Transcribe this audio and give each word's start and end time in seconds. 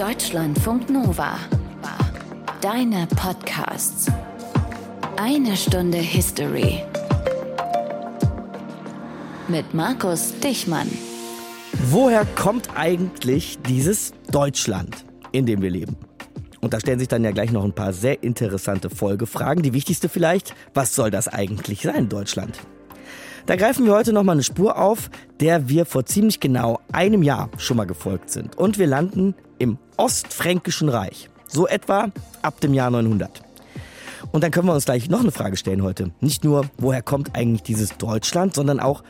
Deutschlandfunk 0.00 0.88
Nova. 0.88 1.38
Deine 2.62 3.06
Podcasts. 3.16 4.10
Eine 5.18 5.54
Stunde 5.54 5.98
History. 5.98 6.82
Mit 9.46 9.74
Markus 9.74 10.32
Dichmann. 10.42 10.90
Woher 11.90 12.24
kommt 12.24 12.70
eigentlich 12.74 13.58
dieses 13.68 14.14
Deutschland, 14.30 15.04
in 15.32 15.44
dem 15.44 15.60
wir 15.60 15.70
leben? 15.70 15.98
Und 16.62 16.72
da 16.72 16.80
stellen 16.80 16.98
sich 16.98 17.08
dann 17.08 17.22
ja 17.22 17.32
gleich 17.32 17.52
noch 17.52 17.64
ein 17.64 17.74
paar 17.74 17.92
sehr 17.92 18.22
interessante 18.22 18.88
Folgefragen. 18.88 19.62
Die 19.62 19.74
wichtigste 19.74 20.08
vielleicht, 20.08 20.54
was 20.72 20.94
soll 20.94 21.10
das 21.10 21.28
eigentlich 21.28 21.82
sein, 21.82 22.08
Deutschland? 22.08 22.58
Da 23.46 23.56
greifen 23.56 23.86
wir 23.86 23.94
heute 23.94 24.12
nochmal 24.12 24.36
eine 24.36 24.42
Spur 24.42 24.78
auf, 24.78 25.10
der 25.40 25.68
wir 25.68 25.86
vor 25.86 26.04
ziemlich 26.04 26.40
genau 26.40 26.80
einem 26.92 27.22
Jahr 27.22 27.48
schon 27.56 27.76
mal 27.76 27.86
gefolgt 27.86 28.30
sind. 28.30 28.56
Und 28.56 28.78
wir 28.78 28.86
landen 28.86 29.34
im 29.58 29.78
Ostfränkischen 29.96 30.88
Reich. 30.88 31.28
So 31.46 31.66
etwa 31.66 32.10
ab 32.42 32.60
dem 32.60 32.74
Jahr 32.74 32.90
900. 32.90 33.42
Und 34.32 34.44
dann 34.44 34.50
können 34.50 34.68
wir 34.68 34.74
uns 34.74 34.84
gleich 34.84 35.08
noch 35.08 35.20
eine 35.20 35.32
Frage 35.32 35.56
stellen 35.56 35.82
heute. 35.82 36.12
Nicht 36.20 36.44
nur, 36.44 36.66
woher 36.78 37.02
kommt 37.02 37.34
eigentlich 37.34 37.62
dieses 37.62 37.96
Deutschland, 37.96 38.54
sondern 38.54 38.78
auch, 38.78 39.02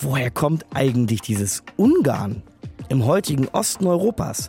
woher 0.00 0.30
kommt 0.30 0.64
eigentlich 0.72 1.20
dieses 1.20 1.62
Ungarn 1.76 2.42
im 2.88 3.04
heutigen 3.04 3.48
Osten 3.48 3.86
Europas? 3.86 4.48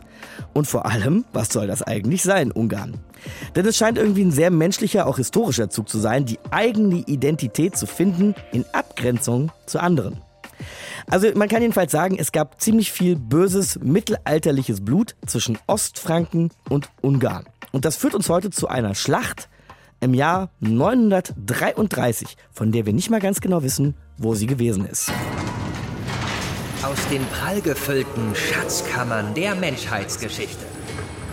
Und 0.54 0.66
vor 0.66 0.86
allem, 0.86 1.24
was 1.32 1.48
soll 1.48 1.66
das 1.66 1.82
eigentlich 1.82 2.22
sein, 2.22 2.50
Ungarn? 2.52 2.94
Denn 3.54 3.66
es 3.66 3.76
scheint 3.76 3.98
irgendwie 3.98 4.24
ein 4.24 4.30
sehr 4.30 4.50
menschlicher, 4.50 5.06
auch 5.06 5.16
historischer 5.16 5.70
Zug 5.70 5.88
zu 5.88 5.98
sein, 5.98 6.26
die 6.26 6.38
eigene 6.50 6.96
Identität 7.06 7.76
zu 7.76 7.86
finden 7.86 8.34
in 8.52 8.64
Abgrenzung 8.72 9.52
zu 9.66 9.80
anderen. 9.80 10.20
Also 11.06 11.28
man 11.34 11.48
kann 11.48 11.62
jedenfalls 11.62 11.92
sagen, 11.92 12.16
es 12.18 12.32
gab 12.32 12.60
ziemlich 12.60 12.92
viel 12.92 13.16
böses 13.16 13.78
mittelalterliches 13.80 14.84
Blut 14.84 15.16
zwischen 15.26 15.58
Ostfranken 15.66 16.50
und 16.68 16.88
Ungarn. 17.02 17.44
Und 17.72 17.84
das 17.84 17.96
führt 17.96 18.14
uns 18.14 18.28
heute 18.28 18.50
zu 18.50 18.68
einer 18.68 18.94
Schlacht 18.94 19.48
im 20.00 20.14
Jahr 20.14 20.50
933, 20.60 22.36
von 22.52 22.72
der 22.72 22.86
wir 22.86 22.92
nicht 22.92 23.10
mal 23.10 23.20
ganz 23.20 23.40
genau 23.40 23.62
wissen, 23.62 23.94
wo 24.18 24.34
sie 24.34 24.46
gewesen 24.46 24.86
ist. 24.86 25.10
Aus 26.82 27.08
den 27.10 27.24
prallgefüllten 27.26 28.34
Schatzkammern 28.34 29.34
der 29.34 29.54
Menschheitsgeschichte. 29.54 30.73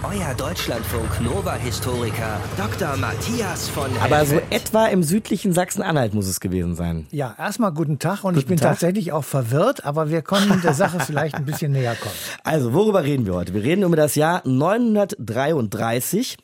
Euer 0.04 0.34
Deutschlandfunk 0.34 1.22
Nova-Historiker 1.22 2.42
Dr. 2.58 2.98
Matthias 2.98 3.70
von 3.70 3.84
Helfeld. 3.92 4.12
Aber 4.12 4.26
so 4.26 4.42
etwa 4.50 4.88
im 4.88 5.04
südlichen 5.04 5.54
Sachsen-Anhalt 5.54 6.16
muss 6.16 6.26
es 6.26 6.40
gewesen 6.40 6.76
sein. 6.76 7.06
Ja, 7.12 7.36
erstmal 7.38 7.72
guten 7.72 8.00
Tag 8.00 8.24
und 8.24 8.34
Guten 8.34 8.40
ich 8.40 8.46
bin 8.48 8.58
Tag. 8.58 8.72
tatsächlich 8.72 9.12
auch 9.12 9.24
verwirrt, 9.24 9.86
aber 9.86 10.10
wir 10.10 10.24
konnten 10.24 10.60
der 10.62 10.74
Sache 10.74 11.00
vielleicht 11.02 11.36
ein 11.36 11.46
bisschen 11.46 11.72
näher 11.72 11.96
kommen. 11.96 12.16
Also, 12.44 12.74
worüber 12.74 13.04
reden 13.04 13.28
wir 13.28 13.36
heute? 13.36 13.54
Wir 13.54 13.64
reden 13.64 13.84
über 13.84 13.96
das 13.96 14.16
Jahr 14.16 14.42
933. 14.46 16.38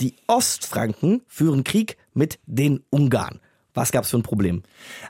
Die 0.00 0.14
Ostfranken 0.26 1.22
führen 1.26 1.64
Krieg 1.64 1.96
mit 2.12 2.38
den 2.44 2.84
Ungarn. 2.90 3.40
Was 3.78 3.92
gab's 3.92 4.10
für 4.10 4.18
ein 4.18 4.22
Problem? 4.22 4.62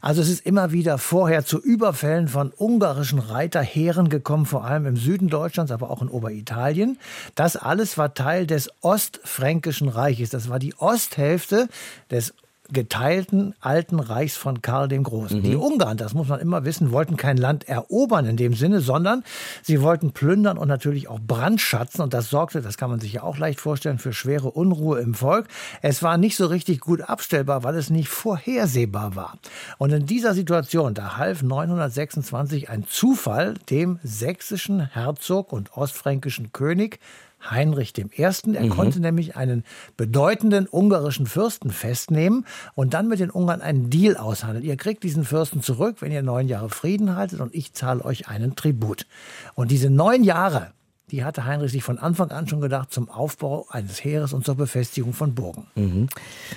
Also 0.02 0.20
es 0.20 0.28
ist 0.28 0.44
immer 0.44 0.72
wieder 0.72 0.98
vorher 0.98 1.44
zu 1.44 1.58
Überfällen 1.58 2.28
von 2.28 2.52
ungarischen 2.56 3.18
Reiterheeren 3.18 4.08
gekommen, 4.10 4.44
vor 4.44 4.64
allem 4.64 4.84
im 4.84 4.96
Süden 4.96 5.28
Deutschlands, 5.28 5.72
aber 5.72 5.90
auch 5.90 6.02
in 6.02 6.08
Oberitalien. 6.08 6.98
Das 7.34 7.56
alles 7.56 7.96
war 7.96 8.12
Teil 8.12 8.46
des 8.46 8.70
Ostfränkischen 8.82 9.88
Reiches. 9.88 10.30
Das 10.30 10.50
war 10.50 10.58
die 10.58 10.74
Osthälfte 10.76 11.68
des 12.10 12.34
geteilten 12.72 13.54
alten 13.60 13.98
Reichs 13.98 14.36
von 14.36 14.60
Karl 14.60 14.88
dem 14.88 15.02
Großen. 15.02 15.42
Die 15.42 15.56
Ungarn, 15.56 15.96
das 15.96 16.12
muss 16.12 16.28
man 16.28 16.40
immer 16.40 16.64
wissen, 16.64 16.92
wollten 16.92 17.16
kein 17.16 17.36
Land 17.36 17.68
erobern 17.68 18.26
in 18.26 18.36
dem 18.36 18.54
Sinne, 18.54 18.80
sondern 18.80 19.24
sie 19.62 19.80
wollten 19.80 20.12
plündern 20.12 20.58
und 20.58 20.68
natürlich 20.68 21.08
auch 21.08 21.20
brandschatzen. 21.20 22.02
Und 22.02 22.12
das 22.12 22.28
sorgte, 22.28 22.60
das 22.60 22.76
kann 22.76 22.90
man 22.90 23.00
sich 23.00 23.14
ja 23.14 23.22
auch 23.22 23.38
leicht 23.38 23.60
vorstellen, 23.60 23.98
für 23.98 24.12
schwere 24.12 24.50
Unruhe 24.50 25.00
im 25.00 25.14
Volk. 25.14 25.48
Es 25.80 26.02
war 26.02 26.18
nicht 26.18 26.36
so 26.36 26.46
richtig 26.46 26.80
gut 26.80 27.00
abstellbar, 27.00 27.64
weil 27.64 27.74
es 27.76 27.90
nicht 27.90 28.08
vorhersehbar 28.08 29.16
war. 29.16 29.38
Und 29.78 29.92
in 29.92 30.06
dieser 30.06 30.34
Situation, 30.34 30.94
da 30.94 31.16
half 31.16 31.42
926 31.42 32.68
ein 32.68 32.84
Zufall 32.86 33.54
dem 33.70 33.98
sächsischen 34.02 34.80
Herzog 34.80 35.52
und 35.52 35.76
ostfränkischen 35.76 36.52
König 36.52 37.00
Heinrich 37.40 37.96
I. 37.96 38.06
Er 38.16 38.68
konnte 38.68 39.00
nämlich 39.00 39.36
einen 39.36 39.64
bedeutenden 39.96 40.66
ungarischen 40.68 41.26
Fürsten 41.26 41.70
festnehmen 41.70 42.46
und 42.74 42.94
dann 42.94 43.08
mit 43.08 43.20
den 43.20 43.30
Ungarn 43.30 43.60
einen 43.60 43.90
Deal 43.90 44.16
aushandeln. 44.16 44.64
Ihr 44.64 44.76
kriegt 44.76 45.02
diesen 45.02 45.24
Fürsten 45.24 45.62
zurück, 45.62 45.96
wenn 46.00 46.12
ihr 46.12 46.22
neun 46.22 46.48
Jahre 46.48 46.68
Frieden 46.68 47.14
haltet 47.14 47.40
und 47.40 47.54
ich 47.54 47.72
zahle 47.72 48.04
euch 48.04 48.28
einen 48.28 48.56
Tribut. 48.56 49.06
Und 49.54 49.70
diese 49.70 49.90
neun 49.90 50.24
Jahre, 50.24 50.72
die 51.10 51.24
hatte 51.24 51.44
Heinrich 51.44 51.72
sich 51.72 51.82
von 51.82 51.98
Anfang 51.98 52.30
an 52.30 52.46
schon 52.48 52.60
gedacht 52.60 52.92
zum 52.92 53.08
Aufbau 53.08 53.66
eines 53.70 54.02
Heeres 54.04 54.32
und 54.32 54.44
zur 54.44 54.54
Befestigung 54.54 55.12
von 55.12 55.34
Burgen. 55.34 55.66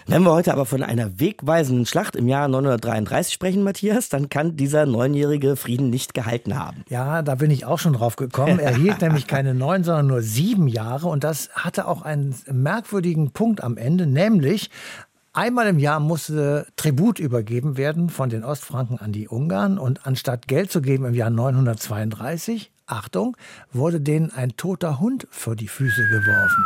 Wenn 0.07 0.23
wir 0.23 0.31
heute 0.31 0.53
aber 0.53 0.65
von 0.65 0.83
einer 0.83 1.19
wegweisenden 1.19 1.85
Schlacht 1.85 2.15
im 2.15 2.27
Jahr 2.27 2.47
933 2.47 3.33
sprechen, 3.33 3.63
Matthias, 3.63 4.09
dann 4.09 4.29
kann 4.29 4.57
dieser 4.57 4.85
neunjährige 4.85 5.55
Frieden 5.55 5.89
nicht 5.89 6.13
gehalten 6.13 6.57
haben. 6.57 6.83
Ja, 6.89 7.21
da 7.21 7.35
bin 7.35 7.51
ich 7.51 7.65
auch 7.65 7.79
schon 7.79 7.93
drauf 7.93 8.15
gekommen. 8.15 8.59
Er 8.59 8.75
hielt 8.75 9.01
nämlich 9.01 9.27
keine 9.27 9.53
neun, 9.53 9.83
sondern 9.83 10.07
nur 10.07 10.21
sieben 10.21 10.67
Jahre. 10.67 11.07
Und 11.07 11.23
das 11.23 11.49
hatte 11.53 11.87
auch 11.87 12.01
einen 12.01 12.35
merkwürdigen 12.51 13.31
Punkt 13.31 13.63
am 13.63 13.77
Ende, 13.77 14.05
nämlich 14.05 14.69
Einmal 15.33 15.67
im 15.67 15.79
Jahr 15.79 16.01
musste 16.01 16.67
Tribut 16.75 17.17
übergeben 17.17 17.77
werden 17.77 18.09
von 18.09 18.29
den 18.29 18.43
Ostfranken 18.43 18.99
an 18.99 19.13
die 19.13 19.29
Ungarn 19.29 19.77
und 19.77 20.05
anstatt 20.05 20.45
Geld 20.49 20.73
zu 20.73 20.81
geben 20.81 21.05
im 21.05 21.13
Jahr 21.13 21.29
932, 21.29 22.69
Achtung, 22.91 23.37
wurde 23.71 24.01
denen 24.01 24.31
ein 24.31 24.55
toter 24.57 24.99
Hund 24.99 25.27
vor 25.31 25.55
die 25.55 25.67
Füße 25.67 26.07
geworfen. 26.09 26.65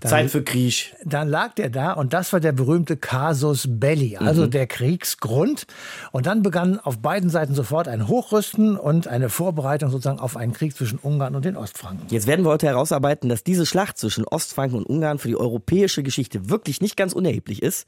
Dann- 0.00 0.10
Zeit 0.10 0.30
für 0.30 0.42
Krieg. 0.42 0.94
dann 1.04 1.28
lag 1.28 1.52
der 1.56 1.68
da 1.68 1.92
und 1.92 2.14
das 2.14 2.32
war 2.32 2.40
der 2.40 2.52
berühmte 2.52 2.96
Casus 2.96 3.66
Belli, 3.68 4.16
also 4.16 4.46
der 4.46 4.66
Kriegsgrund. 4.66 5.66
Und 6.10 6.24
dann 6.24 6.42
begann 6.42 6.80
auf 6.80 7.00
beiden 7.00 7.28
Seiten 7.28 7.54
sofort 7.54 7.86
ein 7.86 8.08
Hochrüsten 8.08 8.78
und 8.78 9.08
eine 9.08 9.28
Vorbereitung 9.28 9.90
sozusagen 9.90 10.18
auf 10.18 10.38
einen 10.38 10.54
Krieg 10.54 10.74
zwischen 10.74 10.98
Ungarn 10.98 11.34
und 11.34 11.44
den 11.44 11.54
Ostfranken. 11.54 12.06
Jetzt 12.08 12.26
werden 12.26 12.46
wir 12.46 12.50
heute 12.50 12.66
herausarbeiten, 12.66 13.28
dass 13.28 13.44
diese 13.44 13.66
Schlacht 13.66 13.98
zwischen 13.98 14.24
Ostfranken 14.24 14.78
und 14.78 14.84
Ungarn 14.86 15.18
für 15.18 15.28
die 15.28 15.36
europäische 15.36 16.02
Geschichte 16.02 16.48
wirklich 16.48 16.80
nicht 16.80 16.96
ganz 16.96 17.12
unerheblich 17.12 17.62
ist. 17.62 17.86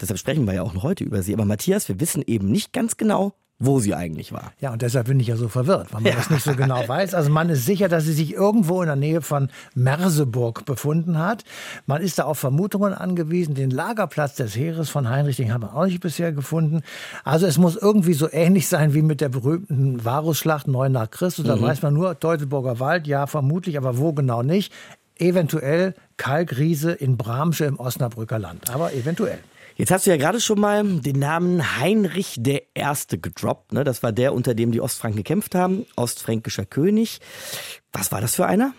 Deshalb 0.00 0.18
sprechen 0.18 0.44
wir 0.46 0.54
ja 0.54 0.62
auch 0.62 0.74
noch 0.74 0.82
heute 0.82 1.04
über 1.04 1.22
sie. 1.22 1.32
Aber 1.32 1.44
Matthias, 1.44 1.88
wir 1.88 2.00
wissen 2.00 2.24
eben 2.26 2.50
nicht 2.50 2.72
ganz 2.72 2.96
genau, 2.96 3.34
wo 3.64 3.78
sie 3.78 3.94
eigentlich 3.94 4.32
war. 4.32 4.52
Ja, 4.60 4.72
und 4.72 4.82
deshalb 4.82 5.06
bin 5.06 5.20
ich 5.20 5.28
ja 5.28 5.36
so 5.36 5.48
verwirrt, 5.48 5.92
weil 5.92 6.00
man 6.00 6.14
das 6.14 6.30
nicht 6.30 6.42
so 6.42 6.54
genau 6.54 6.82
weiß. 6.88 7.14
Also 7.14 7.30
man 7.30 7.48
ist 7.48 7.64
sicher, 7.64 7.88
dass 7.88 8.04
sie 8.04 8.12
sich 8.12 8.34
irgendwo 8.34 8.82
in 8.82 8.88
der 8.88 8.96
Nähe 8.96 9.22
von 9.22 9.50
Merseburg 9.74 10.64
befunden 10.64 11.16
hat. 11.18 11.44
Man 11.86 12.02
ist 12.02 12.18
da 12.18 12.24
auf 12.24 12.40
Vermutungen 12.40 12.92
angewiesen. 12.92 13.54
Den 13.54 13.70
Lagerplatz 13.70 14.34
des 14.34 14.56
Heeres 14.56 14.90
von 14.90 15.08
Heinrich, 15.08 15.36
den 15.36 15.52
haben 15.52 15.62
wir 15.62 15.76
auch 15.76 15.86
nicht 15.86 16.00
bisher 16.00 16.32
gefunden. 16.32 16.82
Also 17.22 17.46
es 17.46 17.56
muss 17.56 17.76
irgendwie 17.76 18.14
so 18.14 18.28
ähnlich 18.32 18.66
sein 18.66 18.94
wie 18.94 19.02
mit 19.02 19.20
der 19.20 19.28
berühmten 19.28 20.04
Varusschlacht 20.04 20.66
9 20.66 20.90
nach 20.90 21.10
Christus. 21.10 21.46
Da 21.46 21.60
weiß 21.60 21.82
man 21.82 21.94
nur, 21.94 22.18
Teutoburger 22.18 22.80
Wald, 22.80 23.06
ja 23.06 23.28
vermutlich, 23.28 23.76
aber 23.76 23.96
wo 23.96 24.12
genau 24.12 24.42
nicht. 24.42 24.72
Eventuell 25.18 25.94
Kalkriese 26.16 26.90
in 26.90 27.16
Bramsche 27.16 27.64
im 27.66 27.78
Osnabrücker 27.78 28.40
Land, 28.40 28.70
aber 28.70 28.92
eventuell. 28.92 29.38
Jetzt 29.76 29.90
hast 29.90 30.06
du 30.06 30.10
ja 30.10 30.16
gerade 30.16 30.40
schon 30.40 30.60
mal 30.60 30.84
den 30.84 31.18
Namen 31.18 31.78
Heinrich 31.80 32.36
der 32.38 32.62
Erste 32.74 33.18
gedroppt. 33.18 33.72
Ne? 33.72 33.84
Das 33.84 34.02
war 34.02 34.12
der, 34.12 34.34
unter 34.34 34.54
dem 34.54 34.72
die 34.72 34.80
Ostfranken 34.80 35.18
gekämpft 35.18 35.54
haben. 35.54 35.86
Ostfränkischer 35.96 36.66
König. 36.66 37.20
Was 37.92 38.12
war 38.12 38.20
das 38.20 38.34
für 38.34 38.46
einer? 38.46 38.72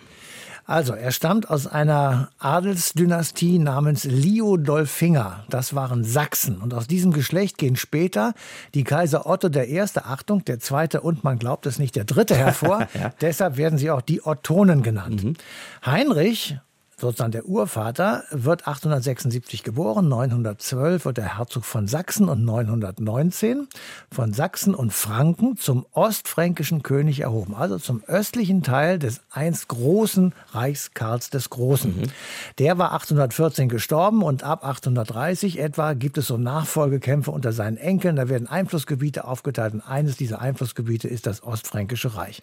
Also, 0.66 0.94
er 0.94 1.10
stammt 1.10 1.50
aus 1.50 1.66
einer 1.66 2.30
Adelsdynastie 2.38 3.58
namens 3.58 4.04
Liudolfinger. 4.04 5.44
Das 5.50 5.74
waren 5.74 6.04
Sachsen. 6.04 6.56
Und 6.56 6.72
aus 6.72 6.86
diesem 6.86 7.12
Geschlecht 7.12 7.58
gehen 7.58 7.76
später 7.76 8.32
die 8.72 8.84
Kaiser 8.84 9.26
Otto 9.26 9.48
I., 9.48 9.80
Achtung, 9.80 10.42
der 10.46 10.60
zweite 10.60 11.02
und 11.02 11.22
man 11.22 11.38
glaubt 11.38 11.66
es 11.66 11.78
nicht, 11.78 11.96
der 11.96 12.04
dritte 12.04 12.34
hervor. 12.34 12.88
Deshalb 13.20 13.58
werden 13.58 13.78
sie 13.78 13.90
auch 13.90 14.00
die 14.00 14.24
Ottonen 14.24 14.82
genannt. 14.82 15.36
Heinrich 15.84 16.56
sozusagen 17.04 17.32
der 17.32 17.44
Urvater, 17.44 18.24
wird 18.30 18.66
876 18.66 19.62
geboren, 19.62 20.08
912 20.08 21.04
wird 21.04 21.18
er 21.18 21.36
Herzog 21.36 21.66
von 21.66 21.86
Sachsen 21.86 22.30
und 22.30 22.44
919 22.44 23.68
von 24.10 24.32
Sachsen 24.32 24.74
und 24.74 24.90
Franken 24.90 25.58
zum 25.58 25.84
ostfränkischen 25.92 26.82
König 26.82 27.20
erhoben, 27.20 27.54
also 27.54 27.78
zum 27.78 28.02
östlichen 28.04 28.62
Teil 28.62 28.98
des 28.98 29.20
einst 29.30 29.68
großen 29.68 30.32
Reichs 30.52 30.94
Karls 30.94 31.28
des 31.28 31.50
Großen. 31.50 32.10
Der 32.58 32.78
war 32.78 32.92
814 32.92 33.68
gestorben 33.68 34.22
und 34.22 34.42
ab 34.42 34.64
830 34.64 35.58
etwa 35.58 35.92
gibt 35.92 36.16
es 36.16 36.26
so 36.26 36.38
Nachfolgekämpfe 36.38 37.30
unter 37.30 37.52
seinen 37.52 37.76
Enkeln. 37.76 38.16
Da 38.16 38.30
werden 38.30 38.48
Einflussgebiete 38.48 39.26
aufgeteilt 39.26 39.74
und 39.74 39.82
eines 39.82 40.16
dieser 40.16 40.40
Einflussgebiete 40.40 41.08
ist 41.08 41.26
das 41.26 41.42
Ostfränkische 41.42 42.16
Reich. 42.16 42.42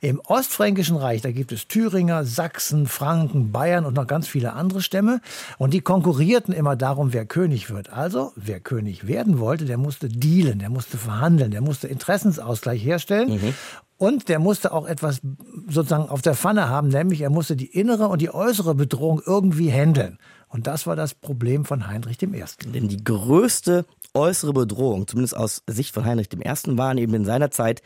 Im 0.00 0.20
Ostfränkischen 0.20 0.96
Reich, 0.96 1.22
da 1.22 1.32
gibt 1.32 1.50
es 1.50 1.66
Thüringer, 1.66 2.24
Sachsen, 2.24 2.86
Franken, 2.86 3.50
Bayern 3.50 3.84
und 3.84 3.95
noch 3.96 4.06
ganz 4.06 4.28
viele 4.28 4.52
andere 4.52 4.80
Stämme. 4.80 5.20
Und 5.58 5.74
die 5.74 5.80
konkurrierten 5.80 6.54
immer 6.54 6.76
darum, 6.76 7.12
wer 7.12 7.26
König 7.26 7.70
wird. 7.70 7.92
Also, 7.92 8.32
wer 8.36 8.60
König 8.60 9.06
werden 9.06 9.38
wollte, 9.38 9.64
der 9.64 9.78
musste 9.78 10.08
dealen, 10.08 10.58
der 10.58 10.70
musste 10.70 10.98
verhandeln, 10.98 11.50
der 11.50 11.62
musste 11.62 11.88
Interessensausgleich 11.88 12.84
herstellen. 12.84 13.54
Und 13.98 14.28
der 14.28 14.38
musste 14.38 14.72
auch 14.72 14.86
etwas 14.86 15.20
sozusagen 15.68 16.08
auf 16.08 16.20
der 16.20 16.34
Pfanne 16.34 16.68
haben, 16.68 16.88
nämlich 16.88 17.22
er 17.22 17.30
musste 17.30 17.56
die 17.56 17.66
innere 17.66 18.08
und 18.08 18.20
die 18.20 18.32
äußere 18.32 18.74
Bedrohung 18.74 19.22
irgendwie 19.24 19.72
handeln. 19.72 20.18
Und 20.48 20.66
das 20.66 20.86
war 20.86 20.96
das 20.96 21.14
Problem 21.14 21.64
von 21.64 21.86
Heinrich 21.86 22.22
I. 22.22 22.44
Denn 22.66 22.88
die 22.88 23.02
größte 23.02 23.86
äußere 24.14 24.52
Bedrohung, 24.52 25.06
zumindest 25.06 25.36
aus 25.36 25.62
Sicht 25.66 25.94
von 25.94 26.04
Heinrich 26.04 26.28
I., 26.32 26.78
waren 26.78 26.98
eben 26.98 27.14
in 27.14 27.24
seiner 27.24 27.50
Zeit 27.50 27.82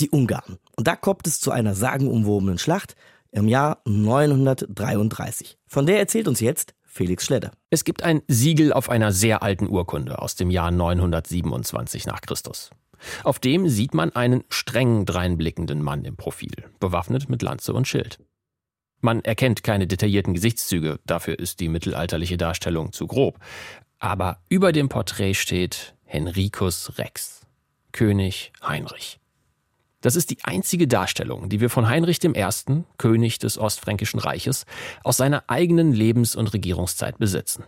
die 0.00 0.10
Ungarn. 0.10 0.58
Und 0.76 0.86
da 0.86 0.96
kommt 0.96 1.26
es 1.26 1.40
zu 1.40 1.50
einer 1.50 1.74
sagenumwobenen 1.74 2.58
Schlacht 2.58 2.94
im 3.30 3.48
Jahr 3.48 3.80
933. 3.84 5.58
Von 5.66 5.86
der 5.86 5.98
erzählt 5.98 6.28
uns 6.28 6.40
jetzt 6.40 6.74
Felix 6.84 7.24
Schledder. 7.24 7.52
Es 7.70 7.84
gibt 7.84 8.02
ein 8.02 8.22
Siegel 8.28 8.72
auf 8.72 8.90
einer 8.90 9.12
sehr 9.12 9.42
alten 9.42 9.68
Urkunde 9.68 10.20
aus 10.20 10.34
dem 10.34 10.50
Jahr 10.50 10.70
927 10.70 12.06
nach 12.06 12.20
Christus. 12.20 12.70
Auf 13.22 13.38
dem 13.38 13.68
sieht 13.68 13.94
man 13.94 14.10
einen 14.10 14.44
streng 14.48 15.06
dreinblickenden 15.06 15.82
Mann 15.82 16.04
im 16.04 16.16
Profil, 16.16 16.64
bewaffnet 16.80 17.28
mit 17.28 17.42
Lanze 17.42 17.72
und 17.72 17.86
Schild. 17.86 18.18
Man 19.00 19.20
erkennt 19.20 19.62
keine 19.62 19.86
detaillierten 19.86 20.34
Gesichtszüge, 20.34 20.98
dafür 21.06 21.38
ist 21.38 21.60
die 21.60 21.68
mittelalterliche 21.68 22.36
Darstellung 22.36 22.92
zu 22.92 23.06
grob. 23.06 23.38
Aber 24.00 24.42
über 24.48 24.72
dem 24.72 24.88
Porträt 24.88 25.34
steht 25.34 25.94
Henricus 26.04 26.98
Rex, 26.98 27.46
König 27.92 28.52
Heinrich. 28.62 29.20
Das 30.00 30.14
ist 30.14 30.30
die 30.30 30.38
einzige 30.44 30.86
Darstellung, 30.86 31.48
die 31.48 31.60
wir 31.60 31.70
von 31.70 31.88
Heinrich 31.88 32.22
I., 32.22 32.34
König 32.98 33.38
des 33.40 33.58
Ostfränkischen 33.58 34.20
Reiches, 34.20 34.64
aus 35.02 35.16
seiner 35.16 35.44
eigenen 35.48 35.92
Lebens- 35.92 36.36
und 36.36 36.52
Regierungszeit 36.52 37.18
besitzen. 37.18 37.64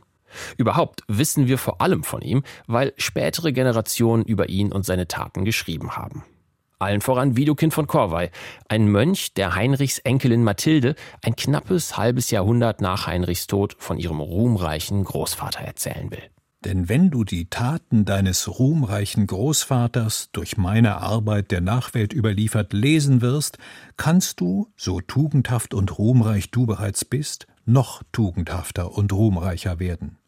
Überhaupt 0.57 1.03
wissen 1.09 1.49
wir 1.49 1.59
vor 1.59 1.81
allem 1.81 2.05
von 2.05 2.23
ihm, 2.23 2.45
weil 2.69 2.93
spätere 2.97 3.53
Generationen 3.53 4.25
über 4.25 4.49
ihn 4.49 4.71
und 4.71 4.87
seine 4.87 5.09
Taten 5.09 5.45
geschrieben 5.45 5.97
haben. 5.97 6.25
Allen 6.79 7.03
voran 7.03 7.37
Widukind 7.37 7.75
von 7.75 7.87
Korvey, 7.87 8.31
ein 8.69 8.87
Mönch, 8.89 9.35
der 9.35 9.55
Heinrichs 9.55 9.99
Enkelin 9.99 10.45
Mathilde 10.45 10.95
ein 11.23 11.37
knappes 11.37 11.99
halbes 11.99 12.31
Jahrhundert 12.31 12.81
nach 12.81 13.07
Heinrichs 13.07 13.49
Tod 13.49 13.77
von 13.79 13.99
ihrem 13.99 14.21
ruhmreichen 14.21 15.05
Großvater 15.05 15.61
erzählen 15.61 16.11
will. 16.11 16.23
Denn 16.65 16.91
wenn 16.91 17.11
du 17.11 17.25
die 17.25 17.49
Taten 17.49 18.05
deines 18.05 18.59
ruhmreichen 18.59 19.27
Großvaters 19.27 20.29
durch 20.33 20.59
meine 20.59 20.99
Arbeit 20.99 21.51
der 21.53 21.63
Nachwelt 21.63 22.13
überliefert 22.13 22.75
lesen 22.75 23.23
wirst, 23.23 23.57
kannst 23.97 24.41
du, 24.41 24.69
so 24.77 25.01
tugendhaft 25.01 25.73
und 25.73 25.97
ruhmreich 25.99 26.51
du 26.51 26.67
bereits 26.67 27.07
bist, 27.07 27.47
noch 27.65 28.03
tugendhafter 28.13 28.93
und 28.93 29.11
ruhmreicher 29.13 29.79
werden. 29.79 30.19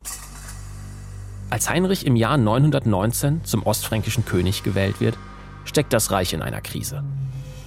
Als 1.51 1.69
Heinrich 1.69 2.07
im 2.07 2.17
Jahr 2.17 2.39
919 2.39 3.45
zum 3.45 3.63
ostfränkischen 3.65 4.25
König 4.25 4.63
gewählt 4.63 5.03
wird, 5.03 5.19
steckt 5.67 5.93
das 5.93 6.11
Reich 6.11 6.33
in 6.33 6.41
einer 6.41 6.63
Krise. 6.63 7.05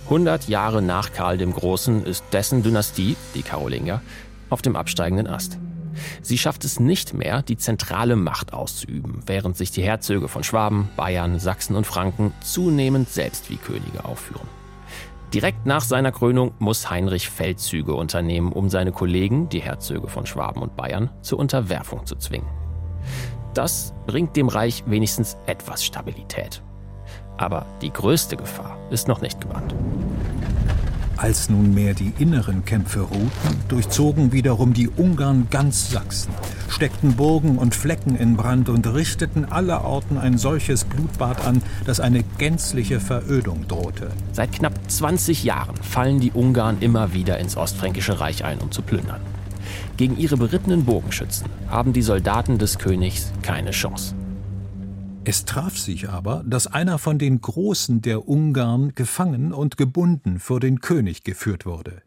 100 0.05 0.47
Jahre 0.47 0.81
nach 0.81 1.13
Karl 1.13 1.37
dem 1.37 1.53
Großen 1.53 2.03
ist 2.03 2.23
dessen 2.31 2.63
Dynastie, 2.63 3.15
die 3.35 3.43
Karolinger, 3.43 4.01
auf 4.49 4.63
dem 4.63 4.75
absteigenden 4.75 5.27
Ast. 5.27 5.59
Sie 6.21 6.37
schafft 6.37 6.65
es 6.65 6.79
nicht 6.79 7.13
mehr, 7.13 7.41
die 7.41 7.57
zentrale 7.57 8.15
Macht 8.15 8.53
auszuüben, 8.53 9.21
während 9.25 9.57
sich 9.57 9.71
die 9.71 9.83
Herzöge 9.83 10.27
von 10.27 10.43
Schwaben, 10.43 10.89
Bayern, 10.95 11.39
Sachsen 11.39 11.75
und 11.75 11.87
Franken 11.87 12.33
zunehmend 12.41 13.09
selbst 13.09 13.49
wie 13.49 13.57
Könige 13.57 14.05
aufführen. 14.05 14.47
Direkt 15.33 15.65
nach 15.65 15.81
seiner 15.81 16.11
Krönung 16.11 16.53
muss 16.59 16.89
Heinrich 16.89 17.29
Feldzüge 17.29 17.93
unternehmen, 17.93 18.53
um 18.53 18.69
seine 18.69 18.91
Kollegen, 18.91 19.49
die 19.49 19.61
Herzöge 19.61 20.07
von 20.07 20.25
Schwaben 20.25 20.61
und 20.61 20.75
Bayern, 20.75 21.09
zur 21.21 21.39
Unterwerfung 21.39 22.05
zu 22.05 22.15
zwingen. 22.15 22.47
Das 23.53 23.93
bringt 24.05 24.35
dem 24.35 24.47
Reich 24.47 24.83
wenigstens 24.85 25.37
etwas 25.45 25.83
Stabilität. 25.83 26.61
Aber 27.37 27.65
die 27.81 27.91
größte 27.91 28.37
Gefahr 28.37 28.77
ist 28.91 29.07
noch 29.07 29.21
nicht 29.21 29.41
gebannt. 29.41 29.75
Als 31.17 31.49
nunmehr 31.49 31.93
die 31.93 32.13
inneren 32.19 32.65
Kämpfe 32.65 32.99
ruhten, 32.99 33.29
durchzogen 33.69 34.33
wiederum 34.33 34.73
die 34.73 34.89
Ungarn 34.89 35.47
ganz 35.49 35.89
Sachsen, 35.89 36.33
steckten 36.67 37.15
Burgen 37.15 37.57
und 37.57 37.73
Flecken 37.73 38.17
in 38.17 38.35
Brand 38.35 38.67
und 38.67 38.85
richteten 38.85 39.45
allerorten 39.45 40.17
ein 40.17 40.37
solches 40.37 40.83
Blutbad 40.83 41.45
an, 41.45 41.61
dass 41.85 42.01
eine 42.01 42.23
gänzliche 42.37 42.99
Verödung 42.99 43.65
drohte. 43.67 44.09
Seit 44.33 44.51
knapp 44.51 44.73
20 44.89 45.45
Jahren 45.45 45.77
fallen 45.77 46.19
die 46.19 46.31
Ungarn 46.31 46.77
immer 46.81 47.13
wieder 47.13 47.39
ins 47.39 47.55
Ostfränkische 47.55 48.19
Reich 48.19 48.43
ein, 48.43 48.59
um 48.59 48.71
zu 48.71 48.81
plündern. 48.81 49.21
Gegen 49.95 50.17
ihre 50.17 50.35
berittenen 50.35 50.83
Bogenschützen 50.83 51.47
haben 51.69 51.93
die 51.93 52.01
Soldaten 52.01 52.57
des 52.57 52.77
Königs 52.77 53.31
keine 53.41 53.71
Chance. 53.71 54.15
Es 55.27 55.43
traf 55.43 55.75
sich 55.75 56.07
aber, 56.07 56.43
dass 56.45 56.67
einer 56.67 56.99
von 56.99 57.17
den 57.17 57.41
Großen 57.41 57.99
der 58.01 58.27
Ungarn 58.27 58.93
gefangen 58.93 59.53
und 59.53 59.75
gebunden 59.75 60.39
vor 60.39 60.59
den 60.59 60.81
König 60.81 61.23
geführt 61.23 61.65
wurde. 61.65 62.03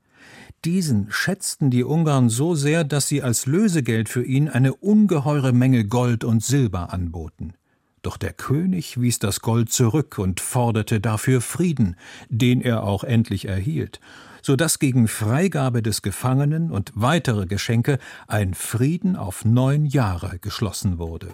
Diesen 0.65 1.09
schätzten 1.11 1.71
die 1.71 1.83
Ungarn 1.83 2.29
so 2.29 2.55
sehr, 2.55 2.85
dass 2.85 3.09
sie 3.09 3.23
als 3.23 3.47
Lösegeld 3.47 4.09
für 4.09 4.25
ihn 4.25 4.49
eine 4.49 4.73
ungeheure 4.73 5.53
Menge 5.53 5.85
Gold 5.85 6.23
und 6.23 6.45
Silber 6.45 6.93
anboten. 6.93 7.55
Doch 8.03 8.19
der 8.19 8.33
König 8.33 9.01
wies 9.01 9.19
das 9.19 9.41
Gold 9.41 9.73
zurück 9.73 10.19
und 10.19 10.39
forderte 10.39 11.01
dafür 11.01 11.41
Frieden, 11.41 11.97
den 12.29 12.61
er 12.61 12.85
auch 12.85 13.03
endlich 13.03 13.47
erhielt, 13.47 13.99
so 14.43 14.55
dass 14.55 14.79
gegen 14.79 15.09
Freigabe 15.09 15.83
des 15.83 16.03
Gefangenen 16.03 16.71
und 16.71 16.93
weitere 16.95 17.47
Geschenke 17.47 17.99
ein 18.29 18.55
Frieden 18.55 19.17
auf 19.17 19.45
neun 19.45 19.87
Jahre 19.87 20.39
geschlossen 20.39 20.99
wurde. 20.99 21.29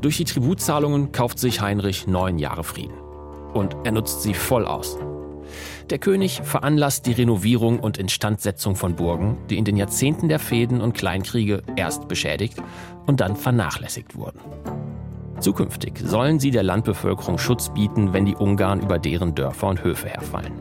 Durch 0.00 0.16
die 0.16 0.24
Tributzahlungen 0.24 1.12
kauft 1.12 1.38
sich 1.38 1.60
Heinrich 1.60 2.06
neun 2.06 2.38
Jahre 2.38 2.64
Frieden. 2.64 2.94
Und 3.52 3.76
er 3.84 3.92
nutzt 3.92 4.22
sie 4.22 4.32
voll 4.32 4.64
aus. 4.64 4.96
Der 5.90 5.98
König 5.98 6.40
veranlasst 6.42 7.06
die 7.06 7.12
Renovierung 7.12 7.80
und 7.80 7.98
Instandsetzung 7.98 8.76
von 8.76 8.94
Burgen, 8.94 9.36
die 9.50 9.58
in 9.58 9.64
den 9.64 9.76
Jahrzehnten 9.76 10.28
der 10.28 10.38
Fäden 10.38 10.80
und 10.80 10.94
Kleinkriege 10.94 11.62
erst 11.76 12.08
beschädigt 12.08 12.62
und 13.06 13.20
dann 13.20 13.36
vernachlässigt 13.36 14.16
wurden. 14.16 14.38
Zukünftig 15.40 15.98
sollen 15.98 16.38
sie 16.38 16.50
der 16.50 16.62
Landbevölkerung 16.62 17.38
Schutz 17.38 17.70
bieten, 17.70 18.12
wenn 18.12 18.24
die 18.24 18.36
Ungarn 18.36 18.80
über 18.80 18.98
deren 18.98 19.34
Dörfer 19.34 19.68
und 19.68 19.82
Höfe 19.82 20.08
herfallen. 20.08 20.52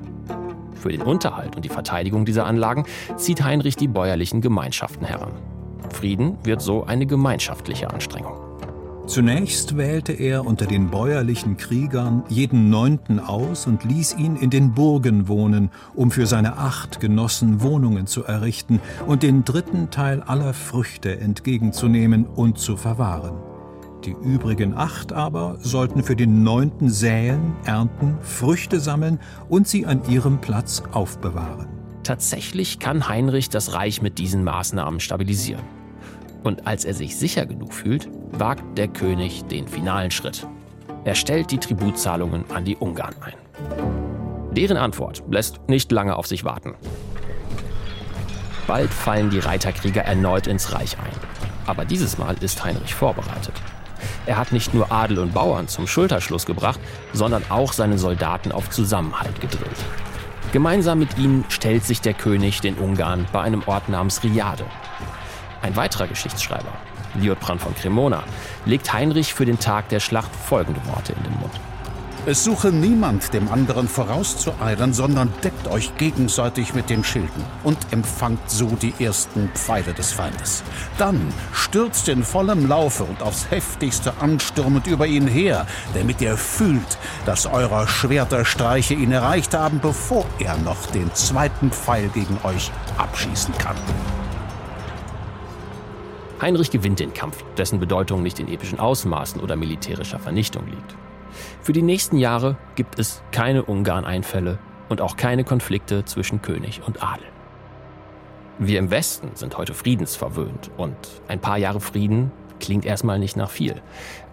Für 0.73 0.89
den 0.89 1.01
Unterhalt 1.01 1.55
und 1.55 1.63
die 1.63 1.69
Verteidigung 1.69 2.25
dieser 2.25 2.45
Anlagen 2.45 2.85
zieht 3.15 3.43
Heinrich 3.43 3.75
die 3.75 3.89
bäuerlichen 3.89 4.41
Gemeinschaften 4.41 5.05
heran. 5.05 5.33
Frieden 5.91 6.37
wird 6.43 6.61
so 6.61 6.85
eine 6.85 7.05
gemeinschaftliche 7.05 7.89
Anstrengung. 7.89 8.48
Zunächst 9.09 9.75
wählte 9.75 10.13
er 10.13 10.45
unter 10.45 10.67
den 10.67 10.91
bäuerlichen 10.91 11.57
Kriegern 11.57 12.23
jeden 12.29 12.69
Neunten 12.69 13.19
aus 13.19 13.65
und 13.65 13.83
ließ 13.83 14.15
ihn 14.19 14.35
in 14.35 14.51
den 14.51 14.73
Burgen 14.73 15.27
wohnen, 15.27 15.71
um 15.95 16.11
für 16.11 16.27
seine 16.27 16.57
acht 16.57 16.99
Genossen 16.99 17.63
Wohnungen 17.63 18.05
zu 18.05 18.23
errichten 18.23 18.79
und 19.07 19.23
den 19.23 19.43
dritten 19.45 19.89
Teil 19.89 20.21
aller 20.21 20.53
Früchte 20.53 21.19
entgegenzunehmen 21.19 22.27
und 22.27 22.59
zu 22.59 22.77
verwahren. 22.77 23.33
Die 24.05 24.11
übrigen 24.11 24.75
acht 24.75 25.11
aber 25.11 25.57
sollten 25.59 26.03
für 26.03 26.15
den 26.15 26.43
Neunten 26.43 26.91
säen, 26.91 27.55
ernten, 27.65 28.15
Früchte 28.21 28.79
sammeln 28.79 29.19
und 29.49 29.67
sie 29.67 29.87
an 29.87 30.07
ihrem 30.07 30.39
Platz 30.39 30.83
aufbewahren. 30.91 31.67
Tatsächlich 32.03 32.77
kann 32.77 33.07
Heinrich 33.07 33.49
das 33.49 33.73
Reich 33.73 34.03
mit 34.03 34.19
diesen 34.19 34.43
Maßnahmen 34.43 34.99
stabilisieren. 34.99 35.78
Und 36.43 36.67
als 36.67 36.85
er 36.85 36.93
sich 36.93 37.17
sicher 37.17 37.45
genug 37.45 37.73
fühlt, 37.73 38.09
wagt 38.31 38.77
der 38.77 38.87
König 38.87 39.43
den 39.45 39.67
finalen 39.67 40.11
Schritt. 40.11 40.47
Er 41.03 41.15
stellt 41.15 41.51
die 41.51 41.57
Tributzahlungen 41.57 42.45
an 42.51 42.65
die 42.65 42.75
Ungarn 42.75 43.15
ein. 43.21 43.33
Deren 44.51 44.77
Antwort 44.77 45.23
lässt 45.29 45.59
nicht 45.67 45.91
lange 45.91 46.15
auf 46.15 46.27
sich 46.27 46.43
warten. 46.43 46.75
Bald 48.67 48.91
fallen 48.91 49.29
die 49.29 49.39
Reiterkrieger 49.39 50.01
erneut 50.01 50.47
ins 50.47 50.73
Reich 50.73 50.97
ein. 50.99 51.11
Aber 51.65 51.85
dieses 51.85 52.17
Mal 52.17 52.35
ist 52.41 52.63
Heinrich 52.63 52.93
vorbereitet. 52.93 53.53
Er 54.25 54.37
hat 54.37 54.51
nicht 54.51 54.73
nur 54.73 54.91
Adel 54.91 55.19
und 55.19 55.33
Bauern 55.33 55.67
zum 55.67 55.87
Schulterschluss 55.87 56.45
gebracht, 56.45 56.79
sondern 57.13 57.43
auch 57.49 57.73
seine 57.73 57.97
Soldaten 57.97 58.51
auf 58.51 58.69
Zusammenhalt 58.69 59.41
gedrillt. 59.41 59.85
Gemeinsam 60.51 60.99
mit 60.99 61.17
ihnen 61.17 61.45
stellt 61.49 61.85
sich 61.85 62.01
der 62.01 62.13
König 62.13 62.61
den 62.61 62.75
Ungarn 62.75 63.27
bei 63.31 63.41
einem 63.41 63.63
Ort 63.65 63.89
namens 63.89 64.23
Riade, 64.23 64.65
ein 65.61 65.75
weiterer 65.75 66.07
Geschichtsschreiber, 66.07 66.71
Liutprand 67.15 67.61
von 67.61 67.75
Cremona, 67.75 68.23
legt 68.65 68.91
Heinrich 68.93 69.33
für 69.33 69.45
den 69.45 69.59
Tag 69.59 69.89
der 69.89 69.99
Schlacht 69.99 70.35
folgende 70.35 70.85
Worte 70.87 71.13
in 71.13 71.23
den 71.23 71.39
Mund. 71.39 71.59
Es 72.25 72.43
suche 72.43 72.67
niemand, 72.67 73.33
dem 73.33 73.47
anderen 73.47 73.87
vorauszueilen, 73.87 74.93
sondern 74.93 75.33
deckt 75.41 75.67
euch 75.67 75.95
gegenseitig 75.97 76.73
mit 76.73 76.89
den 76.89 77.03
Schilden 77.03 77.45
und 77.63 77.77
empfangt 77.91 78.51
so 78.51 78.67
die 78.67 78.93
ersten 79.03 79.49
Pfeile 79.55 79.93
des 79.93 80.11
Feindes. 80.11 80.61
Dann 80.97 81.33
stürzt 81.53 82.09
in 82.09 82.23
vollem 82.23 82.67
Laufe 82.67 83.05
und 83.05 83.23
aufs 83.23 83.49
heftigste 83.49 84.13
anstürmend 84.19 84.85
über 84.85 85.07
ihn 85.07 85.27
her, 85.27 85.65
damit 85.93 86.19
ihr 86.19 86.35
fühlt, 86.35 86.97
dass 87.25 87.45
eurer 87.45 87.87
Schwerter 87.87 88.43
Streiche 88.43 88.93
ihn 88.93 89.13
erreicht 89.13 89.53
haben, 89.53 89.79
bevor 89.79 90.25
er 90.39 90.57
noch 90.57 90.87
den 90.87 91.13
zweiten 91.15 91.71
Pfeil 91.71 92.09
gegen 92.09 92.37
euch 92.43 92.69
abschießen 92.97 93.57
kann. 93.57 93.77
Heinrich 96.41 96.71
gewinnt 96.71 96.99
den 96.99 97.13
Kampf, 97.13 97.43
dessen 97.57 97.79
Bedeutung 97.79 98.23
nicht 98.23 98.39
in 98.39 98.47
epischen 98.47 98.79
Ausmaßen 98.79 99.41
oder 99.41 99.55
militärischer 99.55 100.19
Vernichtung 100.19 100.65
liegt. 100.67 100.95
Für 101.61 101.73
die 101.73 101.81
nächsten 101.81 102.17
Jahre 102.17 102.57
gibt 102.75 102.97
es 102.97 103.21
keine 103.31 103.63
Ungarn-Einfälle 103.63 104.57
und 104.87 105.01
auch 105.01 105.17
keine 105.17 105.43
Konflikte 105.43 106.05
zwischen 106.05 106.41
König 106.41 106.81
und 106.85 107.03
Adel. 107.03 107.25
Wir 108.57 108.79
im 108.79 108.91
Westen 108.91 109.31
sind 109.35 109.57
heute 109.57 109.73
friedensverwöhnt 109.73 110.71
und 110.77 110.95
ein 111.27 111.39
paar 111.39 111.57
Jahre 111.57 111.79
Frieden 111.79 112.31
klingt 112.59 112.85
erstmal 112.85 113.19
nicht 113.19 113.37
nach 113.37 113.49
viel. 113.49 113.81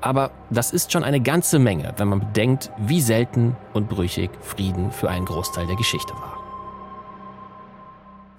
Aber 0.00 0.32
das 0.50 0.72
ist 0.72 0.92
schon 0.92 1.04
eine 1.04 1.20
ganze 1.20 1.58
Menge, 1.58 1.94
wenn 1.96 2.08
man 2.08 2.20
bedenkt, 2.20 2.70
wie 2.78 3.00
selten 3.00 3.56
und 3.72 3.88
brüchig 3.88 4.30
Frieden 4.40 4.90
für 4.90 5.10
einen 5.10 5.26
Großteil 5.26 5.66
der 5.66 5.76
Geschichte 5.76 6.12
war. 6.14 6.35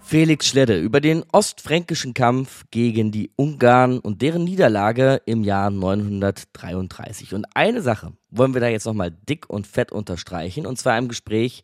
Felix 0.10 0.48
Schledde 0.48 0.80
über 0.80 1.02
den 1.02 1.26
ostfränkischen 1.34 2.14
Kampf 2.14 2.64
gegen 2.72 3.12
die 3.12 3.30
Ungarn 3.36 4.00
und 4.00 4.22
deren 4.22 4.46
Niederlage 4.46 5.22
im 5.26 5.44
Jahr 5.44 5.70
933. 5.70 7.34
Und 7.34 7.46
eine 7.56 7.82
Sache 7.82 8.14
wollen 8.30 8.54
wir 8.54 8.62
da 8.62 8.70
jetzt 8.70 8.86
nochmal 8.86 9.12
dick 9.12 9.50
und 9.50 9.68
fett 9.68 9.92
unterstreichen, 9.92 10.66
und 10.66 10.78
zwar 10.78 10.98
im 10.98 11.10
Gespräch 11.10 11.62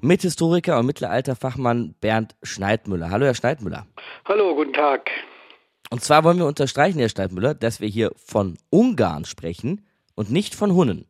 mit 0.00 0.22
Historiker 0.22 0.80
und 0.80 0.86
Mittelalterfachmann 0.86 1.94
Bernd 2.00 2.34
Schneidmüller. 2.42 3.10
Hallo, 3.10 3.26
Herr 3.26 3.34
Schneidmüller. 3.36 3.86
Hallo, 4.24 4.56
guten 4.56 4.72
Tag. 4.72 5.08
Und 5.90 6.02
zwar 6.02 6.24
wollen 6.24 6.38
wir 6.38 6.46
unterstreichen, 6.46 6.98
Herr 6.98 7.08
Schneidmüller, 7.08 7.54
dass 7.54 7.80
wir 7.80 7.86
hier 7.86 8.10
von 8.16 8.58
Ungarn 8.70 9.24
sprechen 9.24 9.86
und 10.16 10.32
nicht 10.32 10.56
von 10.56 10.74
Hunnen. 10.74 11.06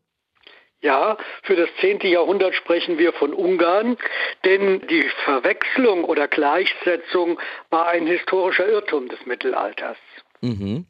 Ja, 0.85 1.17
für 1.45 1.57
das 1.57 1.71
10. 1.81 2.01
Jahrhundert 2.01 2.55
sprechen 2.55 2.99
wir 2.99 3.15
von 3.15 3.33
Ungarn, 3.33 3.97
denn 4.45 4.87
die 4.89 5.09
Verwechslung 5.25 6.05
oder 6.05 6.29
Gleichsetzung 6.29 7.41
war 7.71 7.89
ein 7.89 8.07
historischer 8.07 8.69
Irrtum 8.69 9.09
des 9.09 9.25
Mittelalters. 9.25 9.97
Mhm. 10.43 10.85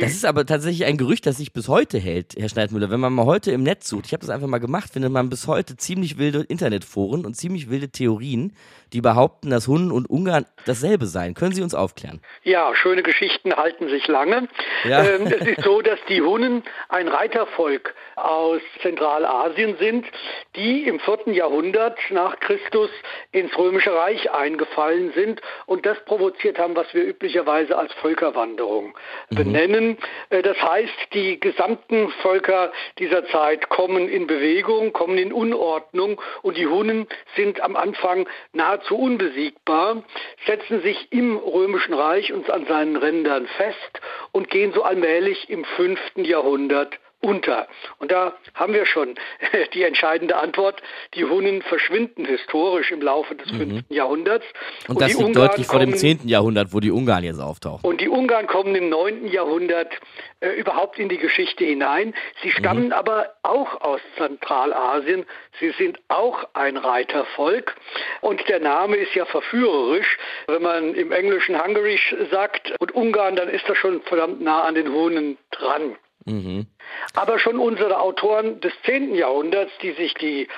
Das 0.00 0.10
ist 0.10 0.24
aber 0.24 0.44
tatsächlich 0.44 0.86
ein 0.86 0.96
Gerücht, 0.96 1.24
das 1.24 1.36
sich 1.36 1.52
bis 1.52 1.68
heute 1.68 1.98
hält, 1.98 2.34
Herr 2.36 2.48
Schneidmüller. 2.48 2.90
Wenn 2.90 2.98
man 2.98 3.12
mal 3.12 3.26
heute 3.26 3.52
im 3.52 3.62
Netz 3.62 3.88
sucht, 3.88 4.06
ich 4.06 4.12
habe 4.12 4.22
das 4.22 4.30
einfach 4.30 4.48
mal 4.48 4.58
gemacht, 4.58 4.90
findet 4.92 5.12
man 5.12 5.30
bis 5.30 5.46
heute 5.46 5.76
ziemlich 5.76 6.18
wilde 6.18 6.40
Internetforen 6.40 7.24
und 7.24 7.34
ziemlich 7.34 7.70
wilde 7.70 7.90
Theorien, 7.90 8.56
die 8.92 9.00
behaupten, 9.00 9.50
dass 9.50 9.68
Hunnen 9.68 9.92
und 9.92 10.10
Ungarn 10.10 10.46
dasselbe 10.66 11.06
seien. 11.06 11.34
Können 11.34 11.54
Sie 11.54 11.62
uns 11.62 11.74
aufklären? 11.74 12.20
Ja, 12.42 12.74
schöne 12.74 13.04
Geschichten 13.04 13.54
halten 13.54 13.88
sich 13.88 14.08
lange. 14.08 14.48
Ja. 14.82 15.04
Ähm, 15.04 15.26
es 15.26 15.46
ist 15.46 15.62
so, 15.62 15.80
dass 15.80 16.00
die 16.08 16.20
Hunnen 16.20 16.64
ein 16.88 17.06
Reitervolk 17.06 17.94
aus 18.24 18.60
Zentralasien 18.82 19.76
sind, 19.78 20.06
die 20.56 20.86
im 20.86 21.00
vierten 21.00 21.32
Jahrhundert 21.32 21.98
nach 22.10 22.38
Christus 22.40 22.90
ins 23.32 23.56
Römische 23.56 23.94
Reich 23.94 24.30
eingefallen 24.30 25.12
sind 25.14 25.40
und 25.66 25.86
das 25.86 25.98
provoziert 26.04 26.58
haben, 26.58 26.76
was 26.76 26.92
wir 26.94 27.04
üblicherweise 27.04 27.76
als 27.76 27.92
Völkerwanderung 27.94 28.94
mhm. 29.30 29.36
benennen. 29.36 29.98
Äh, 30.30 30.42
das 30.42 30.60
heißt, 30.60 30.94
die 31.14 31.38
gesamten 31.40 32.10
Völker 32.22 32.72
dieser 32.98 33.26
Zeit 33.26 33.68
kommen 33.68 34.08
in 34.08 34.26
Bewegung, 34.26 34.92
kommen 34.92 35.18
in 35.18 35.32
Unordnung 35.32 36.20
und 36.42 36.56
die 36.56 36.66
Hunnen 36.66 37.06
sind 37.36 37.60
am 37.60 37.76
Anfang 37.76 38.28
nahezu 38.52 38.96
unbesiegbar, 38.98 40.02
setzen 40.46 40.82
sich 40.82 41.12
im 41.12 41.36
Römischen 41.36 41.94
Reich 41.94 42.32
und 42.32 42.50
an 42.50 42.66
seinen 42.66 42.96
Rändern 42.96 43.46
fest 43.56 44.00
und 44.32 44.50
gehen 44.50 44.72
so 44.72 44.82
allmählich 44.82 45.48
im 45.50 45.64
fünften 45.64 46.24
Jahrhundert 46.24 46.98
unter. 47.20 47.66
Und 47.98 48.12
da 48.12 48.34
haben 48.54 48.72
wir 48.72 48.86
schon 48.86 49.16
die 49.74 49.82
entscheidende 49.82 50.36
Antwort. 50.36 50.80
Die 51.14 51.24
Hunnen 51.24 51.62
verschwinden 51.62 52.24
historisch 52.24 52.90
im 52.92 53.02
Laufe 53.02 53.34
des 53.34 53.50
mhm. 53.52 53.58
5. 53.58 53.84
Jahrhunderts. 53.88 54.46
Und, 54.86 54.94
und 54.94 55.00
das 55.00 55.08
liegt 55.08 55.22
Ungarn 55.22 55.48
deutlich 55.48 55.66
vor 55.66 55.80
dem 55.80 55.96
10. 55.96 56.28
Jahrhundert, 56.28 56.72
wo 56.72 56.80
die 56.80 56.90
Ungarn 56.90 57.24
jetzt 57.24 57.40
auftauchen. 57.40 57.88
Und 57.88 58.00
die 58.00 58.08
Ungarn 58.08 58.46
kommen 58.46 58.74
im 58.74 58.88
9. 58.88 59.26
Jahrhundert 59.28 59.92
äh, 60.40 60.50
überhaupt 60.50 60.98
in 60.98 61.08
die 61.08 61.18
Geschichte 61.18 61.64
hinein. 61.64 62.14
Sie 62.42 62.50
stammen 62.50 62.86
mhm. 62.86 62.92
aber 62.92 63.34
auch 63.42 63.80
aus 63.80 64.00
Zentralasien. 64.16 65.26
Sie 65.58 65.70
sind 65.72 65.98
auch 66.08 66.46
ein 66.54 66.76
Reitervolk. 66.76 67.74
Und 68.20 68.48
der 68.48 68.60
Name 68.60 68.96
ist 68.96 69.14
ja 69.14 69.24
verführerisch. 69.24 70.18
Wenn 70.46 70.62
man 70.62 70.94
im 70.94 71.10
Englischen 71.10 71.60
Hungarisch 71.60 72.14
sagt 72.30 72.74
und 72.78 72.94
Ungarn, 72.94 73.34
dann 73.34 73.48
ist 73.48 73.68
das 73.68 73.76
schon 73.76 74.02
verdammt 74.02 74.40
nah 74.40 74.62
an 74.62 74.76
den 74.76 74.92
Hunnen 74.92 75.36
dran. 75.50 75.96
Mhm. 76.28 76.66
Aber 77.14 77.38
schon 77.38 77.58
unsere 77.58 78.00
Autoren 78.00 78.60
des 78.60 78.72
10. 78.84 79.14
Jahrhunderts, 79.14 79.72
die 79.82 79.92
sich 79.92 80.14
die 80.14 80.48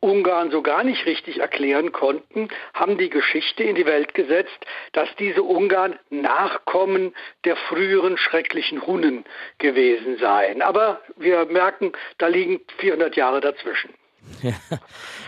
Ungarn 0.00 0.50
so 0.52 0.62
gar 0.62 0.84
nicht 0.84 1.06
richtig 1.06 1.40
erklären 1.40 1.90
konnten, 1.90 2.48
haben 2.72 2.98
die 2.98 3.10
Geschichte 3.10 3.64
in 3.64 3.74
die 3.74 3.86
Welt 3.86 4.14
gesetzt, 4.14 4.64
dass 4.92 5.08
diese 5.18 5.42
Ungarn 5.42 5.98
Nachkommen 6.10 7.14
der 7.44 7.56
früheren 7.56 8.16
schrecklichen 8.16 8.86
Hunnen 8.86 9.24
gewesen 9.58 10.18
seien. 10.18 10.62
Aber 10.62 11.00
wir 11.16 11.46
merken, 11.46 11.92
da 12.18 12.28
liegen 12.28 12.60
400 12.78 13.16
Jahre 13.16 13.40
dazwischen. 13.40 13.92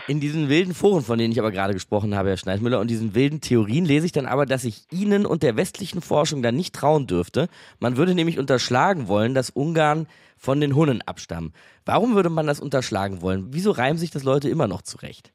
In 0.07 0.19
diesen 0.19 0.49
wilden 0.49 0.73
Foren, 0.73 1.03
von 1.03 1.17
denen 1.17 1.31
ich 1.31 1.39
aber 1.39 1.51
gerade 1.51 1.73
gesprochen 1.73 2.15
habe, 2.15 2.29
Herr 2.29 2.37
Schneidmüller, 2.37 2.79
und 2.79 2.89
diesen 2.89 3.15
wilden 3.15 3.41
Theorien 3.41 3.85
lese 3.85 4.05
ich 4.05 4.11
dann 4.11 4.25
aber, 4.25 4.45
dass 4.45 4.63
ich 4.63 4.83
Ihnen 4.91 5.25
und 5.25 5.43
der 5.43 5.55
westlichen 5.55 6.01
Forschung 6.01 6.41
dann 6.41 6.55
nicht 6.55 6.75
trauen 6.75 7.07
dürfte. 7.07 7.49
Man 7.79 7.97
würde 7.97 8.15
nämlich 8.15 8.39
unterschlagen 8.39 9.07
wollen, 9.07 9.33
dass 9.33 9.49
Ungarn 9.49 10.07
von 10.37 10.59
den 10.59 10.75
Hunnen 10.75 11.01
abstammen. 11.03 11.53
Warum 11.85 12.15
würde 12.15 12.29
man 12.29 12.47
das 12.47 12.59
unterschlagen 12.59 13.21
wollen? 13.21 13.47
Wieso 13.51 13.71
reimen 13.71 13.97
sich 13.97 14.11
das 14.11 14.23
Leute 14.23 14.49
immer 14.49 14.67
noch 14.67 14.81
zurecht? 14.81 15.33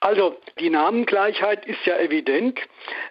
Also 0.00 0.36
die 0.60 0.70
Namengleichheit 0.70 1.66
ist 1.66 1.84
ja 1.86 1.96
evident. 1.98 2.60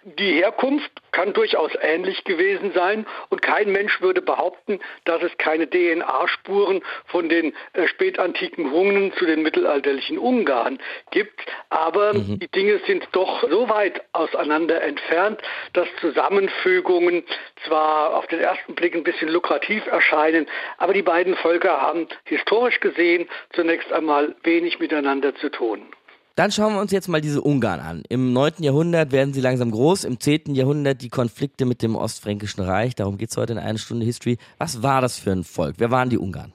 Die 0.04 0.32
Herkunft 0.34 0.90
kann 1.12 1.32
durchaus 1.32 1.72
ähnlich 1.80 2.24
gewesen 2.24 2.72
sein 2.74 3.06
und 3.28 3.42
kein 3.42 3.72
Mensch 3.72 4.00
würde 4.00 4.22
behaupten, 4.22 4.80
dass 5.04 5.22
es 5.22 5.36
keine 5.38 5.68
DNA-Spuren 5.68 6.82
von 7.06 7.28
den 7.28 7.54
äh, 7.72 7.88
spätantiken 7.88 8.70
Hunnen 8.70 9.12
zu 9.14 9.26
den 9.26 9.42
mittelalterlichen 9.42 10.18
Ungarn 10.18 10.78
gibt. 11.10 11.40
Aber 11.70 12.14
mhm. 12.14 12.38
die 12.38 12.48
Dinge 12.48 12.80
sind 12.86 13.08
doch 13.12 13.48
so 13.48 13.68
weit 13.68 14.02
auseinander 14.12 14.82
entfernt, 14.82 15.40
dass 15.72 15.88
Zusammenfügungen 16.00 17.24
zwar 17.66 18.14
auf 18.14 18.26
den 18.26 18.40
ersten 18.40 18.74
Blick 18.74 18.94
ein 18.94 19.04
bisschen 19.04 19.28
lukrativ 19.28 19.86
erscheinen, 19.86 20.46
aber 20.78 20.92
die 20.92 21.02
beiden 21.02 21.34
Völker 21.36 21.80
haben 21.80 22.08
historisch 22.24 22.80
gesehen 22.80 23.28
zunächst 23.54 23.92
einmal 23.92 24.36
wenig 24.42 24.78
miteinander 24.78 25.34
zu 25.34 25.50
tun. 25.50 25.95
Dann 26.36 26.52
schauen 26.52 26.74
wir 26.74 26.82
uns 26.82 26.92
jetzt 26.92 27.08
mal 27.08 27.22
diese 27.22 27.40
Ungarn 27.40 27.80
an. 27.80 28.02
Im 28.10 28.34
9. 28.34 28.56
Jahrhundert 28.58 29.10
werden 29.10 29.32
sie 29.32 29.40
langsam 29.40 29.70
groß, 29.70 30.04
im 30.04 30.20
10. 30.20 30.54
Jahrhundert 30.54 31.00
die 31.00 31.08
Konflikte 31.08 31.64
mit 31.64 31.80
dem 31.80 31.96
Ostfränkischen 31.96 32.62
Reich. 32.62 32.94
Darum 32.94 33.16
geht 33.16 33.30
es 33.30 33.38
heute 33.38 33.54
in 33.54 33.58
einer 33.58 33.78
Stunde 33.78 34.04
History. 34.04 34.36
Was 34.58 34.82
war 34.82 35.00
das 35.00 35.18
für 35.18 35.32
ein 35.32 35.44
Volk? 35.44 35.76
Wer 35.78 35.90
waren 35.90 36.10
die 36.10 36.18
Ungarn? 36.18 36.52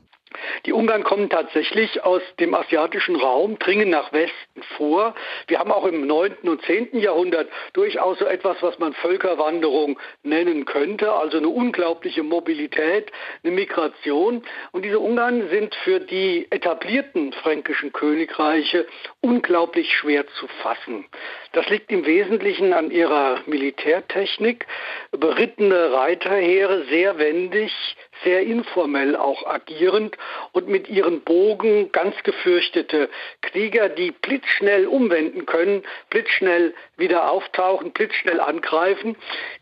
Die 0.65 0.73
Ungarn 0.73 1.03
kommen 1.03 1.29
tatsächlich 1.29 2.03
aus 2.03 2.21
dem 2.39 2.53
asiatischen 2.53 3.15
Raum, 3.15 3.57
dringen 3.59 3.89
nach 3.89 4.11
Westen 4.13 4.63
vor. 4.77 5.15
Wir 5.47 5.59
haben 5.59 5.71
auch 5.71 5.85
im 5.85 6.05
9. 6.05 6.37
und 6.43 6.61
10. 6.63 6.99
Jahrhundert 6.99 7.49
durchaus 7.73 8.19
so 8.19 8.25
etwas, 8.25 8.57
was 8.61 8.77
man 8.79 8.93
Völkerwanderung 8.93 9.99
nennen 10.23 10.65
könnte, 10.65 11.11
also 11.11 11.37
eine 11.37 11.49
unglaubliche 11.49 12.23
Mobilität, 12.23 13.11
eine 13.43 13.53
Migration. 13.53 14.43
Und 14.71 14.85
diese 14.85 14.99
Ungarn 14.99 15.49
sind 15.49 15.75
für 15.83 15.99
die 15.99 16.47
etablierten 16.51 17.33
fränkischen 17.33 17.91
Königreiche 17.91 18.85
unglaublich 19.21 19.91
schwer 19.95 20.27
zu 20.27 20.47
fassen. 20.61 21.05
Das 21.53 21.67
liegt 21.69 21.91
im 21.91 22.05
Wesentlichen 22.05 22.73
an 22.73 22.91
ihrer 22.91 23.39
Militärtechnik. 23.45 24.65
Berittene 25.11 25.91
Reiterheere, 25.91 26.85
sehr 26.85 27.17
wendig, 27.17 27.71
sehr 28.23 28.41
informell 28.43 29.15
auch 29.15 29.45
agierend 29.45 30.17
und 30.51 30.67
mit 30.67 30.89
ihren 30.89 31.21
Bogen 31.21 31.91
ganz 31.91 32.15
gefürchtete 32.23 33.09
Krieger, 33.41 33.89
die 33.89 34.11
blitzschnell 34.11 34.87
umwenden 34.87 35.45
können, 35.45 35.83
blitzschnell 36.09 36.73
wieder 37.01 37.29
auftauchen, 37.29 37.91
blitzschnell 37.91 38.39
angreifen. 38.39 39.17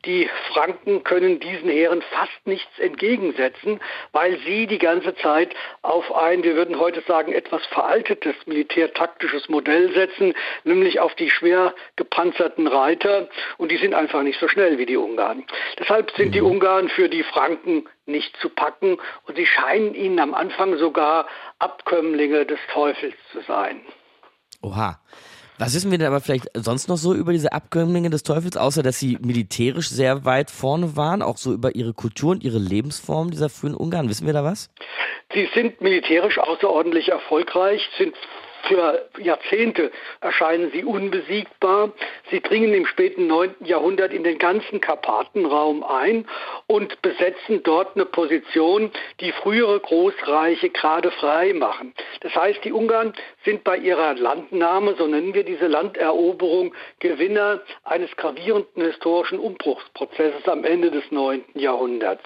Die 0.05 0.29
Franken 0.53 1.03
können 1.03 1.39
diesen 1.39 1.69
Heeren 1.69 2.03
fast 2.03 2.45
nichts 2.45 2.77
entgegensetzen, 2.77 3.79
weil 4.11 4.37
sie 4.45 4.67
die 4.67 4.77
ganze 4.77 5.15
Zeit 5.15 5.55
auf 5.81 6.13
ein, 6.15 6.43
wir 6.43 6.55
würden 6.55 6.79
heute 6.79 7.01
sagen, 7.07 7.33
etwas 7.33 7.65
veraltetes 7.65 8.35
militärtaktisches 8.45 9.49
Modell 9.49 9.91
setzen, 9.93 10.35
nämlich 10.63 10.99
auf 10.99 11.15
die 11.15 11.31
schwer 11.31 11.73
gepanzerten 11.95 12.67
Reiter 12.67 13.27
und 13.57 13.71
die 13.71 13.77
sind 13.77 13.95
einfach 13.95 14.21
nicht 14.21 14.39
so 14.39 14.47
schnell 14.47 14.77
wie 14.77 14.85
die 14.85 14.97
Ungarn. 14.97 15.45
Deshalb 15.79 16.11
sind 16.11 16.35
die 16.35 16.41
mhm. 16.41 16.51
Ungarn 16.51 16.89
für 16.89 17.09
die 17.09 17.23
Franken 17.23 17.87
nicht 18.05 18.35
zu 18.37 18.49
packen 18.49 18.97
und 19.25 19.37
sie 19.37 19.45
scheinen 19.45 19.95
ihnen 19.95 20.19
am 20.19 20.33
Anfang 20.33 20.77
sogar 20.77 21.27
Abkömmlinge 21.59 22.45
des 22.45 22.59
Teufels 22.71 23.15
zu 23.31 23.41
sein. 23.41 23.81
Oha. 24.61 24.99
Was 25.59 25.75
wissen 25.75 25.91
wir 25.91 25.97
denn 25.97 26.07
aber 26.07 26.21
vielleicht 26.21 26.47
sonst 26.53 26.87
noch 26.87 26.95
so 26.95 27.13
über 27.13 27.33
diese 27.33 27.51
Abkömmlinge 27.51 28.09
des 28.09 28.23
Teufels, 28.23 28.55
außer 28.55 28.81
dass 28.81 28.97
sie 28.97 29.17
militärisch 29.21 29.89
sehr 29.89 30.23
weit 30.23 30.49
vorne 30.49 30.95
waren, 30.95 31.21
auch 31.21 31.35
so 31.35 31.51
über 31.51 31.75
ihre 31.75 31.93
Kultur 31.93 32.31
und 32.31 32.45
ihre 32.45 32.59
Lebensform 32.59 33.29
dieser 33.29 33.49
frühen 33.49 33.75
Ungarn? 33.75 34.07
Wissen 34.07 34.25
wir 34.25 34.31
da 34.31 34.45
was? 34.45 34.69
Sie 35.33 35.49
sind 35.53 35.81
militärisch 35.81 36.37
außerordentlich 36.37 37.09
erfolgreich, 37.09 37.81
sind 37.97 38.15
Für 38.67 39.09
Jahrzehnte 39.19 39.91
erscheinen 40.21 40.71
sie 40.71 40.83
unbesiegbar. 40.83 41.91
Sie 42.29 42.41
dringen 42.41 42.73
im 42.73 42.85
späten 42.85 43.27
9. 43.27 43.55
Jahrhundert 43.61 44.13
in 44.13 44.23
den 44.23 44.37
ganzen 44.37 44.81
Karpatenraum 44.81 45.83
ein 45.83 46.25
und 46.67 47.01
besetzen 47.01 47.63
dort 47.63 47.95
eine 47.95 48.05
Position, 48.05 48.91
die 49.21 49.31
frühere 49.31 49.79
Großreiche 49.79 50.69
gerade 50.69 51.11
frei 51.11 51.53
machen. 51.53 51.93
Das 52.21 52.35
heißt, 52.35 52.63
die 52.63 52.71
Ungarn 52.71 53.13
sind 53.45 53.63
bei 53.63 53.77
ihrer 53.77 54.15
Landnahme, 54.15 54.95
so 54.97 55.07
nennen 55.07 55.33
wir 55.33 55.43
diese 55.43 55.67
Landeroberung, 55.67 56.73
Gewinner 56.99 57.61
eines 57.83 58.15
gravierenden 58.17 58.83
historischen 58.83 59.39
Umbruchsprozesses 59.39 60.47
am 60.47 60.63
Ende 60.63 60.91
des 60.91 61.09
9. 61.11 61.43
Jahrhunderts. 61.53 62.23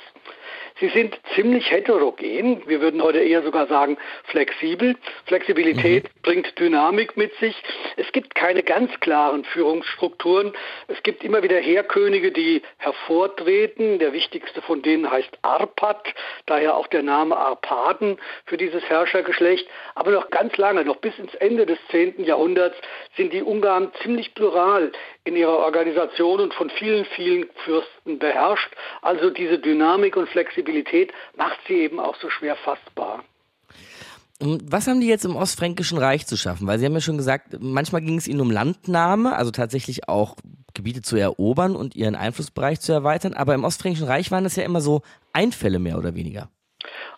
Sie 0.80 0.90
sind 0.90 1.20
ziemlich 1.36 1.70
heterogen. 1.70 2.62
Wir 2.66 2.82
würden 2.82 3.02
heute 3.02 3.20
eher 3.20 3.44
sogar 3.44 3.68
sagen 3.68 3.98
flexibel. 4.26 4.96
Flexibilität 5.26 6.06
mhm. 6.06 6.22
bringt 6.24 6.60
Dynamik 6.60 7.16
mit 7.16 7.34
sich. 7.36 7.56
Es 7.96 8.12
gibt 8.12 8.34
keine 8.36 8.64
ganz 8.64 8.92
klaren 9.00 9.44
Führungsstrukturen. 9.46 10.54
Es 10.88 11.02
gibt 11.04 11.24
immer 11.24 11.44
wieder 11.44 11.58
Heerkönige, 11.58 12.32
die 12.32 12.62
hervortreten. 12.78 14.00
Der 14.00 14.14
wichtigste 14.14 14.62
von 14.62 14.82
denen 14.82 15.10
heißt 15.10 15.38
Arpad, 15.44 16.14
daher 16.48 16.76
auch 16.76 16.88
der 16.88 17.04
Name 17.04 17.38
Arpaden 17.38 18.18
für 18.46 18.58
dieses 18.58 18.84
Herrschergeschlecht. 18.84 19.68
Aber 19.96 20.12
noch 20.12 20.30
ganz 20.32 20.58
lange, 20.58 20.84
noch 20.86 20.98
bis 20.98 21.18
ins 21.20 21.36
Ende 21.36 21.66
des 21.66 21.78
10. 21.92 22.24
Jahrhunderts, 22.24 22.78
sind 23.16 23.32
die 23.32 23.44
Ungarn 23.44 23.92
ziemlich 24.02 24.34
plural 24.34 24.92
in 25.26 25.36
ihrer 25.36 25.58
Organisation 25.58 26.40
und 26.40 26.54
von 26.54 26.70
vielen, 26.70 27.06
vielen 27.16 27.46
Fürsten 27.64 28.20
beherrscht. 28.20 28.74
Also 29.02 29.30
diese 29.30 29.60
Dynamik 29.60 30.18
und 30.18 30.28
Flexibilität 30.30 31.14
macht 31.38 31.60
sie 31.68 31.76
eben 31.76 32.00
auch 32.00 32.16
so 32.18 32.30
schwer 32.30 32.56
fassbar. 32.58 33.24
Was 34.40 34.88
haben 34.88 35.00
die 35.00 35.08
jetzt 35.08 35.24
im 35.24 35.38
Ostfränkischen 35.38 35.98
Reich 35.98 36.28
zu 36.28 36.36
schaffen? 36.36 36.68
Weil 36.68 36.78
Sie 36.78 36.86
haben 36.86 36.94
ja 36.94 37.00
schon 37.00 37.18
gesagt, 37.18 37.58
manchmal 37.60 38.02
ging 38.02 38.18
es 38.18 38.28
ihnen 38.28 38.42
um 38.42 38.52
Landnahme, 38.52 39.36
also 39.38 39.52
tatsächlich 39.52 40.10
auch 40.10 40.36
Gebiete 40.74 41.02
zu 41.02 41.16
erobern 41.16 41.76
und 41.76 41.96
ihren 41.96 42.16
Einflussbereich 42.16 42.82
zu 42.82 42.92
erweitern. 42.92 43.34
Aber 43.34 43.54
im 43.54 43.64
Ostfränkischen 43.64 44.08
Reich 44.08 44.32
waren 44.32 44.44
es 44.44 44.56
ja 44.58 44.64
immer 44.64 44.82
so 44.82 45.02
Einfälle 45.32 45.80
mehr 45.80 45.98
oder 45.98 46.16
weniger. 46.16 46.50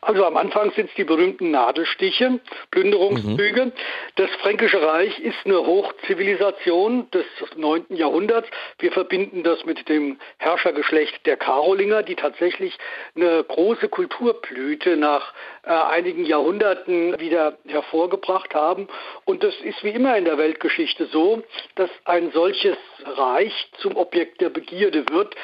Also 0.02 0.26
am 0.26 0.38
Anfang 0.38 0.72
sind 0.72 0.90
es 0.90 0.96
die 0.96 1.04
berühmten 1.04 1.52
Nadelstiche, 1.52 2.40
Plünderungszüge. 2.72 3.66
Mhm. 3.66 3.72
Das 4.16 4.30
Fränkische 4.42 4.82
Reich 4.82 5.20
ist 5.20 5.38
eine 5.46 5.66
Hochzivilisation 5.66 7.10
des 7.12 7.26
9. 7.56 7.86
Jahrhunderts. 7.90 8.48
Wir 8.80 8.92
verbinden 8.92 9.44
das 9.44 9.66
mit 9.66 9.88
dem 9.90 10.20
Herrschergeschlecht 10.38 11.26
der 11.26 11.38
Karolinger, 11.38 12.04
die 12.04 12.16
tatsächlich 12.16 12.78
eine 13.16 13.44
große 13.44 13.90
Kulturblüte 13.90 14.98
nach 14.98 15.34
äh, 15.64 15.70
einigen 15.70 16.26
Jahrhunderten 16.26 17.20
wieder 17.20 17.58
hervorgebracht 17.68 18.54
haben. 18.54 18.88
Und 19.26 19.44
das 19.44 19.56
ist 19.64 19.84
wie 19.84 19.90
immer 19.90 20.18
in 20.18 20.26
der 20.26 20.38
Weltgeschichte 20.38 21.08
so, 21.08 21.44
dass 21.76 21.90
ein 22.06 22.32
solches 22.32 22.78
Reich 23.04 23.70
zum 23.80 23.96
Objekt 23.96 24.42
der 24.42 24.50
Begierde 24.50 25.06
wird. 25.10 25.36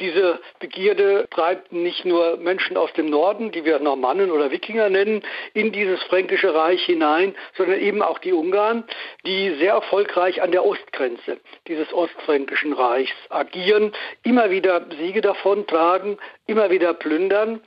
Diese 0.00 0.38
Begierde 0.60 1.26
treibt 1.30 1.72
nicht 1.72 2.04
nur 2.04 2.36
Menschen 2.36 2.76
aus 2.76 2.92
dem 2.92 3.10
Norden, 3.10 3.50
die 3.50 3.64
wir 3.64 3.78
Normannen 3.80 4.30
oder 4.30 4.50
Wikinger 4.50 4.88
nennen, 4.88 5.22
in 5.54 5.72
dieses 5.72 6.02
fränkische 6.04 6.54
Reich 6.54 6.84
hinein, 6.84 7.34
sondern 7.56 7.80
eben 7.80 8.02
auch 8.02 8.18
die 8.18 8.32
Ungarn, 8.32 8.84
die 9.26 9.54
sehr 9.56 9.72
erfolgreich 9.72 10.40
an 10.40 10.52
der 10.52 10.64
Ostgrenze 10.64 11.38
dieses 11.66 11.92
ostfränkischen 11.92 12.72
Reichs 12.72 13.12
agieren, 13.28 13.92
immer 14.22 14.50
wieder 14.50 14.86
Siege 14.98 15.20
davontragen, 15.20 16.18
immer 16.46 16.70
wieder 16.70 16.94
plündern. 16.94 17.60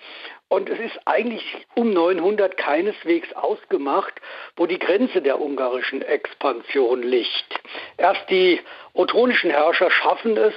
Und 0.52 0.70
es 0.70 0.80
ist 0.80 1.00
eigentlich 1.06 1.44
um 1.76 1.94
900 1.94 2.58
keineswegs 2.58 3.32
ausgemacht, 3.34 4.14
wo 4.58 4.66
die 4.66 4.80
Grenze 4.80 5.22
der 5.22 5.40
ungarischen 5.40 6.02
Expansion 6.02 7.04
liegt. 7.04 7.62
Erst 7.98 8.30
die 8.30 8.60
ottonischen 8.94 9.50
Herrscher 9.50 9.90
schaffen 9.90 10.36
es, 10.36 10.54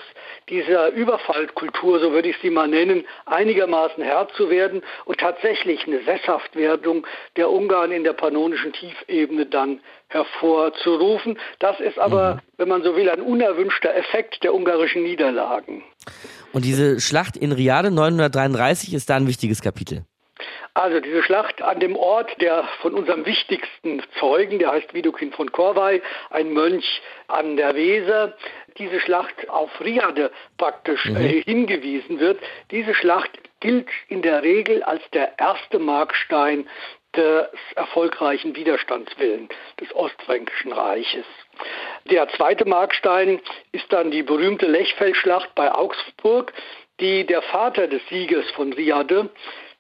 dieser 0.49 0.91
Überfallkultur, 0.91 2.01
so 2.01 2.13
würde 2.13 2.29
ich 2.29 2.37
sie 2.43 2.51
mal 2.51 2.69
nennen, 2.69 3.05
einigermaßen 3.27 4.03
Herr 4.03 4.29
zu 4.37 4.51
werden 4.51 4.83
und 5.05 5.19
tatsächlich 5.19 5.87
eine 5.87 6.03
Sesshaftwerdung 6.05 7.07
der 7.37 7.51
Ungarn 7.51 7.93
in 7.93 8.05
der 8.05 8.13
pannonischen 8.13 8.73
Tiefebene 8.73 9.47
dann 9.47 9.81
hervorzurufen. 10.09 11.39
Das 11.59 11.81
ist 11.81 11.99
aber, 11.99 12.35
mhm. 12.35 12.41
wenn 12.59 12.69
man 12.69 12.83
so 12.83 12.97
will, 12.97 13.09
ein 13.09 13.21
unerwünschter 13.21 13.95
Effekt 13.95 14.43
der 14.45 14.55
ungarischen 14.55 15.03
Niederlagen. 15.03 15.83
Und 16.53 16.65
diese 16.65 17.01
Schlacht 17.01 17.37
in 17.37 17.53
Riade 17.53 17.91
933 17.91 18.95
ist 18.95 19.11
da 19.11 19.17
ein 19.17 19.27
wichtiges 19.27 19.61
Kapitel. 19.61 20.05
Also 20.77 20.99
diese 20.99 21.23
Schlacht 21.23 21.63
an 21.63 21.79
dem 21.79 21.95
Ort 21.95 22.41
der 22.41 22.65
von 22.83 22.95
unserem 22.95 23.25
wichtigsten 23.27 24.03
Zeugen, 24.19 24.59
der 24.59 24.73
heißt 24.73 24.93
Widukin 24.93 25.33
von 25.33 25.53
Korvei, 25.53 26.03
ein 26.31 26.53
Mönch 26.53 27.01
an 27.29 27.57
der 27.57 27.77
Weser, 27.77 28.35
diese 28.79 29.01
Schlacht 29.01 29.49
auf 29.49 29.71
Riade 29.81 30.31
praktisch 30.59 31.05
mhm. 31.07 31.17
äh, 31.17 31.43
hingewiesen 31.43 32.21
wird. 32.21 32.41
Diese 32.71 32.95
Schlacht 32.95 33.31
gilt 33.61 33.89
in 34.09 34.23
der 34.23 34.43
Regel 34.43 34.83
als 34.83 35.03
der 35.13 35.39
erste 35.39 35.79
Markstein 35.79 36.69
des 37.17 37.47
erfolgreichen 37.77 38.57
Widerstandswillen 38.57 39.49
des 39.81 39.95
Ostfränkischen 39.95 40.73
Reiches. 40.73 41.25
Der 42.11 42.29
zweite 42.31 42.65
Markstein 42.65 43.41
ist 43.73 43.93
dann 43.93 44.11
die 44.11 44.23
berühmte 44.23 44.67
Lechfeldschlacht 44.67 45.55
bei 45.55 45.73
Augsburg, 45.73 46.53
die 47.01 47.25
der 47.25 47.43
Vater 47.43 47.87
des 47.87 48.03
Siegers 48.09 48.49
von 48.53 48.73
Riade 48.73 49.31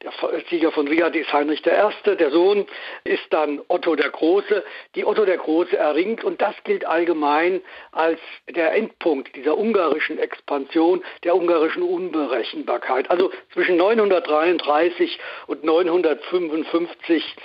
der 0.04 0.42
Sieger 0.50 0.70
von 0.72 0.86
Riad 0.86 1.16
ist 1.16 1.32
Heinrich 1.32 1.64
I., 1.66 2.16
der 2.16 2.30
Sohn 2.30 2.66
ist 3.04 3.24
dann 3.30 3.60
Otto 3.68 3.96
der 3.96 4.10
Große, 4.10 4.62
die 4.94 5.04
Otto 5.04 5.24
der 5.24 5.38
Große 5.38 5.76
erringt 5.76 6.24
und 6.24 6.40
das 6.40 6.54
gilt 6.64 6.86
allgemein 6.86 7.62
als 7.92 8.20
der 8.48 8.72
Endpunkt 8.74 9.34
dieser 9.34 9.56
ungarischen 9.56 10.18
Expansion, 10.18 11.02
der 11.24 11.34
ungarischen 11.34 11.82
Unberechenbarkeit. 11.82 13.10
Also 13.10 13.30
zwischen 13.52 13.76
933 13.76 15.18
und 15.46 15.64
955 15.64 17.36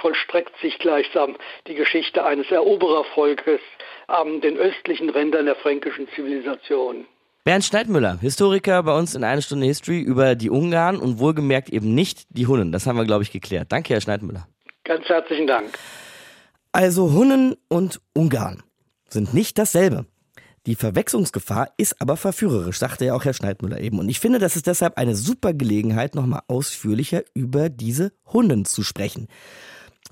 vollstreckt 0.00 0.56
sich 0.60 0.78
gleichsam 0.78 1.36
die 1.66 1.74
Geschichte 1.74 2.24
eines 2.24 2.50
Eroberervolkes 2.50 3.60
an 4.08 4.40
den 4.40 4.56
östlichen 4.56 5.10
Rändern 5.10 5.46
der 5.46 5.56
fränkischen 5.56 6.08
Zivilisation. 6.10 7.06
Bernd 7.42 7.64
Schneidmüller, 7.64 8.18
Historiker 8.20 8.82
bei 8.82 8.94
uns 8.94 9.14
in 9.14 9.24
einer 9.24 9.40
Stunde 9.40 9.64
History 9.64 10.00
über 10.00 10.34
die 10.34 10.50
Ungarn 10.50 10.98
und 10.98 11.18
wohlgemerkt 11.18 11.70
eben 11.70 11.94
nicht 11.94 12.26
die 12.28 12.46
Hunnen. 12.46 12.70
Das 12.70 12.86
haben 12.86 12.98
wir, 12.98 13.06
glaube 13.06 13.22
ich, 13.22 13.32
geklärt. 13.32 13.72
Danke, 13.72 13.94
Herr 13.94 14.02
Schneidmüller. 14.02 14.46
Ganz 14.84 15.06
herzlichen 15.06 15.46
Dank. 15.46 15.70
Also 16.72 17.12
Hunnen 17.12 17.56
und 17.68 18.00
Ungarn 18.12 18.62
sind 19.08 19.32
nicht 19.32 19.56
dasselbe. 19.58 20.04
Die 20.66 20.74
Verwechslungsgefahr 20.74 21.72
ist 21.78 22.02
aber 22.02 22.18
verführerisch, 22.18 22.78
sagte 22.78 23.06
ja 23.06 23.14
auch 23.14 23.24
Herr 23.24 23.32
Schneidmüller 23.32 23.80
eben. 23.80 23.98
Und 23.98 24.10
ich 24.10 24.20
finde, 24.20 24.38
das 24.38 24.56
ist 24.56 24.66
deshalb 24.66 24.98
eine 24.98 25.16
super 25.16 25.54
Gelegenheit, 25.54 26.14
nochmal 26.14 26.42
ausführlicher 26.46 27.22
über 27.32 27.70
diese 27.70 28.12
Hunnen 28.30 28.66
zu 28.66 28.82
sprechen. 28.82 29.28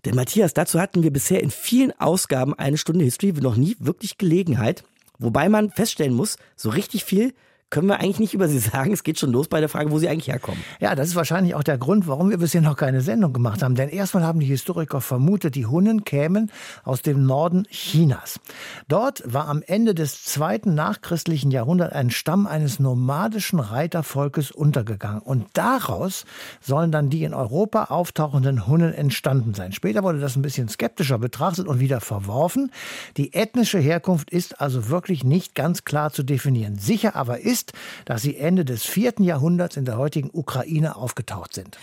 Denn 0.06 0.14
Matthias, 0.14 0.54
dazu 0.54 0.80
hatten 0.80 1.02
wir 1.02 1.12
bisher 1.12 1.42
in 1.42 1.50
vielen 1.50 1.92
Ausgaben 2.00 2.54
eine 2.54 2.78
Stunde 2.78 3.04
History 3.04 3.32
noch 3.32 3.56
nie 3.56 3.76
wirklich 3.78 4.16
Gelegenheit. 4.16 4.84
Wobei 5.18 5.48
man 5.48 5.70
feststellen 5.70 6.14
muss, 6.14 6.36
so 6.56 6.70
richtig 6.70 7.04
viel 7.04 7.34
können 7.70 7.88
wir 7.88 8.00
eigentlich 8.00 8.18
nicht 8.18 8.34
über 8.34 8.48
sie 8.48 8.58
sagen. 8.58 8.92
Es 8.92 9.02
geht 9.02 9.18
schon 9.18 9.30
los 9.30 9.48
bei 9.48 9.60
der 9.60 9.68
Frage, 9.68 9.90
wo 9.90 9.98
sie 9.98 10.08
eigentlich 10.08 10.28
herkommen. 10.28 10.62
Ja, 10.80 10.94
das 10.94 11.08
ist 11.08 11.16
wahrscheinlich 11.16 11.54
auch 11.54 11.62
der 11.62 11.76
Grund, 11.76 12.08
warum 12.08 12.30
wir 12.30 12.38
bisher 12.38 12.62
noch 12.62 12.76
keine 12.76 13.02
Sendung 13.02 13.32
gemacht 13.32 13.62
haben. 13.62 13.74
Denn 13.74 13.88
erstmal 13.88 14.22
haben 14.22 14.40
die 14.40 14.46
Historiker 14.46 15.00
vermutet, 15.00 15.54
die 15.54 15.66
Hunnen 15.66 16.04
kämen 16.04 16.50
aus 16.84 17.02
dem 17.02 17.26
Norden 17.26 17.66
Chinas. 17.70 18.40
Dort 18.88 19.22
war 19.26 19.48
am 19.48 19.62
Ende 19.66 19.94
des 19.94 20.24
zweiten 20.24 20.74
nachchristlichen 20.74 21.50
Jahrhunderts 21.50 21.94
ein 21.94 22.10
Stamm 22.10 22.46
eines 22.46 22.80
nomadischen 22.80 23.60
Reitervolkes 23.60 24.50
untergegangen. 24.50 25.20
Und 25.20 25.46
daraus 25.52 26.24
sollen 26.60 26.90
dann 26.90 27.10
die 27.10 27.24
in 27.24 27.34
Europa 27.34 27.84
auftauchenden 27.84 28.66
Hunnen 28.66 28.94
entstanden 28.94 29.52
sein. 29.52 29.72
Später 29.72 30.02
wurde 30.02 30.20
das 30.20 30.36
ein 30.36 30.42
bisschen 30.42 30.68
skeptischer 30.68 31.18
betrachtet 31.18 31.66
und 31.66 31.80
wieder 31.80 32.00
verworfen. 32.00 32.70
Die 33.16 33.34
ethnische 33.34 33.78
Herkunft 33.78 34.30
ist 34.30 34.60
also 34.60 34.88
wirklich 34.88 35.24
nicht 35.24 35.54
ganz 35.54 35.84
klar 35.84 36.12
zu 36.12 36.22
definieren. 36.22 36.78
Sicher 36.78 37.14
aber 37.14 37.40
ist, 37.40 37.57
ist, 37.58 37.72
dass 38.04 38.22
sie 38.22 38.36
Ende 38.36 38.64
des 38.64 38.84
vierten 38.84 39.24
Jahrhunderts 39.24 39.76
in 39.76 39.84
der 39.84 39.98
heutigen 39.98 40.30
Ukraine 40.32 40.96
aufgetaucht 40.96 41.54
sind. 41.54 41.76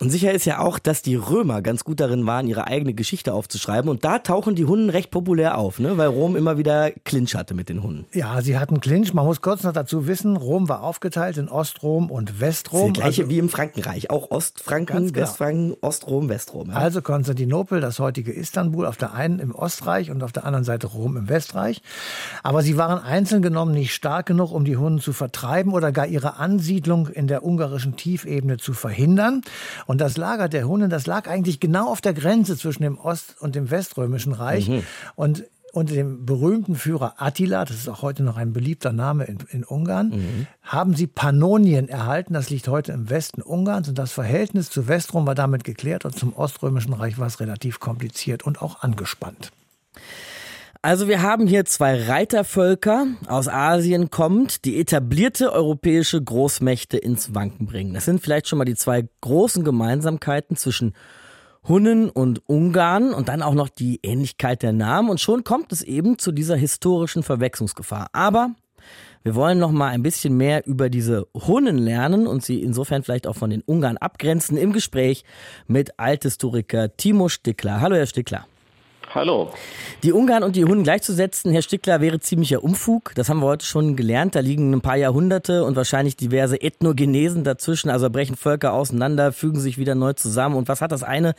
Und 0.00 0.10
sicher 0.10 0.32
ist 0.32 0.44
ja 0.44 0.60
auch, 0.60 0.78
dass 0.78 1.02
die 1.02 1.16
Römer 1.16 1.60
ganz 1.60 1.84
gut 1.84 2.00
darin 2.00 2.24
waren, 2.26 2.46
ihre 2.46 2.66
eigene 2.66 2.94
Geschichte 2.94 3.34
aufzuschreiben. 3.34 3.90
Und 3.90 4.04
da 4.04 4.18
tauchen 4.18 4.54
die 4.54 4.64
Hunden 4.64 4.90
recht 4.90 5.10
populär 5.10 5.58
auf, 5.58 5.78
ne? 5.78 5.98
weil 5.98 6.08
Rom 6.08 6.36
immer 6.36 6.56
wieder 6.56 6.90
Clinch 7.04 7.34
hatte 7.34 7.54
mit 7.54 7.68
den 7.68 7.82
Hunden. 7.82 8.06
Ja, 8.14 8.40
sie 8.40 8.58
hatten 8.58 8.80
Clinch. 8.80 9.12
Man 9.12 9.26
muss 9.26 9.42
kurz 9.42 9.62
noch 9.64 9.72
dazu 9.72 10.06
wissen, 10.06 10.36
Rom 10.36 10.68
war 10.68 10.82
aufgeteilt 10.82 11.36
in 11.36 11.48
Ostrom 11.48 12.10
und 12.10 12.40
Westrom. 12.40 12.94
Das 12.94 13.02
gleiche 13.02 13.22
also, 13.22 13.30
wie 13.30 13.38
im 13.38 13.48
Frankenreich. 13.48 14.10
Auch 14.10 14.30
Ostfranken, 14.30 15.12
genau. 15.12 15.26
Westfranken, 15.26 15.76
Ostrom, 15.80 16.28
Westrom. 16.28 16.70
Ja. 16.70 16.76
Also 16.76 17.02
Konstantinopel, 17.02 17.80
das 17.80 17.98
heutige 17.98 18.32
Istanbul, 18.32 18.86
auf 18.86 18.96
der 18.96 19.14
einen 19.14 19.40
im 19.40 19.54
Ostreich 19.54 20.10
und 20.10 20.22
auf 20.22 20.32
der 20.32 20.44
anderen 20.44 20.64
Seite 20.64 20.86
Rom 20.86 21.16
im 21.16 21.28
Westreich. 21.28 21.82
Aber 22.42 22.62
sie 22.62 22.76
waren 22.76 23.02
einzeln 23.02 23.42
genommen 23.42 23.72
nicht 23.72 23.92
stark 23.92 24.26
genug, 24.26 24.52
um 24.52 24.64
die 24.64 24.76
Hunden 24.76 25.00
zu 25.00 25.12
vertreiben 25.18 25.72
oder 25.74 25.92
gar 25.92 26.06
ihre 26.06 26.38
Ansiedlung 26.38 27.08
in 27.08 27.26
der 27.26 27.44
ungarischen 27.44 27.96
Tiefebene 27.96 28.56
zu 28.56 28.72
verhindern. 28.72 29.42
Und 29.86 30.00
das 30.00 30.16
Lager 30.16 30.48
der 30.48 30.66
Hunnen, 30.66 30.88
das 30.88 31.06
lag 31.06 31.28
eigentlich 31.28 31.60
genau 31.60 31.90
auf 31.90 32.00
der 32.00 32.14
Grenze 32.14 32.56
zwischen 32.56 32.82
dem 32.82 32.98
Ost- 32.98 33.36
und 33.40 33.54
dem 33.54 33.70
Weströmischen 33.70 34.32
Reich. 34.32 34.68
Mhm. 34.68 34.84
Und 35.14 35.44
unter 35.72 35.94
dem 35.94 36.24
berühmten 36.24 36.76
Führer 36.76 37.14
Attila, 37.18 37.64
das 37.64 37.76
ist 37.76 37.88
auch 37.88 38.02
heute 38.02 38.22
noch 38.22 38.36
ein 38.36 38.52
beliebter 38.52 38.92
Name 38.92 39.24
in, 39.24 39.38
in 39.50 39.64
Ungarn, 39.64 40.08
mhm. 40.08 40.46
haben 40.62 40.94
sie 40.94 41.06
Pannonien 41.06 41.88
erhalten. 41.88 42.32
Das 42.32 42.50
liegt 42.50 42.68
heute 42.68 42.92
im 42.92 43.10
Westen 43.10 43.42
Ungarns. 43.42 43.88
Und 43.88 43.98
das 43.98 44.12
Verhältnis 44.12 44.70
zu 44.70 44.88
Westrom 44.88 45.26
war 45.26 45.34
damit 45.34 45.64
geklärt 45.64 46.04
und 46.04 46.18
zum 46.18 46.34
Oströmischen 46.34 46.94
Reich 46.94 47.18
war 47.18 47.26
es 47.26 47.40
relativ 47.40 47.80
kompliziert 47.80 48.44
und 48.44 48.62
auch 48.62 48.82
angespannt. 48.82 49.52
Also 50.88 51.06
wir 51.06 51.20
haben 51.20 51.46
hier 51.46 51.66
zwei 51.66 52.02
Reitervölker 52.04 53.08
aus 53.26 53.46
Asien 53.46 54.08
kommend, 54.08 54.64
die 54.64 54.80
etablierte 54.80 55.52
europäische 55.52 56.18
Großmächte 56.22 56.96
ins 56.96 57.34
Wanken 57.34 57.66
bringen. 57.66 57.92
Das 57.92 58.06
sind 58.06 58.22
vielleicht 58.22 58.48
schon 58.48 58.56
mal 58.56 58.64
die 58.64 58.74
zwei 58.74 59.06
großen 59.20 59.64
Gemeinsamkeiten 59.64 60.56
zwischen 60.56 60.94
Hunnen 61.68 62.08
und 62.08 62.40
Ungarn 62.48 63.12
und 63.12 63.28
dann 63.28 63.42
auch 63.42 63.52
noch 63.52 63.68
die 63.68 64.00
Ähnlichkeit 64.02 64.62
der 64.62 64.72
Namen 64.72 65.10
und 65.10 65.20
schon 65.20 65.44
kommt 65.44 65.72
es 65.72 65.82
eben 65.82 66.18
zu 66.18 66.32
dieser 66.32 66.56
historischen 66.56 67.22
Verwechslungsgefahr. 67.22 68.08
Aber 68.14 68.52
wir 69.22 69.34
wollen 69.34 69.58
noch 69.58 69.72
mal 69.72 69.88
ein 69.88 70.02
bisschen 70.02 70.38
mehr 70.38 70.66
über 70.66 70.88
diese 70.88 71.26
Hunnen 71.34 71.76
lernen 71.76 72.26
und 72.26 72.42
sie 72.42 72.62
insofern 72.62 73.02
vielleicht 73.02 73.26
auch 73.26 73.36
von 73.36 73.50
den 73.50 73.60
Ungarn 73.60 73.98
abgrenzen 73.98 74.56
im 74.56 74.72
Gespräch 74.72 75.24
mit 75.66 75.98
Althistoriker 75.98 76.96
Timo 76.96 77.28
Stickler. 77.28 77.82
Hallo 77.82 77.96
Herr 77.96 78.06
Stickler. 78.06 78.46
Hallo. 79.14 79.50
Die 80.02 80.12
Ungarn 80.12 80.42
und 80.42 80.54
die 80.54 80.64
Hunnen 80.66 80.82
gleichzusetzen, 80.82 81.50
Herr 81.50 81.62
Stickler, 81.62 82.02
wäre 82.02 82.20
ziemlicher 82.20 82.62
Umfug. 82.62 83.14
Das 83.14 83.30
haben 83.30 83.40
wir 83.40 83.46
heute 83.46 83.64
schon 83.64 83.96
gelernt. 83.96 84.34
Da 84.34 84.40
liegen 84.40 84.70
ein 84.72 84.82
paar 84.82 84.96
Jahrhunderte 84.96 85.64
und 85.64 85.76
wahrscheinlich 85.76 86.16
diverse 86.16 86.60
Ethnogenesen 86.60 87.42
dazwischen. 87.42 87.88
Also 87.88 88.10
brechen 88.10 88.36
Völker 88.36 88.74
auseinander, 88.74 89.32
fügen 89.32 89.60
sich 89.60 89.78
wieder 89.78 89.94
neu 89.94 90.12
zusammen. 90.12 90.56
Und 90.56 90.68
was 90.68 90.82
hat 90.82 90.92
das 90.92 91.02
eine 91.02 91.34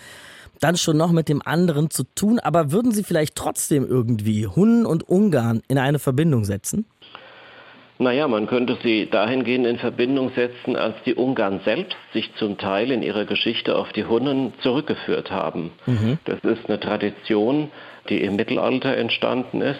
dann 0.59 0.77
schon 0.77 0.97
noch 0.97 1.11
mit 1.11 1.29
dem 1.29 1.43
anderen 1.45 1.91
zu 1.91 2.05
tun? 2.15 2.39
Aber 2.39 2.71
würden 2.71 2.91
Sie 2.91 3.03
vielleicht 3.03 3.35
trotzdem 3.35 3.87
irgendwie 3.87 4.47
Hunnen 4.47 4.87
und 4.87 5.07
Ungarn 5.07 5.61
in 5.67 5.77
eine 5.77 5.99
Verbindung 5.99 6.45
setzen? 6.45 6.85
Naja, 8.01 8.29
man 8.29 8.47
könnte 8.47 8.77
sie 8.81 9.09
dahingehend 9.09 9.67
in 9.67 9.77
Verbindung 9.77 10.31
setzen, 10.33 10.77
als 10.77 10.95
die 11.05 11.15
Ungarn 11.15 11.59
selbst 11.65 11.97
sich 12.13 12.33
zum 12.35 12.57
Teil 12.57 12.91
in 12.91 13.03
ihrer 13.03 13.25
Geschichte 13.25 13.75
auf 13.75 13.91
die 13.91 14.05
Hunnen 14.05 14.53
zurückgeführt 14.61 15.31
haben. 15.31 15.71
Mhm. 15.85 16.17
Das 16.23 16.39
ist 16.39 16.69
eine 16.69 16.79
Tradition, 16.79 17.71
die 18.07 18.21
im 18.23 18.37
Mittelalter 18.37 18.95
entstanden 18.95 19.61
ist. 19.61 19.79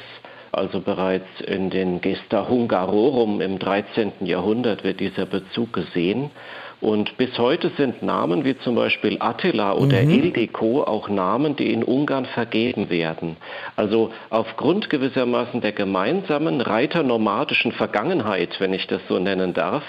Also 0.52 0.82
bereits 0.82 1.28
in 1.46 1.70
den 1.70 2.02
Gesta 2.02 2.50
Hungarorum 2.50 3.40
im 3.40 3.58
13. 3.58 4.12
Jahrhundert 4.22 4.84
wird 4.84 5.00
dieser 5.00 5.26
Bezug 5.26 5.72
gesehen. 5.72 6.32
Und 6.82 7.18
bis 7.18 7.38
heute 7.38 7.72
sind 7.76 8.04
Namen 8.04 8.46
wie 8.46 8.58
zum 8.60 8.76
Beispiel 8.76 9.18
Attila 9.20 9.74
oder 9.74 10.02
mhm. 10.02 10.12
Ildiko 10.12 10.84
auch 10.84 11.10
Namen, 11.10 11.58
die 11.58 11.74
in 11.74 11.84
Ungarn 11.84 12.26
vergeben 12.26 12.90
werden. 12.90 13.36
Also 13.76 14.12
aufgrund 14.30 14.90
gewissermaßen 14.90 15.60
der 15.60 15.74
gemeinsamen 15.74 16.62
reiternomadischen 16.62 17.74
Vergangenheit, 17.74 18.60
wenn 18.60 18.74
ich 18.74 18.88
das 18.88 19.02
so 19.10 19.20
nennen 19.20 19.54
darf, 19.54 19.84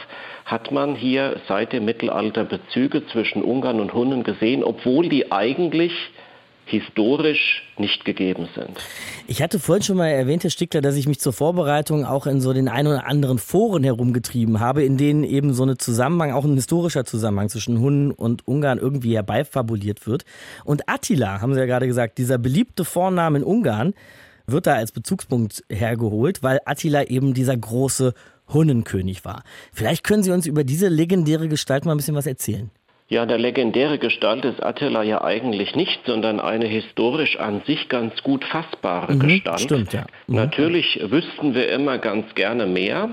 hat 0.44 0.72
man 0.72 0.96
hier 0.96 1.37
seit 1.46 1.72
dem 1.72 1.85
Mittelalter 1.85 2.44
Bezüge 2.44 3.07
zwischen 3.07 3.42
Ungarn 3.42 3.79
und 3.79 3.94
Hunnen 3.94 4.24
gesehen, 4.24 4.64
obwohl 4.64 5.09
die 5.09 5.31
eigentlich 5.31 5.92
historisch 6.71 7.63
nicht 7.79 8.05
gegeben 8.05 8.49
sind. 8.55 8.79
Ich 9.27 9.43
hatte 9.43 9.59
vorhin 9.59 9.83
schon 9.83 9.97
mal 9.97 10.09
erwähnt, 10.09 10.45
Herr 10.45 10.51
Stickler, 10.51 10.81
dass 10.81 10.97
ich 10.97 11.07
mich 11.07 11.21
zur 11.21 11.33
Vorbereitung 11.33 12.05
auch 12.05 12.27
in 12.27 12.41
so 12.41 12.53
den 12.53 12.69
ein 12.69 12.87
oder 12.87 13.07
anderen 13.07 13.39
Foren 13.39 13.85
herumgetrieben 13.85 14.61
habe, 14.61 14.85
in 14.85 14.97
denen 14.97 15.25
eben 15.25 15.53
so 15.53 15.63
eine 15.63 15.77
Zusammenhang, 15.77 16.33
auch 16.33 16.45
ein 16.45 16.55
historischer 16.55 17.05
Zusammenhang 17.05 17.49
zwischen 17.49 17.81
Hunnen 17.81 18.11
und 18.11 18.47
Ungarn 18.47 18.79
irgendwie 18.79 19.15
herbeifabuliert 19.15 20.07
wird. 20.07 20.25
Und 20.65 20.89
Attila, 20.89 21.41
haben 21.41 21.55
Sie 21.55 21.61
ja 21.61 21.67
gerade 21.67 21.87
gesagt, 21.87 22.19
dieser 22.19 22.39
beliebte 22.39 22.85
Vorname 22.85 23.39
in 23.39 23.45
Ungarn, 23.45 23.95
wird 24.47 24.67
da 24.67 24.75
als 24.75 24.93
Bezugspunkt 24.93 25.65
hergeholt, 25.69 26.43
weil 26.43 26.61
Attila 26.65 27.05
eben 27.05 27.35
dieser 27.35 27.57
große 27.57 28.15
Hunnenkönig 28.49 29.25
war. 29.25 29.45
Vielleicht 29.73 30.05
können 30.05 30.23
Sie 30.23 30.33
uns 30.33 30.47
über 30.47 30.65
diese 30.65 30.89
legendäre 30.89 31.49
Gestalt 31.49 31.85
mal 31.85 31.93
ein 31.93 31.99
bisschen 31.99 32.17
was 32.17 32.27
erzählen. 32.27 32.71
Ja, 33.11 33.27
der 33.27 33.38
legendäre 33.38 33.99
Gestalt 33.99 34.44
ist 34.44 34.62
Attila 34.62 35.03
ja 35.03 35.23
eigentlich 35.23 35.75
nicht, 35.75 36.01
sondern 36.07 36.38
eine 36.38 36.66
historisch 36.66 37.40
an 37.40 37.61
sich 37.66 37.88
ganz 37.88 38.23
gut 38.23 38.44
fassbare 38.44 39.14
mhm, 39.14 39.18
Gestalt. 39.18 39.61
Stimmt, 39.61 39.92
ja. 39.92 40.07
Mhm. 40.29 40.37
Natürlich 40.37 41.01
wüssten 41.03 41.55
wir 41.57 41.70
immer 41.73 41.99
ganz 41.99 42.33
gerne 42.37 42.66
mehr. 42.66 43.11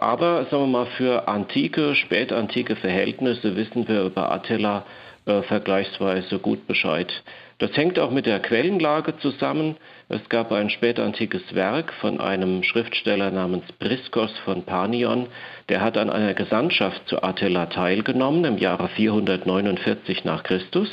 Aber 0.00 0.46
sagen 0.46 0.64
wir 0.64 0.66
mal, 0.66 0.86
für 0.86 1.28
antike, 1.28 1.94
spätantike 1.94 2.74
Verhältnisse 2.74 3.54
wissen 3.54 3.86
wir 3.86 4.02
über 4.02 4.32
Attila 4.32 4.84
äh, 5.24 5.42
vergleichsweise 5.42 6.40
gut 6.40 6.66
Bescheid. 6.66 7.12
Das 7.58 7.76
hängt 7.76 7.98
auch 8.00 8.10
mit 8.10 8.26
der 8.26 8.40
Quellenlage 8.40 9.18
zusammen. 9.18 9.76
Es 10.10 10.26
gab 10.30 10.52
ein 10.52 10.70
spätantikes 10.70 11.54
Werk 11.54 11.92
von 12.00 12.18
einem 12.18 12.62
Schriftsteller 12.62 13.30
namens 13.30 13.64
Priskos 13.78 14.32
von 14.44 14.62
Panion, 14.62 15.26
der 15.68 15.82
hat 15.82 15.98
an 15.98 16.08
einer 16.08 16.32
Gesandtschaft 16.32 17.06
zu 17.08 17.22
Attila 17.22 17.66
teilgenommen 17.66 18.44
im 18.46 18.56
Jahre 18.56 18.88
449 18.88 20.24
nach 20.24 20.44
Christus. 20.44 20.88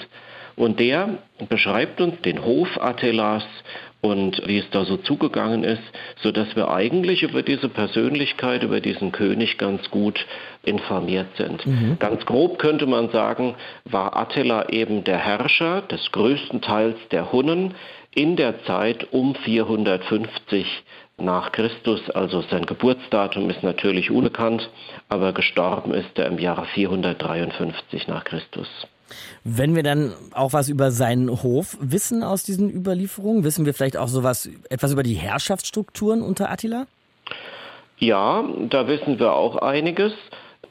Und 0.57 0.79
der 0.79 1.17
beschreibt 1.49 1.99
uns 1.99 2.21
den 2.21 2.43
Hof 2.43 2.81
Attilas 2.81 3.45
und 4.01 4.41
wie 4.45 4.59
es 4.59 4.69
da 4.69 4.85
so 4.85 4.97
zugegangen 4.97 5.63
ist, 5.63 5.81
so 6.21 6.31
dass 6.31 6.55
wir 6.55 6.69
eigentlich 6.69 7.23
über 7.23 7.41
diese 7.41 7.69
Persönlichkeit, 7.69 8.63
über 8.63 8.79
diesen 8.79 9.11
König 9.11 9.57
ganz 9.57 9.89
gut 9.89 10.25
informiert 10.63 11.27
sind. 11.37 11.65
Mhm. 11.65 11.97
Ganz 11.99 12.25
grob 12.25 12.59
könnte 12.59 12.85
man 12.85 13.09
sagen, 13.09 13.55
war 13.85 14.15
Attila 14.15 14.69
eben 14.69 15.03
der 15.03 15.17
Herrscher 15.17 15.81
des 15.81 16.11
größten 16.11 16.61
Teils 16.61 16.97
der 17.11 17.31
Hunnen 17.31 17.73
in 18.15 18.35
der 18.35 18.63
Zeit 18.63 19.13
um 19.13 19.35
450 19.35 20.65
nach 21.17 21.51
Christus, 21.51 22.09
also 22.09 22.41
sein 22.49 22.65
Geburtsdatum 22.65 23.49
ist 23.49 23.63
natürlich 23.63 24.09
unbekannt, 24.09 24.69
aber 25.07 25.31
gestorben 25.33 25.93
ist 25.93 26.17
er 26.17 26.27
im 26.27 26.39
Jahre 26.39 26.65
453 26.73 28.07
nach 28.07 28.23
Christus. 28.23 28.67
Wenn 29.43 29.75
wir 29.75 29.83
dann 29.83 30.13
auch 30.33 30.53
was 30.53 30.67
über 30.67 30.91
seinen 30.91 31.29
Hof 31.29 31.77
wissen 31.79 32.23
aus 32.23 32.43
diesen 32.43 32.69
Überlieferungen, 32.69 33.43
wissen 33.43 33.65
wir 33.65 33.73
vielleicht 33.73 33.97
auch 33.97 34.07
sowas, 34.07 34.49
etwas 34.69 34.91
über 34.91 35.03
die 35.03 35.13
Herrschaftsstrukturen 35.13 36.21
unter 36.21 36.49
Attila? 36.49 36.87
Ja, 37.97 38.43
da 38.69 38.87
wissen 38.87 39.19
wir 39.19 39.33
auch 39.33 39.57
einiges. 39.57 40.13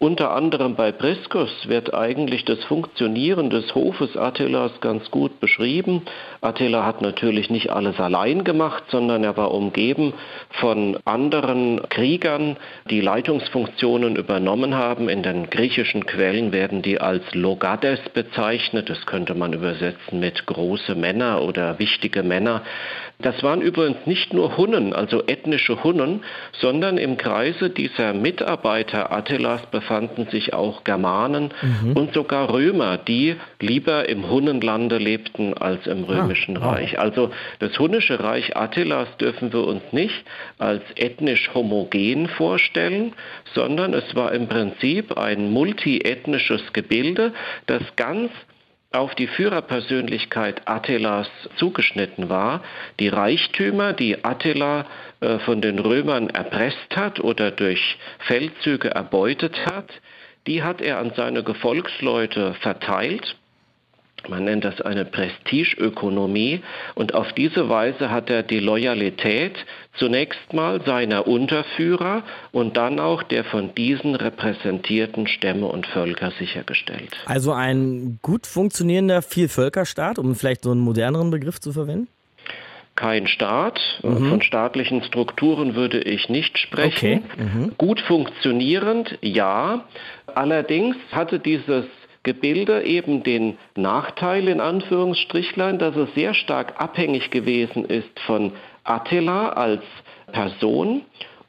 Unter 0.04 0.32
anderem 0.32 0.74
bei 0.74 0.92
Priskos 0.92 1.48
wird 1.66 1.94
eigentlich 1.94 2.44
das 2.44 2.62
Funktionieren 2.64 3.48
des 3.48 3.74
Hofes 3.74 4.18
Attilas 4.18 4.82
ganz 4.82 5.10
gut 5.10 5.40
beschrieben. 5.40 6.02
Attila 6.42 6.84
hat 6.84 7.00
natürlich 7.00 7.48
nicht 7.48 7.70
alles 7.70 7.98
allein 7.98 8.44
gemacht, 8.44 8.82
sondern 8.88 9.24
er 9.24 9.38
war 9.38 9.50
umgeben 9.50 10.12
von 10.60 10.98
anderen 11.06 11.88
Kriegern, 11.88 12.58
die 12.90 13.00
Leitungsfunktionen 13.00 14.16
übernommen 14.16 14.74
haben. 14.74 15.08
In 15.08 15.22
den 15.22 15.48
griechischen 15.48 16.04
Quellen 16.04 16.52
werden 16.52 16.82
die 16.82 17.00
als 17.00 17.22
Logades 17.34 18.00
bezeichnet. 18.12 18.90
Das 18.90 19.06
könnte 19.06 19.34
man 19.34 19.54
übersetzen 19.54 20.20
mit 20.20 20.44
große 20.44 20.96
Männer 20.96 21.40
oder 21.40 21.78
wichtige 21.78 22.22
Männer. 22.22 22.60
Das 23.20 23.42
waren 23.42 23.62
übrigens 23.62 24.04
nicht 24.04 24.34
nur 24.34 24.58
Hunnen, 24.58 24.92
also 24.92 25.22
ethnische 25.26 25.82
Hunnen, 25.82 26.24
sondern 26.60 26.98
im 26.98 27.16
Kreise 27.16 27.70
dieser 27.70 28.12
Mitarbeiter 28.12 29.10
Attilas 29.10 29.64
befanden 29.70 29.93
sich 30.30 30.52
auch 30.54 30.85
Germanen 30.85 31.52
mhm. 31.62 31.92
und 31.92 32.14
sogar 32.14 32.52
Römer, 32.52 32.98
die 32.98 33.37
lieber 33.61 34.09
im 34.09 34.28
Hunnenlande 34.28 34.98
lebten 34.98 35.54
als 35.54 35.87
im 35.87 36.04
ah, 36.04 36.09
römischen 36.09 36.57
ah, 36.59 36.72
Reich. 36.72 36.98
Also 36.98 37.30
das 37.59 37.78
hunnische 37.78 38.20
Reich 38.20 38.57
Attilas 38.57 39.09
dürfen 39.18 39.52
wir 39.52 39.64
uns 39.66 39.83
nicht 39.92 40.24
als 40.59 40.83
ethnisch 40.96 41.50
homogen 41.54 42.28
vorstellen, 42.28 43.12
sondern 43.54 43.94
es 43.94 44.14
war 44.14 44.33
im 44.33 44.48
Prinzip 44.48 45.16
ein 45.16 45.50
multiethnisches 45.50 46.72
Gebilde, 46.72 47.33
das 47.66 47.83
ganz 47.96 48.30
auf 48.94 49.14
die 49.14 49.26
Führerpersönlichkeit 49.26 50.62
Attilas 50.66 51.28
zugeschnitten 51.57 52.28
war. 52.28 52.62
Die 53.00 53.09
Reichtümer, 53.09 53.92
die 53.92 54.24
Attila 54.24 54.87
von 55.44 55.60
den 55.60 55.78
Römern 55.78 56.28
erpresst 56.30 56.96
hat 56.96 57.20
oder 57.20 57.50
durch 57.50 57.96
Feldzüge 58.26 58.90
erbeutet 58.90 59.66
hat, 59.66 59.90
die 60.46 60.62
hat 60.62 60.80
er 60.80 60.98
an 60.98 61.12
seine 61.16 61.42
Gefolgsleute 61.42 62.54
verteilt 62.60 63.37
man 64.28 64.44
nennt 64.44 64.64
das 64.64 64.80
eine 64.80 65.04
Prestigeökonomie 65.04 66.62
und 66.94 67.14
auf 67.14 67.32
diese 67.32 67.68
Weise 67.68 68.10
hat 68.10 68.30
er 68.30 68.42
die 68.42 68.60
Loyalität 68.60 69.52
zunächst 69.98 70.52
mal 70.52 70.82
seiner 70.84 71.26
Unterführer 71.26 72.22
und 72.52 72.76
dann 72.76 73.00
auch 73.00 73.22
der 73.22 73.44
von 73.44 73.74
diesen 73.74 74.14
repräsentierten 74.14 75.26
Stämme 75.26 75.66
und 75.66 75.87
Völker 75.87 76.32
sichergestellt. 76.38 77.14
Also 77.26 77.52
ein 77.52 78.18
gut 78.22 78.46
funktionierender 78.46 79.22
Vielvölkerstaat, 79.22 80.18
um 80.18 80.34
vielleicht 80.34 80.64
so 80.64 80.70
einen 80.70 80.80
moderneren 80.80 81.30
Begriff 81.30 81.60
zu 81.60 81.72
verwenden? 81.72 82.08
Kein 82.96 83.26
Staat. 83.26 83.80
Mhm. 84.02 84.28
Von 84.28 84.42
staatlichen 84.42 85.02
Strukturen 85.02 85.74
würde 85.74 86.00
ich 86.00 86.28
nicht 86.28 86.59
sprechen. 86.59 87.24
Okay. 87.30 87.42
Mhm. 87.42 87.72
Gut 87.78 88.00
funktionierend, 88.00 89.18
ja. 89.20 89.85
Allerdings 90.26 90.96
hatte 91.12 91.38
dieses 91.38 91.87
Gebilde 92.22 92.83
eben 92.85 93.22
den 93.22 93.59
Nachteil 93.76 94.48
in 94.48 94.61
Anführungsstrichlein, 94.61 95.78
dass 95.78 95.94
es 95.94 96.12
sehr 96.14 96.35
stark 96.35 96.80
abhängig 96.80 97.30
gewesen 97.30 97.85
ist 97.85 98.18
von 98.20 98.52
Attila 98.83 99.50
als 99.50 99.83
Person 100.33 101.02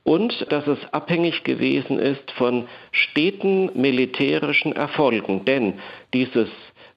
und 0.04 0.52
dass 0.52 0.68
es 0.68 0.78
abhängig 0.92 1.44
gewesen 1.44 1.98
ist 1.98 2.30
von 2.32 2.68
steten 2.92 3.72
militärischen 3.74 4.74
Erfolgen. 4.74 5.46
Denn 5.46 5.80
dieses 6.14 6.50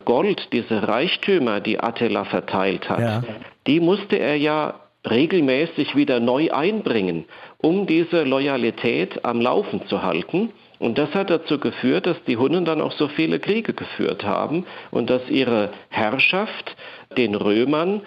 Gold, 0.08 0.54
diese 0.54 0.88
Reichtümer, 0.88 1.60
die 1.60 1.80
Attila 1.80 2.24
verteilt 2.24 2.88
hat, 2.88 2.98
ja. 2.98 3.22
die 3.66 3.78
musste 3.78 4.18
er 4.18 4.36
ja 4.36 4.80
regelmäßig 5.06 5.96
wieder 5.96 6.18
neu 6.18 6.50
einbringen, 6.50 7.26
um 7.58 7.86
diese 7.86 8.22
Loyalität 8.22 9.22
am 9.26 9.42
Laufen 9.42 9.86
zu 9.86 10.02
halten. 10.02 10.48
Und 10.78 10.96
das 10.96 11.12
hat 11.12 11.28
dazu 11.28 11.58
geführt, 11.58 12.06
dass 12.06 12.16
die 12.24 12.38
Hunnen 12.38 12.64
dann 12.64 12.80
auch 12.80 12.92
so 12.92 13.08
viele 13.08 13.38
Kriege 13.38 13.74
geführt 13.74 14.24
haben 14.24 14.64
und 14.90 15.10
dass 15.10 15.28
ihre 15.28 15.72
Herrschaft 15.90 16.74
den 17.18 17.34
Römern 17.34 18.00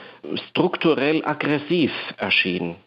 strukturell 0.49 1.23
aggressiv 1.23 1.91
erschien. 2.17 2.77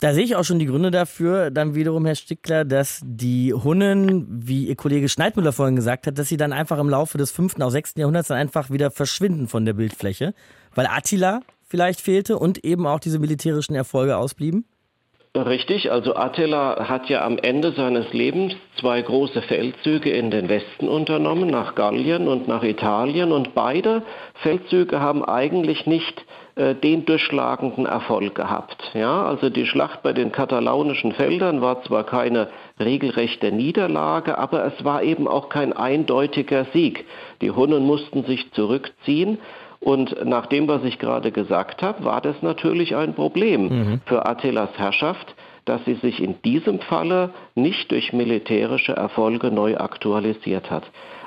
Da 0.00 0.14
sehe 0.14 0.24
ich 0.24 0.36
auch 0.36 0.44
schon 0.44 0.58
die 0.58 0.66
Gründe 0.66 0.90
dafür, 0.90 1.50
dann 1.50 1.74
wiederum, 1.74 2.06
Herr 2.06 2.14
Stickler, 2.14 2.64
dass 2.64 3.00
die 3.04 3.52
Hunnen, 3.52 4.26
wie 4.28 4.66
Ihr 4.66 4.76
Kollege 4.76 5.08
Schneidmüller 5.08 5.52
vorhin 5.52 5.76
gesagt 5.76 6.06
hat, 6.06 6.18
dass 6.18 6.28
sie 6.28 6.36
dann 6.36 6.52
einfach 6.52 6.78
im 6.78 6.88
Laufe 6.88 7.18
des 7.18 7.30
5. 7.32 7.60
auch 7.60 7.70
6. 7.70 7.94
Jahrhunderts 7.96 8.28
dann 8.28 8.38
einfach 8.38 8.70
wieder 8.70 8.90
verschwinden 8.90 9.48
von 9.48 9.64
der 9.64 9.74
Bildfläche, 9.74 10.34
weil 10.74 10.86
Attila 10.86 11.40
vielleicht 11.68 12.00
fehlte 12.00 12.38
und 12.38 12.64
eben 12.64 12.86
auch 12.86 13.00
diese 13.00 13.18
militärischen 13.18 13.74
Erfolge 13.74 14.16
ausblieben? 14.16 14.64
Richtig, 15.36 15.92
also 15.92 16.16
Attila 16.16 16.88
hat 16.88 17.08
ja 17.08 17.24
am 17.24 17.38
Ende 17.38 17.70
seines 17.72 18.12
Lebens 18.12 18.52
zwei 18.80 19.00
große 19.00 19.42
Feldzüge 19.42 20.10
in 20.10 20.32
den 20.32 20.48
Westen 20.48 20.88
unternommen, 20.88 21.48
nach 21.48 21.76
Gallien 21.76 22.26
und 22.26 22.48
nach 22.48 22.64
Italien. 22.64 23.30
Und 23.30 23.54
beide 23.54 24.02
Feldzüge 24.42 25.00
haben 25.00 25.24
eigentlich 25.24 25.86
nicht 25.86 26.24
den 26.60 27.06
durchschlagenden 27.06 27.86
Erfolg 27.86 28.34
gehabt. 28.34 28.90
Ja, 28.94 29.24
also 29.24 29.48
die 29.48 29.66
Schlacht 29.66 30.02
bei 30.02 30.12
den 30.12 30.30
katalaunischen 30.30 31.12
Feldern 31.12 31.60
war 31.60 31.82
zwar 31.84 32.04
keine 32.04 32.48
regelrechte 32.78 33.50
Niederlage, 33.52 34.36
aber 34.36 34.64
es 34.66 34.84
war 34.84 35.02
eben 35.02 35.26
auch 35.26 35.48
kein 35.48 35.72
eindeutiger 35.72 36.66
Sieg. 36.72 37.06
Die 37.40 37.50
Hunnen 37.50 37.86
mussten 37.86 38.24
sich 38.24 38.52
zurückziehen 38.52 39.38
und 39.80 40.24
nach 40.26 40.46
dem, 40.46 40.68
was 40.68 40.84
ich 40.84 40.98
gerade 40.98 41.32
gesagt 41.32 41.82
habe, 41.82 42.04
war 42.04 42.20
das 42.20 42.42
natürlich 42.42 42.94
ein 42.94 43.14
Problem 43.14 43.62
mhm. 43.68 44.00
für 44.04 44.26
Attilas 44.26 44.70
Herrschaft, 44.76 45.34
dass 45.64 45.84
sie 45.86 45.94
sich 45.94 46.22
in 46.22 46.40
diesem 46.42 46.80
Falle 46.80 47.30
nicht 47.54 47.90
durch 47.90 48.12
militärische 48.12 48.92
Erfolge 48.92 49.50
neu 49.50 49.76
aktualisiert 49.76 50.70
hat. 50.70 50.84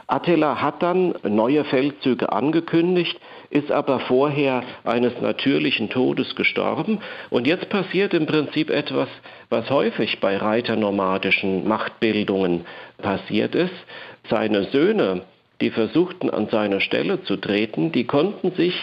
Attila 0.07 0.61
hat 0.61 0.83
dann 0.83 1.15
neue 1.23 1.63
Feldzüge 1.63 2.31
angekündigt, 2.31 3.19
ist 3.53 3.71
aber 3.71 3.99
vorher 4.01 4.63
eines 4.83 5.19
natürlichen 5.21 5.89
Todes 5.89 6.35
gestorben. 6.35 6.99
Und 7.29 7.47
jetzt 7.47 7.69
passiert 7.69 8.13
im 8.13 8.25
Prinzip 8.25 8.69
etwas, 8.69 9.07
was 9.49 9.69
häufig 9.69 10.19
bei 10.19 10.37
reiternomadischen 10.37 11.67
Machtbildungen 11.67 12.65
passiert 12.97 13.55
ist. 13.55 13.73
Seine 14.29 14.63
Söhne 14.65 15.21
die 15.63 15.71
versuchten 15.71 16.29
an 16.29 16.49
seine 16.49 16.81
Stelle 16.81 17.23
zu 17.23 17.37
treten, 17.37 17.93
die 17.93 18.03
konnten 18.05 18.51
sich 18.51 18.75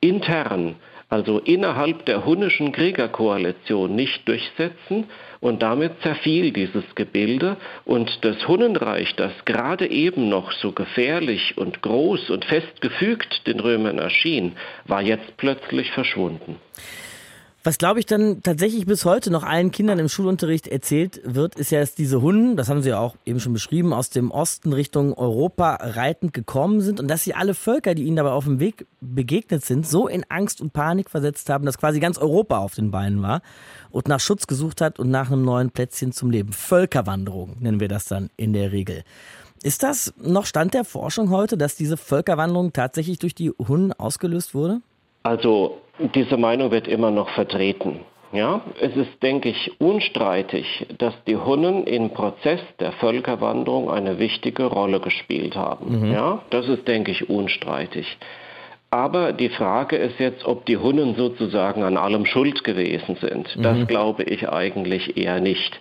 intern, 0.00 0.74
also 1.08 1.38
innerhalb 1.38 2.06
der 2.06 2.24
hunnischen 2.24 2.72
Kriegerkoalition 2.72 3.94
nicht 3.94 4.26
durchsetzen 4.26 5.06
und 5.44 5.60
damit 5.60 6.00
zerfiel 6.00 6.52
dieses 6.52 6.94
Gebilde 6.94 7.58
und 7.84 8.24
das 8.24 8.48
Hunnenreich, 8.48 9.14
das 9.14 9.30
gerade 9.44 9.86
eben 9.90 10.30
noch 10.30 10.52
so 10.52 10.72
gefährlich 10.72 11.58
und 11.58 11.82
groß 11.82 12.30
und 12.30 12.46
festgefügt 12.46 13.46
den 13.46 13.60
Römern 13.60 13.98
erschien, 13.98 14.52
war 14.86 15.02
jetzt 15.02 15.36
plötzlich 15.36 15.90
verschwunden. 15.90 16.56
Was, 17.66 17.78
glaube 17.78 17.98
ich, 17.98 18.04
dann 18.04 18.42
tatsächlich 18.42 18.84
bis 18.84 19.06
heute 19.06 19.30
noch 19.30 19.42
allen 19.42 19.70
Kindern 19.70 19.98
im 19.98 20.10
Schulunterricht 20.10 20.68
erzählt 20.68 21.22
wird, 21.24 21.54
ist 21.54 21.70
ja, 21.70 21.80
dass 21.80 21.94
diese 21.94 22.20
Hunden, 22.20 22.58
das 22.58 22.68
haben 22.68 22.82
Sie 22.82 22.90
ja 22.90 22.98
auch 22.98 23.16
eben 23.24 23.40
schon 23.40 23.54
beschrieben, 23.54 23.94
aus 23.94 24.10
dem 24.10 24.30
Osten 24.30 24.74
Richtung 24.74 25.14
Europa 25.14 25.76
reitend 25.80 26.34
gekommen 26.34 26.82
sind 26.82 27.00
und 27.00 27.08
dass 27.08 27.24
sie 27.24 27.32
alle 27.32 27.54
Völker, 27.54 27.94
die 27.94 28.02
ihnen 28.02 28.16
dabei 28.16 28.32
auf 28.32 28.44
dem 28.44 28.60
Weg 28.60 28.86
begegnet 29.00 29.64
sind, 29.64 29.88
so 29.88 30.08
in 30.08 30.26
Angst 30.28 30.60
und 30.60 30.74
Panik 30.74 31.08
versetzt 31.08 31.48
haben, 31.48 31.64
dass 31.64 31.78
quasi 31.78 32.00
ganz 32.00 32.18
Europa 32.18 32.58
auf 32.58 32.74
den 32.74 32.90
Beinen 32.90 33.22
war 33.22 33.40
und 33.90 34.08
nach 34.08 34.20
Schutz 34.20 34.46
gesucht 34.46 34.82
hat 34.82 34.98
und 34.98 35.08
nach 35.08 35.32
einem 35.32 35.42
neuen 35.42 35.70
Plätzchen 35.70 36.12
zum 36.12 36.30
Leben. 36.30 36.52
Völkerwanderung 36.52 37.56
nennen 37.60 37.80
wir 37.80 37.88
das 37.88 38.04
dann 38.04 38.28
in 38.36 38.52
der 38.52 38.72
Regel. 38.72 39.04
Ist 39.62 39.82
das 39.82 40.12
noch 40.22 40.44
Stand 40.44 40.74
der 40.74 40.84
Forschung 40.84 41.30
heute, 41.30 41.56
dass 41.56 41.76
diese 41.76 41.96
Völkerwanderung 41.96 42.74
tatsächlich 42.74 43.20
durch 43.20 43.34
die 43.34 43.52
Hunden 43.52 43.94
ausgelöst 43.94 44.52
wurde? 44.52 44.82
Also 45.24 45.78
diese 46.14 46.36
Meinung 46.36 46.70
wird 46.70 46.86
immer 46.86 47.10
noch 47.10 47.30
vertreten. 47.30 48.00
Ja, 48.32 48.62
es 48.80 48.96
ist, 48.96 49.22
denke 49.22 49.48
ich, 49.48 49.80
unstreitig, 49.80 50.86
dass 50.98 51.14
die 51.24 51.36
Hunnen 51.36 51.84
im 51.84 52.10
Prozess 52.10 52.60
der 52.80 52.90
Völkerwanderung 52.92 53.90
eine 53.90 54.18
wichtige 54.18 54.64
Rolle 54.64 54.98
gespielt 54.98 55.54
haben. 55.54 56.00
Mhm. 56.00 56.12
Ja, 56.12 56.42
das 56.50 56.68
ist, 56.68 56.86
denke 56.88 57.12
ich, 57.12 57.30
unstreitig. 57.30 58.18
Aber 58.90 59.32
die 59.32 59.50
Frage 59.50 59.96
ist 59.96 60.18
jetzt, 60.18 60.44
ob 60.44 60.66
die 60.66 60.76
Hunnen 60.76 61.14
sozusagen 61.14 61.84
an 61.84 61.96
allem 61.96 62.26
schuld 62.26 62.64
gewesen 62.64 63.16
sind. 63.20 63.56
Mhm. 63.56 63.62
Das 63.62 63.86
glaube 63.86 64.24
ich 64.24 64.48
eigentlich 64.48 65.16
eher 65.16 65.40
nicht. 65.40 65.80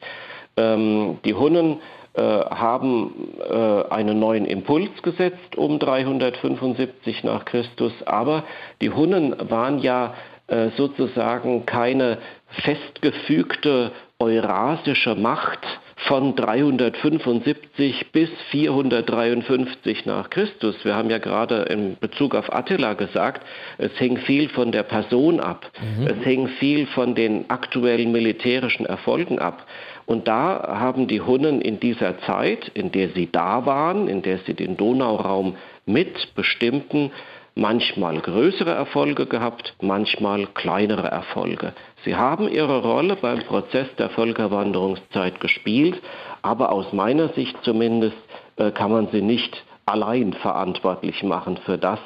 Ähm, 0.55 1.17
die 1.25 1.33
Hunnen 1.33 1.79
haben 2.21 3.33
äh, 3.49 3.83
einen 3.89 4.19
neuen 4.19 4.45
Impuls 4.45 5.01
gesetzt 5.01 5.55
um 5.57 5.79
375 5.79 7.23
nach 7.23 7.45
Christus, 7.45 7.93
aber 8.05 8.43
die 8.81 8.91
Hunnen 8.91 9.35
waren 9.49 9.79
ja 9.79 10.13
äh, 10.47 10.69
sozusagen 10.77 11.65
keine 11.65 12.19
festgefügte 12.63 13.91
eurasische 14.19 15.15
Macht 15.15 15.65
von 16.07 16.35
375 16.35 18.11
bis 18.11 18.29
453 18.51 20.05
nach 20.05 20.29
Christus. 20.29 20.75
Wir 20.83 20.95
haben 20.95 21.09
ja 21.09 21.17
gerade 21.17 21.63
in 21.63 21.97
Bezug 21.99 22.35
auf 22.35 22.51
Attila 22.53 22.93
gesagt, 22.93 23.45
es 23.77 23.91
hing 23.97 24.17
viel 24.17 24.49
von 24.49 24.71
der 24.71 24.83
Person 24.83 25.39
ab, 25.39 25.71
mhm. 25.81 26.07
es 26.07 26.23
hing 26.23 26.47
viel 26.59 26.87
von 26.87 27.15
den 27.15 27.49
aktuellen 27.49 28.11
militärischen 28.11 28.85
Erfolgen 28.85 29.39
ab. 29.39 29.65
Und 30.05 30.27
da 30.27 30.77
haben 30.79 31.07
die 31.07 31.21
Hunnen 31.21 31.61
in 31.61 31.79
dieser 31.79 32.19
Zeit, 32.19 32.69
in 32.73 32.91
der 32.91 33.09
sie 33.09 33.31
da 33.31 33.65
waren, 33.65 34.07
in 34.07 34.21
der 34.21 34.39
sie 34.39 34.53
den 34.53 34.77
Donauraum 34.77 35.55
mitbestimmten, 35.85 37.11
manchmal 37.55 38.19
größere 38.19 38.71
Erfolge 38.71 39.25
gehabt, 39.27 39.75
manchmal 39.81 40.47
kleinere 40.47 41.07
Erfolge. 41.07 41.73
Sie 42.03 42.15
haben 42.15 42.47
ihre 42.47 42.81
Rolle 42.81 43.15
beim 43.15 43.39
Prozess 43.39 43.87
der 43.97 44.09
Völkerwanderungszeit 44.09 45.39
gespielt, 45.39 46.01
aber 46.41 46.71
aus 46.71 46.91
meiner 46.93 47.29
Sicht 47.29 47.55
zumindest 47.63 48.17
äh, 48.57 48.71
kann 48.71 48.91
man 48.91 49.07
sie 49.11 49.21
nicht 49.21 49.63
allein 49.85 50.33
verantwortlich 50.33 51.23
machen 51.23 51.57
für 51.57 51.77
das, 51.77 51.99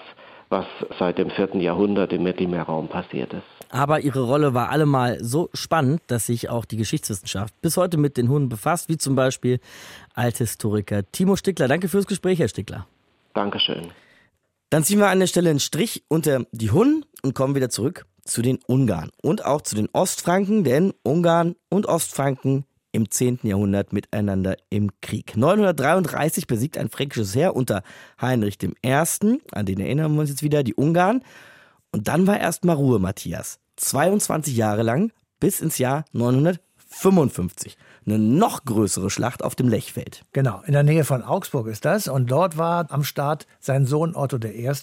was 0.49 0.65
seit 0.99 1.17
dem 1.17 1.29
vierten 1.29 1.62
Jahrhundert 1.62 2.12
im 2.13 2.23
Mittelmeerraum 2.23 2.88
passiert 2.88 3.33
ist. 3.33 3.56
Aber 3.69 3.99
ihre 4.01 4.21
Rolle 4.21 4.53
war 4.53 4.69
allemal 4.69 5.23
so 5.23 5.49
spannend, 5.53 6.01
dass 6.08 6.27
sich 6.27 6.49
auch 6.49 6.65
die 6.65 6.77
Geschichtswissenschaft 6.77 7.60
bis 7.62 7.77
heute 7.77 7.97
mit 7.97 8.17
den 8.17 8.30
Hunden 8.30 8.49
befasst, 8.49 8.89
wie 8.89 8.97
zum 8.97 9.15
Beispiel 9.15 9.60
Althistoriker 10.13 11.10
Timo 11.12 11.36
Stickler. 11.36 11.67
Danke 11.67 11.89
fürs 11.89 12.08
Gespräch, 12.08 12.39
Herr 12.39 12.47
Stickler. 12.47 12.88
Dankeschön. 13.34 13.91
Dann 14.69 14.84
ziehen 14.84 14.99
wir 14.99 15.08
an 15.08 15.19
der 15.19 15.27
Stelle 15.27 15.49
einen 15.49 15.60
Strich 15.60 16.03
unter 16.08 16.45
die 16.51 16.71
Hunden 16.71 17.06
und 17.21 17.34
kommen 17.34 17.56
wieder 17.56 17.69
zurück 17.69 18.06
zu 18.25 18.41
den 18.41 18.60
Ungarn 18.67 19.12
und 19.21 19.45
auch 19.45 19.62
zu 19.62 19.75
den 19.75 19.89
Ostfranken, 19.93 20.63
denn 20.63 20.93
Ungarn 21.03 21.56
und 21.69 21.86
Ostfranken 21.86 22.65
im 22.91 23.10
10. 23.10 23.39
Jahrhundert 23.43 23.93
miteinander 23.93 24.58
im 24.69 24.89
Krieg. 25.01 25.38
933 25.38 26.47
besiegt 26.47 26.77
ein 26.77 26.89
fränkisches 26.89 27.36
Heer 27.36 27.56
unter 27.56 27.84
Heinrich 28.19 28.58
I., 28.62 29.39
an 29.51 29.65
den 29.65 29.80
erinnern 29.80 30.13
wir 30.13 30.21
uns 30.21 30.30
jetzt 30.30 30.43
wieder, 30.43 30.63
die 30.63 30.73
Ungarn. 30.73 31.21
Und 31.97 32.07
dann 32.07 32.27
war 32.27 32.39
erstmal 32.39 32.75
Ruhe, 32.75 32.99
Matthias. 32.99 33.60
22 33.77 34.55
Jahre 34.55 34.83
lang 34.83 35.12
bis 35.39 35.62
ins 35.62 35.79
Jahr 35.79 36.05
955. 36.12 37.75
eine 38.07 38.19
noch 38.19 38.63
größere 38.63 39.09
Schlacht 39.09 39.43
auf 39.43 39.55
dem 39.55 39.67
Lechfeld. 39.67 40.23
Genau, 40.31 40.61
in 40.65 40.73
der 40.73 40.83
Nähe 40.83 41.03
von 41.03 41.23
Augsburg 41.23 41.67
ist 41.67 41.83
das. 41.85 42.07
Und 42.07 42.31
dort 42.31 42.57
war 42.57 42.89
am 42.91 43.03
Start 43.03 43.47
sein 43.59 43.85
Sohn 43.85 44.15
Otto 44.15 44.37
I. 44.37 44.67
Aha. 44.67 44.75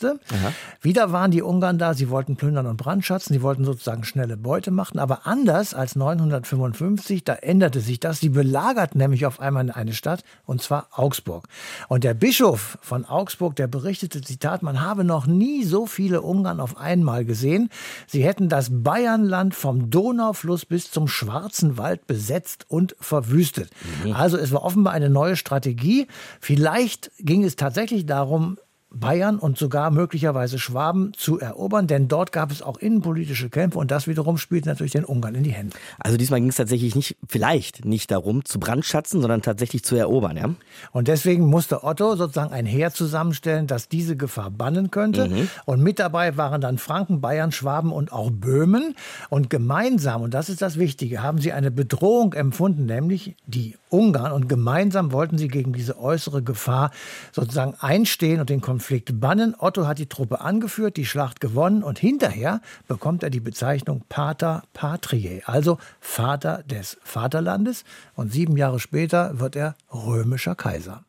Wieder 0.82 1.10
waren 1.12 1.30
die 1.30 1.42
Ungarn 1.42 1.78
da, 1.78 1.94
sie 1.94 2.10
wollten 2.10 2.36
plündern 2.36 2.66
und 2.66 2.76
brandschatzen, 2.76 3.34
sie 3.34 3.42
wollten 3.42 3.64
sozusagen 3.64 4.04
schnelle 4.04 4.36
Beute 4.36 4.70
machen. 4.70 4.98
Aber 4.98 5.26
anders 5.26 5.72
als 5.74 5.96
955, 5.96 7.24
da 7.24 7.34
änderte 7.34 7.80
sich 7.80 7.98
das. 7.98 8.20
Sie 8.20 8.28
belagerten 8.28 8.98
nämlich 8.98 9.24
auf 9.26 9.40
einmal 9.40 9.70
eine 9.70 9.94
Stadt, 9.94 10.22
und 10.44 10.60
zwar 10.60 10.88
Augsburg. 10.92 11.48
Und 11.88 12.04
der 12.04 12.14
Bischof 12.14 12.78
von 12.82 13.06
Augsburg, 13.06 13.56
der 13.56 13.66
berichtete, 13.66 14.20
Zitat, 14.20 14.62
man 14.62 14.82
habe 14.82 15.04
noch 15.04 15.26
nie 15.26 15.64
so 15.64 15.86
viele 15.86 16.20
Ungarn 16.20 16.60
auf 16.60 16.76
einmal 16.76 17.24
gesehen. 17.24 17.70
Sie 18.06 18.22
hätten 18.22 18.48
das 18.48 18.68
Bayernland 18.70 19.54
vom 19.54 19.90
Donaufluss 19.90 20.66
bis 20.66 20.90
zum 20.90 21.08
Schwarzen 21.08 21.78
Wald 21.78 22.06
besetzt 22.06 22.66
und 22.68 22.94
verwüstet. 23.22 23.70
Mhm. 24.04 24.12
Also 24.12 24.36
es 24.36 24.52
war 24.52 24.62
offenbar 24.62 24.92
eine 24.92 25.10
neue 25.10 25.36
Strategie. 25.36 26.06
Vielleicht 26.40 27.10
ging 27.18 27.44
es 27.44 27.56
tatsächlich 27.56 28.06
darum, 28.06 28.58
Bayern 28.94 29.38
und 29.38 29.58
sogar 29.58 29.90
möglicherweise 29.90 30.58
Schwaben 30.58 31.12
zu 31.16 31.38
erobern, 31.38 31.86
denn 31.86 32.08
dort 32.08 32.32
gab 32.32 32.50
es 32.50 32.62
auch 32.62 32.78
innenpolitische 32.78 33.50
Kämpfe 33.50 33.78
und 33.78 33.90
das 33.90 34.06
wiederum 34.06 34.38
spielt 34.38 34.66
natürlich 34.66 34.92
den 34.92 35.04
Ungarn 35.04 35.34
in 35.34 35.44
die 35.44 35.52
Hände. 35.52 35.76
Also 35.98 36.16
diesmal 36.16 36.40
ging 36.40 36.48
es 36.48 36.56
tatsächlich 36.56 36.94
nicht, 36.94 37.16
vielleicht 37.28 37.84
nicht 37.84 38.10
darum 38.10 38.44
zu 38.44 38.58
brandschatzen, 38.58 39.20
sondern 39.20 39.42
tatsächlich 39.42 39.84
zu 39.84 39.96
erobern, 39.96 40.36
ja? 40.36 40.54
Und 40.92 41.08
deswegen 41.08 41.46
musste 41.46 41.84
Otto 41.84 42.16
sozusagen 42.16 42.52
ein 42.52 42.66
Heer 42.66 42.92
zusammenstellen, 42.92 43.66
das 43.66 43.88
diese 43.88 44.16
Gefahr 44.16 44.50
bannen 44.50 44.90
könnte. 44.90 45.28
Mhm. 45.28 45.48
Und 45.64 45.82
mit 45.82 45.98
dabei 45.98 46.36
waren 46.36 46.60
dann 46.60 46.78
Franken, 46.78 47.20
Bayern, 47.20 47.52
Schwaben 47.52 47.92
und 47.92 48.12
auch 48.12 48.30
Böhmen. 48.30 48.94
Und 49.30 49.50
gemeinsam, 49.50 50.22
und 50.22 50.34
das 50.34 50.48
ist 50.48 50.62
das 50.62 50.78
Wichtige, 50.78 51.22
haben 51.22 51.38
sie 51.38 51.52
eine 51.52 51.70
Bedrohung 51.70 52.32
empfunden, 52.32 52.86
nämlich 52.86 53.36
die 53.46 53.76
Ungarn. 53.94 54.32
Und 54.32 54.48
gemeinsam 54.48 55.12
wollten 55.12 55.38
sie 55.38 55.48
gegen 55.48 55.72
diese 55.72 55.98
äußere 55.98 56.42
Gefahr 56.42 56.90
sozusagen 57.32 57.74
einstehen 57.78 58.40
und 58.40 58.50
den 58.50 58.60
Konflikt 58.60 59.20
bannen. 59.20 59.54
Otto 59.58 59.86
hat 59.86 59.98
die 59.98 60.08
Truppe 60.08 60.40
angeführt, 60.40 60.96
die 60.96 61.06
Schlacht 61.06 61.40
gewonnen 61.40 61.82
und 61.82 61.98
hinterher 61.98 62.60
bekommt 62.88 63.22
er 63.22 63.30
die 63.30 63.40
Bezeichnung 63.40 64.02
Pater 64.08 64.64
Patriae, 64.72 65.42
also 65.46 65.78
Vater 66.00 66.62
des 66.64 66.98
Vaterlandes. 67.04 67.84
Und 68.14 68.32
sieben 68.32 68.56
Jahre 68.56 68.80
später 68.80 69.38
wird 69.38 69.56
er 69.56 69.76
römischer 69.92 70.54
Kaiser. 70.54 71.04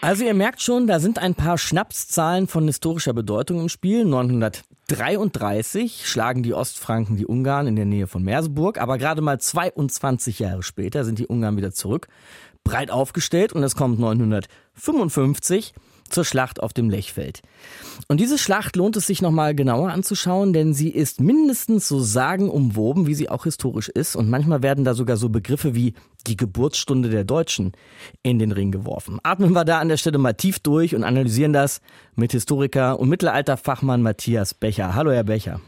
Also 0.00 0.24
ihr 0.24 0.34
merkt 0.34 0.62
schon, 0.62 0.86
da 0.86 1.00
sind 1.00 1.18
ein 1.18 1.34
paar 1.34 1.58
Schnapszahlen 1.58 2.46
von 2.46 2.66
historischer 2.66 3.12
Bedeutung 3.12 3.60
im 3.60 3.68
Spiel. 3.68 4.04
933 4.88 6.06
schlagen 6.06 6.44
die 6.44 6.54
Ostfranken 6.54 7.16
die 7.16 7.26
Ungarn 7.26 7.66
in 7.66 7.74
der 7.74 7.86
Nähe 7.86 8.06
von 8.06 8.22
Merseburg, 8.22 8.78
aber 8.80 8.98
gerade 8.98 9.20
mal 9.20 9.40
22 9.40 10.38
Jahre 10.38 10.62
später 10.62 11.04
sind 11.04 11.18
die 11.18 11.26
Ungarn 11.26 11.56
wieder 11.56 11.72
zurück, 11.72 12.06
breit 12.62 12.92
aufgestellt 12.92 13.52
und 13.52 13.64
es 13.64 13.74
kommt 13.74 13.98
955 13.98 15.74
zur 16.08 16.24
Schlacht 16.24 16.62
auf 16.62 16.72
dem 16.72 16.88
Lechfeld. 16.88 17.42
Und 18.06 18.20
diese 18.20 18.38
Schlacht 18.38 18.76
lohnt 18.76 18.96
es 18.96 19.08
sich 19.08 19.22
nochmal 19.22 19.56
genauer 19.56 19.90
anzuschauen, 19.90 20.52
denn 20.52 20.72
sie 20.72 20.90
ist 20.90 21.20
mindestens 21.20 21.88
so 21.88 21.98
sagenumwoben, 21.98 23.08
wie 23.08 23.14
sie 23.14 23.28
auch 23.28 23.42
historisch 23.42 23.88
ist. 23.88 24.14
Und 24.14 24.30
manchmal 24.30 24.62
werden 24.62 24.84
da 24.84 24.94
sogar 24.94 25.16
so 25.16 25.30
Begriffe 25.30 25.74
wie 25.74 25.94
die 26.26 26.36
Geburtsstunde 26.36 27.08
der 27.08 27.24
Deutschen 27.24 27.72
in 28.22 28.38
den 28.38 28.52
Ring 28.52 28.70
geworfen. 28.70 29.18
Atmen 29.22 29.52
wir 29.52 29.64
da 29.64 29.78
an 29.78 29.88
der 29.88 29.96
Stelle 29.96 30.18
mal 30.18 30.34
tief 30.34 30.58
durch 30.58 30.94
und 30.94 31.04
analysieren 31.04 31.52
das 31.52 31.80
mit 32.14 32.32
Historiker 32.32 32.98
und 32.98 33.08
Mittelalterfachmann 33.08 34.02
Matthias 34.02 34.54
Becher. 34.54 34.94
Hallo, 34.94 35.12
Herr 35.12 35.24
Becher. 35.24 35.60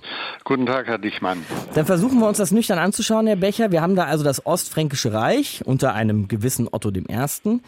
Guten 0.44 0.66
Tag, 0.66 0.86
Herr 0.86 0.98
Dichmann. 0.98 1.44
Dann 1.74 1.84
versuchen 1.84 2.20
wir 2.20 2.26
uns 2.26 2.38
das 2.38 2.52
nüchtern 2.52 2.78
anzuschauen, 2.78 3.26
Herr 3.26 3.36
Becher. 3.36 3.70
Wir 3.70 3.82
haben 3.82 3.96
da 3.96 4.04
also 4.04 4.24
das 4.24 4.46
Ostfränkische 4.46 5.12
Reich 5.12 5.62
unter 5.66 5.94
einem 5.94 6.26
gewissen 6.26 6.68
Otto 6.70 6.90
I. 6.90 7.60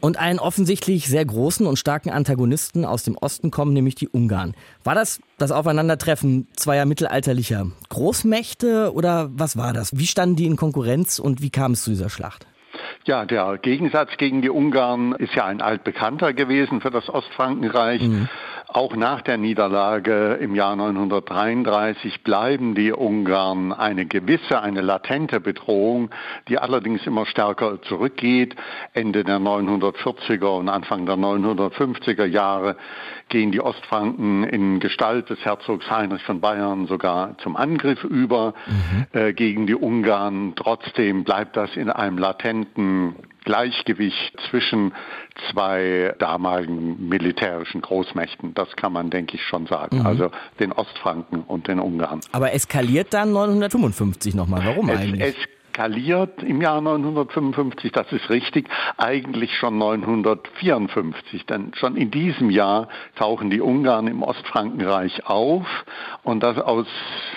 und 0.00 0.16
einen 0.16 0.38
offensichtlich 0.38 1.08
sehr 1.08 1.24
großen 1.24 1.66
und 1.66 1.76
starken 1.76 2.10
Antagonisten 2.10 2.84
aus 2.84 3.02
dem 3.02 3.16
Osten 3.16 3.50
kommen, 3.50 3.72
nämlich 3.72 3.96
die 3.96 4.08
Ungarn. 4.08 4.54
War 4.84 4.94
das 4.94 5.20
das 5.38 5.50
Aufeinandertreffen 5.50 6.46
zweier 6.54 6.84
mittelalterlicher 6.84 7.66
Großmächte 7.88 8.92
oder 8.94 9.30
was 9.32 9.56
war 9.56 9.72
das? 9.72 9.96
Wie 9.98 10.06
standen 10.06 10.36
die 10.36 10.46
in 10.46 10.56
Konkurrenz 10.56 11.18
und 11.18 11.42
wie 11.42 11.50
kam 11.50 11.72
es 11.72 11.82
zu 11.82 11.90
dieser 11.90 12.10
Schlacht? 12.10 12.29
Ja, 13.04 13.24
der 13.24 13.58
Gegensatz 13.58 14.16
gegen 14.16 14.42
die 14.42 14.50
Ungarn 14.50 15.12
ist 15.12 15.34
ja 15.34 15.46
ein 15.46 15.60
altbekannter 15.60 16.32
gewesen 16.32 16.80
für 16.80 16.90
das 16.90 17.08
Ostfrankenreich. 17.08 18.02
Mhm. 18.02 18.28
Auch 18.72 18.94
nach 18.94 19.20
der 19.22 19.36
Niederlage 19.36 20.34
im 20.40 20.54
Jahr 20.54 20.76
933 20.76 22.22
bleiben 22.22 22.76
die 22.76 22.92
Ungarn 22.92 23.72
eine 23.72 24.06
gewisse, 24.06 24.62
eine 24.62 24.80
latente 24.80 25.40
Bedrohung, 25.40 26.10
die 26.46 26.56
allerdings 26.56 27.04
immer 27.04 27.26
stärker 27.26 27.82
zurückgeht. 27.82 28.54
Ende 28.92 29.24
der 29.24 29.38
940er 29.38 30.56
und 30.56 30.68
Anfang 30.68 31.04
der 31.04 31.16
950er 31.16 32.26
Jahre 32.26 32.76
gehen 33.28 33.50
die 33.50 33.60
Ostfranken 33.60 34.44
in 34.44 34.78
Gestalt 34.78 35.30
des 35.30 35.44
Herzogs 35.44 35.90
Heinrich 35.90 36.22
von 36.22 36.40
Bayern 36.40 36.86
sogar 36.86 37.36
zum 37.38 37.56
Angriff 37.56 38.04
über 38.04 38.54
mhm. 38.66 39.06
äh, 39.18 39.32
gegen 39.32 39.66
die 39.66 39.74
Ungarn. 39.74 40.52
Trotzdem 40.54 41.24
bleibt 41.24 41.56
das 41.56 41.76
in 41.76 41.90
einem 41.90 42.18
latenten 42.18 43.16
Gleichgewicht 43.44 44.36
zwischen 44.50 44.92
zwei 45.50 46.14
damaligen 46.18 47.08
militärischen 47.08 47.80
Großmächten. 47.80 48.54
Das 48.54 48.74
kann 48.76 48.92
man, 48.92 49.10
denke 49.10 49.36
ich, 49.36 49.42
schon 49.44 49.66
sagen. 49.66 50.00
Mhm. 50.00 50.06
Also 50.06 50.30
den 50.58 50.72
Ostfranken 50.72 51.42
und 51.42 51.68
den 51.68 51.80
Ungarn. 51.80 52.20
Aber 52.32 52.52
eskaliert 52.52 53.14
dann 53.14 53.32
955 53.32 54.34
nochmal. 54.34 54.64
Warum 54.64 54.88
es, 54.90 54.98
eigentlich? 54.98 55.20
Es 55.22 55.59
eskaliert 55.80 56.42
im 56.42 56.60
Jahr 56.60 56.80
955, 56.80 57.90
das 57.92 58.12
ist 58.12 58.28
richtig, 58.28 58.68
eigentlich 58.98 59.56
schon 59.56 59.78
954. 59.78 61.46
Denn 61.46 61.72
schon 61.74 61.96
in 61.96 62.10
diesem 62.10 62.50
Jahr 62.50 62.88
tauchen 63.16 63.48
die 63.48 63.62
Ungarn 63.62 64.06
im 64.06 64.22
Ostfrankenreich 64.22 65.26
auf 65.26 65.66
und 66.22 66.42
das 66.42 66.58
aus, 66.58 66.86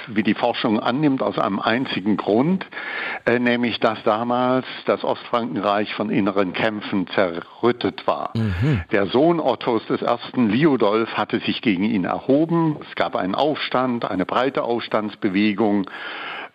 wie 0.07 0.23
die 0.23 0.33
Forschung 0.33 0.79
annimmt, 0.81 1.23
aus 1.23 1.39
einem 1.39 1.59
einzigen 1.59 2.17
Grund, 2.17 2.65
äh, 3.25 3.39
nämlich 3.39 3.79
dass 3.79 4.03
damals 4.03 4.65
das 4.85 5.05
Ostfrankenreich 5.05 5.93
von 5.93 6.09
inneren 6.09 6.51
Kämpfen 6.51 7.07
zerrüttet 7.07 8.05
war. 8.07 8.31
Mhm. 8.35 8.81
Der 8.91 9.05
Sohn 9.07 9.39
Ottos 9.39 9.85
des 9.85 10.01
ersten 10.01 10.49
Liudolf 10.49 11.13
hatte 11.13 11.39
sich 11.39 11.61
gegen 11.61 11.85
ihn 11.85 12.03
erhoben. 12.03 12.77
Es 12.89 12.95
gab 12.95 13.15
einen 13.15 13.35
Aufstand, 13.35 14.03
eine 14.03 14.25
breite 14.25 14.63
Aufstandsbewegung 14.63 15.87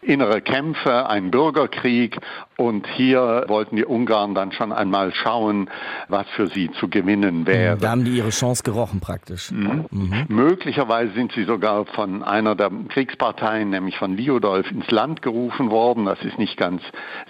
innere 0.00 0.40
Kämpfe, 0.40 1.08
ein 1.08 1.30
Bürgerkrieg 1.30 2.18
und 2.56 2.87
hier 2.87 3.44
wollten 3.48 3.76
die 3.76 3.84
Ungarn 3.84 4.34
dann 4.34 4.52
schon 4.52 4.72
einmal 4.72 5.12
schauen, 5.12 5.68
was 6.08 6.26
für 6.30 6.46
sie 6.46 6.70
zu 6.72 6.88
gewinnen 6.88 7.46
wäre. 7.46 7.76
Da 7.76 7.90
haben 7.90 8.04
die 8.04 8.12
ihre 8.16 8.30
Chance 8.30 8.62
gerochen 8.62 9.00
praktisch. 9.00 9.50
Mhm. 9.50 9.87
Mhm. 9.90 10.24
Möglicherweise 10.28 11.12
sind 11.14 11.32
sie 11.32 11.44
sogar 11.44 11.84
von 11.87 12.22
einer 12.22 12.54
der 12.54 12.70
Kriegsparteien, 12.88 13.70
nämlich 13.70 13.96
von 13.98 14.16
Liudolf, 14.16 14.70
ins 14.70 14.90
Land 14.90 15.22
gerufen 15.22 15.70
worden. 15.70 16.04
Das 16.04 16.20
ist 16.22 16.38
nicht 16.38 16.56
ganz 16.56 16.82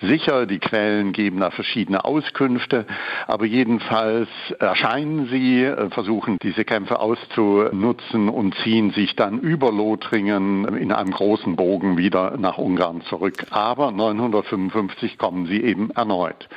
sicher. 0.03 0.47
Die 0.47 0.59
Quellen 0.59 1.13
geben 1.13 1.41
da 1.41 1.51
verschiedene 1.51 2.05
Auskünfte. 2.05 2.87
Aber 3.27 3.47
jedenfalls 3.47 4.29
erscheinen 4.59 5.29
sie, 5.31 5.71
versuchen 5.91 6.39
diese 6.43 6.65
Kämpfe 6.65 7.01
auszunutzen 7.01 8.29
und 8.29 8.55
ziehen 8.63 8.91
sich 8.91 9.17
dann 9.17 9.39
über 9.41 9.73
Lothringen 9.73 10.77
in 10.77 10.93
einem 10.93 11.11
großen 11.11 11.57
Bogen 11.57 11.97
wieder 11.97 12.37
nach 12.37 12.58
Ungarn 12.59 13.03
zurück. 13.03 13.47
Aber 13.51 13.91
955 13.91 15.19
kommen 15.19 15.47
sie 15.47 15.63
eben 15.63 15.91
erneut. 15.91 16.49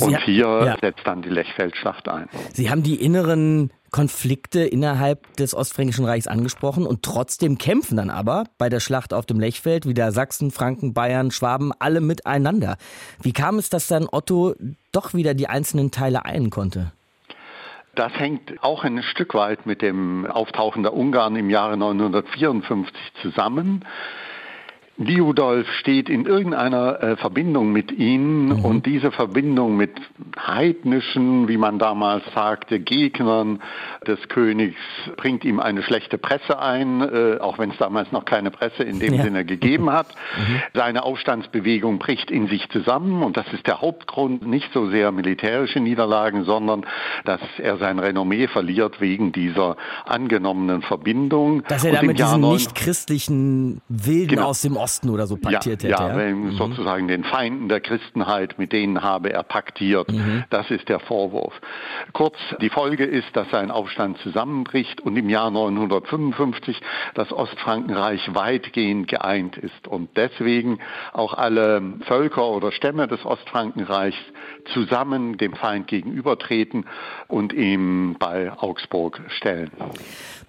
Und 0.00 0.18
hier 0.20 0.46
ja. 0.46 0.76
setzt 0.80 1.06
dann 1.06 1.22
die 1.22 1.28
Lechfeldschlacht 1.28 2.08
ein. 2.08 2.28
Sie 2.52 2.70
haben 2.70 2.82
die 2.82 3.02
inneren 3.02 3.72
Konflikte 3.90 4.60
innerhalb 4.60 5.36
des 5.36 5.54
Ostfränkischen 5.54 6.04
Reichs 6.04 6.26
angesprochen 6.26 6.86
und 6.86 7.02
trotzdem 7.02 7.58
kämpfen 7.58 7.96
dann 7.96 8.10
aber 8.10 8.44
bei 8.58 8.68
der 8.68 8.80
Schlacht 8.80 9.14
auf 9.14 9.26
dem 9.26 9.40
Lechfeld 9.40 9.86
wieder 9.86 10.12
Sachsen, 10.12 10.50
Franken, 10.50 10.92
Bayern, 10.92 11.30
Schwaben 11.30 11.72
alle 11.78 12.00
miteinander. 12.00 12.76
Wie 13.22 13.32
kam 13.32 13.58
es, 13.58 13.70
dass 13.70 13.88
dann 13.88 14.06
Otto 14.10 14.54
doch 14.92 15.14
wieder 15.14 15.34
die 15.34 15.48
einzelnen 15.48 15.90
Teile 15.90 16.24
ein 16.24 16.50
konnte? 16.50 16.92
Das 17.94 18.12
hängt 18.12 18.62
auch 18.62 18.84
ein 18.84 19.02
Stück 19.02 19.34
weit 19.34 19.66
mit 19.66 19.82
dem 19.82 20.26
Auftauchen 20.26 20.84
der 20.84 20.94
Ungarn 20.94 21.34
im 21.34 21.50
Jahre 21.50 21.76
954 21.76 22.94
zusammen. 23.22 23.84
Liudolf 24.98 25.68
steht 25.74 26.08
in 26.08 26.26
irgendeiner 26.26 27.00
äh, 27.00 27.16
Verbindung 27.16 27.72
mit 27.72 27.92
ihnen 27.92 28.46
mhm. 28.46 28.64
und 28.64 28.84
diese 28.84 29.12
Verbindung 29.12 29.76
mit 29.76 29.92
heidnischen, 30.36 31.46
wie 31.46 31.56
man 31.56 31.78
damals 31.78 32.24
sagte, 32.34 32.80
Gegnern 32.80 33.62
des 34.04 34.18
Königs 34.28 34.76
bringt 35.16 35.44
ihm 35.44 35.60
eine 35.60 35.84
schlechte 35.84 36.18
Presse 36.18 36.58
ein, 36.58 37.00
äh, 37.00 37.38
auch 37.38 37.58
wenn 37.58 37.70
es 37.70 37.78
damals 37.78 38.10
noch 38.10 38.24
keine 38.24 38.50
Presse 38.50 38.82
in 38.82 38.98
dem 38.98 39.14
ja. 39.14 39.22
Sinne 39.22 39.44
gegeben 39.44 39.90
hat. 39.90 40.08
Mhm. 40.38 40.60
Seine 40.74 41.02
Aufstandsbewegung 41.04 41.98
bricht 41.98 42.30
in 42.30 42.48
sich 42.48 42.68
zusammen 42.68 43.22
und 43.22 43.36
das 43.36 43.46
ist 43.52 43.66
der 43.66 43.80
Hauptgrund, 43.80 44.46
nicht 44.46 44.72
so 44.72 44.88
sehr 44.90 45.10
militärische 45.10 45.80
Niederlagen, 45.80 46.44
sondern 46.44 46.86
dass 47.24 47.40
er 47.58 47.78
sein 47.78 47.98
Renommee 47.98 48.46
verliert 48.46 49.00
wegen 49.00 49.32
dieser 49.32 49.76
angenommenen 50.04 50.82
Verbindung. 50.82 51.64
Dass 51.68 51.84
er 51.84 51.92
da 51.92 52.02
mit 52.02 52.18
diesen 52.18 52.40
nicht 52.40 52.74
christlichen 52.74 53.80
Wilden 53.88 54.36
genau. 54.36 54.48
aus 54.48 54.60
dem 54.60 54.76
Osten 54.76 54.87
Osten 54.88 55.10
oder 55.10 55.26
so 55.26 55.36
paktiert 55.36 55.82
ja, 55.82 56.00
hätte. 56.00 56.14
Ja, 56.14 56.18
ja? 56.18 56.34
Mhm. 56.34 56.52
sozusagen 56.52 57.08
den 57.08 57.24
Feinden 57.24 57.68
der 57.68 57.80
Christenheit, 57.80 58.58
mit 58.58 58.72
denen 58.72 59.02
habe 59.02 59.30
er 59.32 59.42
paktiert. 59.42 60.10
Mhm. 60.10 60.44
Das 60.48 60.70
ist 60.70 60.88
der 60.88 60.98
Vorwurf. 61.00 61.52
Kurz, 62.14 62.36
die 62.62 62.70
Folge 62.70 63.04
ist, 63.04 63.28
dass 63.34 63.50
sein 63.50 63.70
Aufstand 63.70 64.18
zusammenbricht 64.18 65.00
und 65.02 65.16
im 65.16 65.28
Jahr 65.28 65.50
955 65.50 66.80
das 67.14 67.32
Ostfrankenreich 67.32 68.34
weitgehend 68.34 69.08
geeint 69.08 69.58
ist 69.58 69.86
und 69.86 70.16
deswegen 70.16 70.78
auch 71.12 71.34
alle 71.34 71.82
Völker 72.06 72.48
oder 72.48 72.72
Stämme 72.72 73.08
des 73.08 73.24
Ostfrankenreichs 73.26 74.16
zusammen 74.72 75.36
dem 75.36 75.54
Feind 75.54 75.86
gegenübertreten 75.86 76.86
und 77.26 77.52
ihm 77.52 78.16
bei 78.18 78.52
Augsburg 78.52 79.20
stellen. 79.28 79.70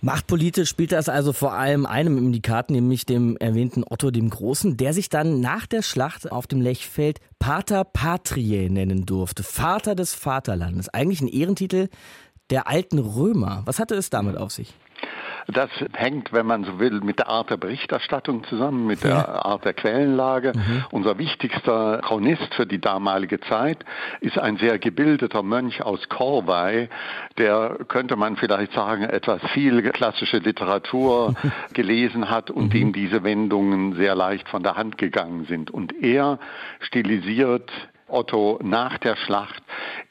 Machtpolitisch 0.02 0.70
spielt 0.70 0.93
das 0.93 1.10
also 1.10 1.34
vor 1.34 1.54
allem 1.54 1.86
einem 1.86 2.18
in 2.18 2.32
die 2.32 2.41
Karten, 2.41 2.72
nämlich 2.72 3.06
dem 3.06 3.36
erwähnten 3.36 3.84
Otto 3.84 4.12
dem 4.12 4.30
Großen, 4.30 4.78
der 4.78 4.93
sich 4.93 5.10
dann 5.10 5.41
nach 5.41 5.68
der 5.68 5.82
Schlacht 5.82 6.32
auf 6.32 6.47
dem 6.47 6.62
Lechfeld 6.62 7.20
Pater 7.38 7.84
Patriae 7.84 8.70
nennen 8.70 9.06
durfte, 9.06 9.43
Vater 9.43 9.95
des 9.95 10.14
Vaterlandes. 10.14 10.88
Eigentlich 10.88 11.20
ein 11.20 11.28
Ehrentitel 11.28 11.89
der 12.50 12.68
alten 12.70 12.97
Römer. 12.97 13.64
Was 13.66 13.80
hatte 13.80 13.95
es 13.95 14.10
damit 14.10 14.38
auf 14.38 14.54
sich? 14.54 14.74
Das 15.47 15.69
hängt, 15.93 16.33
wenn 16.33 16.45
man 16.45 16.63
so 16.63 16.79
will, 16.79 17.01
mit 17.01 17.19
der 17.19 17.27
Art 17.27 17.49
der 17.49 17.57
Berichterstattung 17.57 18.43
zusammen, 18.45 18.87
mit 18.87 19.03
der 19.03 19.11
ja. 19.11 19.25
Art 19.25 19.65
der 19.65 19.73
Quellenlage. 19.73 20.53
Mhm. 20.55 20.85
Unser 20.91 21.17
wichtigster 21.17 22.01
Chronist 22.03 22.53
für 22.55 22.65
die 22.65 22.79
damalige 22.79 23.39
Zeit 23.41 23.85
ist 24.21 24.37
ein 24.37 24.57
sehr 24.57 24.79
gebildeter 24.79 25.43
Mönch 25.43 25.81
aus 25.81 26.07
Corvey, 26.09 26.89
der, 27.37 27.77
könnte 27.87 28.15
man 28.15 28.37
vielleicht 28.37 28.73
sagen, 28.73 29.03
etwas 29.03 29.41
viel 29.53 29.81
klassische 29.91 30.37
Literatur 30.37 31.35
gelesen 31.73 32.29
hat 32.29 32.51
und 32.51 32.73
mhm. 32.73 32.79
ihm 32.79 32.93
diese 32.93 33.23
Wendungen 33.23 33.93
sehr 33.95 34.15
leicht 34.15 34.49
von 34.49 34.63
der 34.63 34.75
Hand 34.75 34.97
gegangen 34.97 35.45
sind. 35.45 35.71
Und 35.71 35.93
er 36.01 36.39
stilisiert 36.79 37.69
Otto 38.09 38.59
nach 38.63 38.97
der 38.97 39.15
Schlacht 39.15 39.63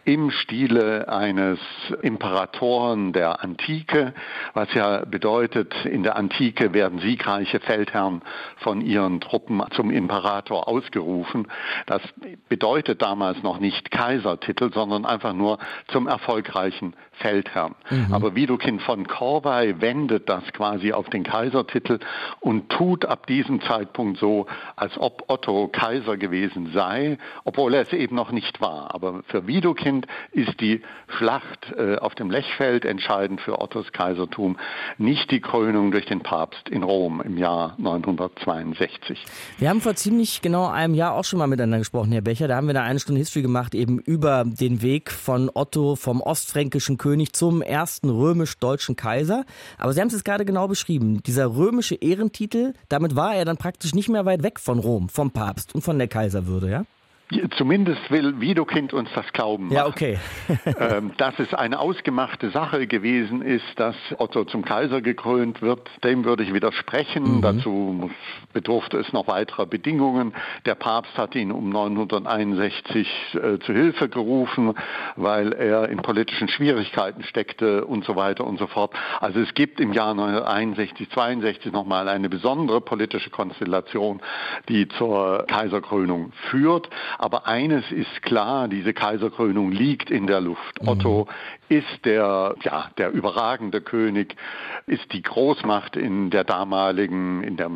im 0.09 0.31
Stile 0.31 1.07
eines 1.11 1.59
Imperatoren 2.01 3.13
der 3.13 3.45
Antike, 3.45 4.15
was 4.55 4.73
ja 4.73 5.05
bedeutet, 5.05 5.75
in 5.85 6.03
der 6.03 6.17
Antike 6.17 6.73
werden 6.73 6.99
siegreiche 7.01 7.61
Feldherren 7.61 8.23
von 8.57 8.81
ihren 8.81 9.21
Truppen 9.21 9.63
zum 9.73 9.91
Imperator 9.91 10.67
ausgerufen. 10.67 11.49
Das 11.85 12.01
bedeutet 12.49 13.03
damals 13.03 13.43
noch 13.43 13.61
nicht 13.61 13.91
Kaisertitel, 13.91 14.73
sondern 14.73 15.05
einfach 15.05 15.35
nur 15.35 15.59
zum 15.89 16.07
erfolgreichen 16.07 16.95
Feldherrn. 17.19 17.75
Mhm. 17.91 18.15
Aber 18.15 18.35
Widukind 18.35 18.81
von 18.81 19.07
Corvey 19.07 19.79
wendet 19.83 20.29
das 20.31 20.45
quasi 20.55 20.93
auf 20.93 21.11
den 21.11 21.25
Kaisertitel 21.25 21.99
und 22.41 22.71
tut 22.71 23.05
ab 23.05 23.27
diesem 23.27 23.61
Zeitpunkt 23.61 24.19
so, 24.19 24.47
als 24.75 24.97
ob 24.99 25.25
Otto 25.29 25.69
Kaiser 25.69 26.17
gewesen 26.17 26.71
sei, 26.73 27.19
obwohl 27.45 27.75
er 27.75 27.83
es 27.83 27.93
eben 27.93 28.17
noch 28.17 28.31
nicht 28.31 28.63
war. 28.63 28.95
Aber 28.95 29.23
für 29.27 29.47
Widukind 29.47 29.98
ist 30.33 30.61
die 30.61 30.83
Schlacht 31.19 31.73
äh, 31.77 31.97
auf 31.97 32.15
dem 32.15 32.31
Lechfeld 32.31 32.85
entscheidend 32.85 33.41
für 33.41 33.61
Ottos 33.61 33.93
Kaisertum, 33.93 34.59
nicht 34.99 35.31
die 35.31 35.41
Krönung 35.41 35.91
durch 35.91 36.07
den 36.07 36.23
Papst 36.23 36.69
in 36.69 36.83
Rom 36.83 37.21
im 37.21 37.39
Jahr 37.39 37.75
962. 37.79 39.25
Wir 39.59 39.69
haben 39.69 39.81
vor 39.81 39.95
ziemlich 39.95 40.43
genau 40.43 40.67
einem 40.67 40.95
Jahr 40.95 41.15
auch 41.15 41.25
schon 41.25 41.39
mal 41.39 41.47
miteinander 41.47 41.79
gesprochen, 41.79 42.13
Herr 42.13 42.21
Becher. 42.21 42.49
Da 42.49 42.57
haben 42.57 42.67
wir 42.67 42.75
da 42.75 42.83
eine 42.83 43.01
Stunde 43.01 43.19
History 43.19 43.43
gemacht, 43.43 43.75
eben 43.75 43.99
über 43.99 44.45
den 44.45 44.83
Weg 44.83 45.11
von 45.11 45.51
Otto 45.53 45.97
vom 45.97 46.21
ostfränkischen 46.21 46.99
König 46.99 47.33
zum 47.33 47.63
ersten 47.63 48.11
römisch-deutschen 48.11 48.97
Kaiser. 48.97 49.45
Aber 49.79 49.93
Sie 49.93 50.01
haben 50.01 50.09
es 50.09 50.15
jetzt 50.15 50.25
gerade 50.25 50.45
genau 50.45 50.69
beschrieben. 50.69 51.23
Dieser 51.23 51.57
römische 51.57 51.95
Ehrentitel, 51.95 52.75
damit 52.89 53.17
war 53.17 53.35
er 53.35 53.45
dann 53.45 53.57
praktisch 53.57 53.95
nicht 53.95 54.09
mehr 54.09 54.25
weit 54.25 54.43
weg 54.43 54.61
von 54.61 54.79
Rom, 54.79 55.09
vom 55.09 55.31
Papst 55.31 55.75
und 55.75 55.83
von 55.83 55.99
der 55.99 56.09
Kaiserwürde, 56.09 56.71
ja? 56.71 56.85
Zumindest 57.57 58.11
will 58.11 58.41
Widokind 58.41 58.95
uns 58.95 59.11
das 59.15 59.31
glauben. 59.33 59.65
Machen. 59.65 59.77
Ja, 59.77 59.87
okay. 59.87 60.19
Ähm, 60.81 61.13
dass 61.17 61.39
es 61.39 61.53
eine 61.55 61.81
ausgemachte 61.81 62.51
Sache 62.51 62.87
gewesen 62.87 63.43
ist, 63.43 63.65
dass 63.77 63.97
Otto 64.19 64.45
zum 64.45 64.65
Kaiser 64.65 65.01
gekrönt 65.01 65.61
wird, 65.61 65.89
dem 66.05 66.25
würde 66.25 66.43
ich 66.45 66.55
widersprechen. 66.55 67.39
Mhm. 67.39 67.43
Dazu 67.43 68.11
bedurfte 68.53 68.99
es 68.99 69.13
noch 69.13 69.27
weiterer 69.27 69.67
Bedingungen. 69.67 70.35
Der 70.67 70.75
Papst 70.75 71.17
hat 71.19 71.35
ihn 71.35 71.51
um 71.51 71.71
961 71.71 73.09
äh, 73.35 73.59
zu 73.59 73.73
Hilfe 73.73 74.09
gerufen, 74.09 74.75
weil 75.17 75.53
er 75.53 75.89
in 75.89 75.99
politischen 75.99 76.49
Schwierigkeiten 76.49 77.25
steckte 77.25 77.85
und 77.85 78.05
so 78.05 78.15
weiter 78.15 78.47
und 78.47 78.59
so 78.59 78.67
fort. 78.67 78.95
Also 79.21 79.41
es 79.41 79.53
gibt 79.55 79.81
im 79.81 79.93
Jahr 79.93 80.15
961, 80.15 81.11
62 81.11 81.73
nochmal 81.73 82.09
eine 82.09 82.29
besondere 82.29 82.81
politische 82.81 83.31
Konstellation, 83.31 84.21
die 84.69 84.89
zur 84.89 85.45
Kaiserkrönung 85.49 86.33
führt. 86.51 86.89
Aber 87.19 87.49
eines 87.49 87.91
ist 87.91 88.23
klar, 88.23 88.69
diese 88.69 88.95
Kaiserkrönung 88.95 89.73
liegt 89.73 90.09
in 90.09 90.29
der 90.29 90.41
Luft. 90.41 90.81
Mhm. 90.81 90.89
Otto 90.89 91.29
ist 91.69 92.05
der, 92.05 92.55
ja, 92.63 92.91
der 92.97 93.11
überragende 93.11 93.81
König, 93.81 94.37
ist 94.87 95.13
die 95.13 95.23
Großmacht 95.23 95.97
in 95.97 96.31
der 96.31 96.45
damaligen, 96.45 97.43
in 97.43 97.57
der 97.57 97.71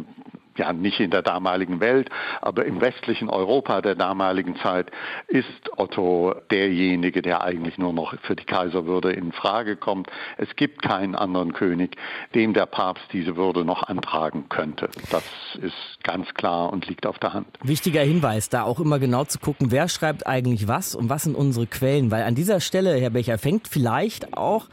ja 0.59 0.73
nicht 0.73 1.01
in 1.01 1.11
der 1.11 1.23
damaligen 1.23 1.81
Welt, 1.81 2.11
aber 2.41 2.65
im 2.65 2.81
westlichen 2.81 3.29
Europa 3.29 3.81
der 3.81 3.95
damaligen 3.95 4.57
Zeit 4.57 4.91
ist 5.29 5.47
Otto 5.77 6.35
derjenige, 6.51 7.23
der 7.23 7.43
eigentlich 7.43 7.79
nur 7.79 7.93
noch 7.93 8.15
für 8.23 8.37
die 8.37 8.45
Kaiserwürde 8.45 9.13
in 9.13 9.33
Frage 9.33 9.77
kommt. 9.77 10.09
Es 10.37 10.55
gibt 10.57 10.83
keinen 10.83 11.15
anderen 11.15 11.53
König, 11.53 11.97
dem 12.35 12.55
der 12.55 12.67
Papst 12.67 13.05
diese 13.13 13.37
Würde 13.37 13.65
noch 13.65 13.83
antragen 13.83 14.49
könnte. 14.49 14.89
Das 15.11 15.25
ist 15.61 16.03
ganz 16.03 16.33
klar 16.35 16.73
und 16.73 16.87
liegt 16.89 17.07
auf 17.07 17.19
der 17.19 17.33
Hand. 17.33 17.47
Wichtiger 17.63 18.03
Hinweis, 18.03 18.49
da 18.49 18.63
auch 18.63 18.81
immer 18.81 18.99
genau 18.99 19.25
zu 19.25 19.39
gucken, 19.39 19.71
wer 19.71 19.89
schreibt 19.89 20.27
eigentlich 20.27 20.69
was 20.69 20.95
und 20.95 21.09
was 21.09 21.25
sind 21.25 21.35
unsere 21.35 21.67
Quellen, 21.67 22.11
weil 22.11 22.25
an 22.25 22.35
dieser 22.35 22.61
Stelle, 22.61 22.95
Herr 23.01 23.11
Becher, 23.11 23.39
fängt 23.39 23.69
vielleicht 23.69 24.37
auch 24.37 24.67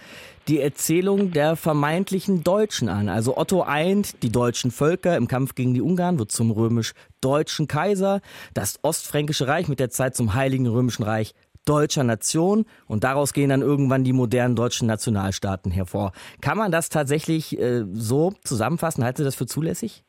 die 0.49 0.59
Erzählung 0.59 1.31
der 1.31 1.55
vermeintlichen 1.55 2.43
Deutschen 2.43 2.89
an. 2.89 3.07
Also 3.07 3.37
Otto 3.37 3.61
eint 3.61 4.23
die 4.23 4.31
deutschen 4.31 4.71
Völker 4.71 5.15
im 5.15 5.27
Kampf 5.27 5.53
gegen 5.53 5.75
die 5.75 5.81
Ungarn, 5.81 6.17
wird 6.17 6.31
zum 6.31 6.49
römisch-deutschen 6.49 7.67
Kaiser, 7.67 8.21
das 8.55 8.79
Ostfränkische 8.81 9.47
Reich 9.47 9.67
mit 9.67 9.79
der 9.79 9.91
Zeit 9.91 10.15
zum 10.15 10.33
Heiligen 10.33 10.65
Römischen 10.65 11.03
Reich 11.03 11.33
deutscher 11.65 12.03
Nation 12.03 12.65
und 12.87 13.03
daraus 13.03 13.33
gehen 13.33 13.49
dann 13.49 13.61
irgendwann 13.61 14.03
die 14.03 14.13
modernen 14.13 14.55
deutschen 14.55 14.87
Nationalstaaten 14.87 15.71
hervor. 15.71 16.13
Kann 16.41 16.57
man 16.57 16.71
das 16.71 16.89
tatsächlich 16.89 17.59
äh, 17.59 17.85
so 17.93 18.33
zusammenfassen? 18.43 19.03
Halten 19.03 19.17
Sie 19.17 19.23
das 19.23 19.35
für 19.35 19.45
zulässig? 19.45 20.03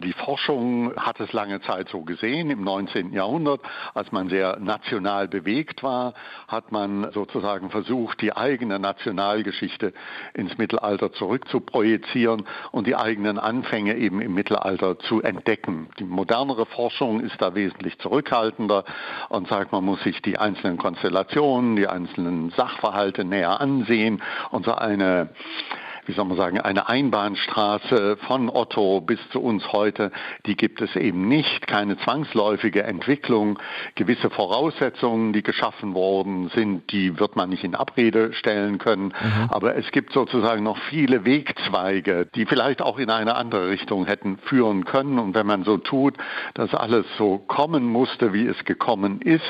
Die 0.00 0.12
Forschung 0.12 0.94
hat 0.96 1.20
es 1.20 1.32
lange 1.32 1.62
Zeit 1.62 1.88
so 1.88 2.02
gesehen. 2.02 2.50
Im 2.50 2.62
19. 2.62 3.14
Jahrhundert, 3.14 3.62
als 3.94 4.12
man 4.12 4.28
sehr 4.28 4.58
national 4.60 5.26
bewegt 5.26 5.82
war, 5.82 6.12
hat 6.48 6.70
man 6.70 7.10
sozusagen 7.12 7.70
versucht, 7.70 8.20
die 8.20 8.36
eigene 8.36 8.78
Nationalgeschichte 8.78 9.94
ins 10.34 10.58
Mittelalter 10.58 11.14
zurückzuprojizieren 11.14 12.44
und 12.72 12.86
die 12.86 12.94
eigenen 12.94 13.38
Anfänge 13.38 13.96
eben 13.96 14.20
im 14.20 14.34
Mittelalter 14.34 14.98
zu 14.98 15.22
entdecken. 15.22 15.88
Die 15.98 16.04
modernere 16.04 16.66
Forschung 16.66 17.20
ist 17.20 17.40
da 17.40 17.54
wesentlich 17.54 17.98
zurückhaltender 17.98 18.84
und 19.30 19.48
sagt, 19.48 19.72
man 19.72 19.84
muss 19.84 20.02
sich 20.02 20.20
die 20.20 20.38
einzelnen 20.38 20.76
Konstellationen, 20.76 21.74
die 21.74 21.88
einzelnen 21.88 22.50
Sachverhalte 22.50 23.24
näher 23.24 23.62
ansehen 23.62 24.22
und 24.50 24.66
so 24.66 24.74
eine 24.74 25.30
wie 26.06 26.12
soll 26.12 26.24
man 26.24 26.36
sagen, 26.36 26.60
eine 26.60 26.88
Einbahnstraße 26.88 28.16
von 28.26 28.48
Otto 28.48 29.00
bis 29.00 29.18
zu 29.30 29.40
uns 29.42 29.72
heute, 29.72 30.12
die 30.46 30.56
gibt 30.56 30.80
es 30.80 30.94
eben 30.94 31.28
nicht. 31.28 31.66
Keine 31.66 31.98
zwangsläufige 31.98 32.84
Entwicklung. 32.84 33.58
Gewisse 33.96 34.30
Voraussetzungen, 34.30 35.32
die 35.32 35.42
geschaffen 35.42 35.94
worden 35.94 36.48
sind, 36.54 36.90
die 36.92 37.18
wird 37.18 37.34
man 37.34 37.50
nicht 37.50 37.64
in 37.64 37.74
Abrede 37.74 38.32
stellen 38.34 38.78
können. 38.78 39.06
Mhm. 39.06 39.48
Aber 39.48 39.76
es 39.76 39.90
gibt 39.90 40.12
sozusagen 40.12 40.62
noch 40.62 40.78
viele 40.90 41.24
Wegzweige, 41.24 42.26
die 42.34 42.46
vielleicht 42.46 42.82
auch 42.82 42.98
in 42.98 43.10
eine 43.10 43.34
andere 43.34 43.68
Richtung 43.68 44.06
hätten 44.06 44.38
führen 44.38 44.84
können. 44.84 45.18
Und 45.18 45.34
wenn 45.34 45.46
man 45.46 45.64
so 45.64 45.76
tut, 45.76 46.14
dass 46.54 46.72
alles 46.74 47.06
so 47.18 47.38
kommen 47.38 47.84
musste, 47.84 48.32
wie 48.32 48.46
es 48.46 48.64
gekommen 48.64 49.20
ist, 49.20 49.42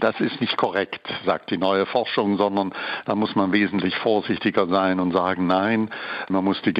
das 0.00 0.18
ist 0.20 0.40
nicht 0.40 0.56
korrekt, 0.56 1.08
sagt 1.24 1.50
die 1.50 1.58
neue 1.58 1.86
Forschung, 1.86 2.36
sondern 2.36 2.72
da 3.04 3.14
muss 3.14 3.36
man 3.36 3.52
wesentlich 3.52 3.96
vorsichtiger 3.96 4.66
sein 4.66 4.98
und 5.00 5.12
sagen, 5.12 5.46
nein, 5.52 5.90
man 6.28 6.44
muss 6.44 6.60
die 6.62 6.72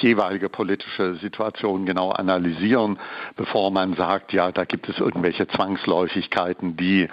jeweilige 0.00 0.48
politische 0.48 1.14
Situation 1.16 1.86
genau 1.86 2.10
analysieren, 2.10 2.98
bevor 3.36 3.70
man 3.70 3.94
sagt, 3.94 4.32
ja, 4.32 4.50
da 4.50 4.64
gibt 4.64 4.88
es 4.88 4.98
irgendwelche 4.98 5.46
Zwangsläufigkeiten, 5.46 6.76
die 6.76 7.08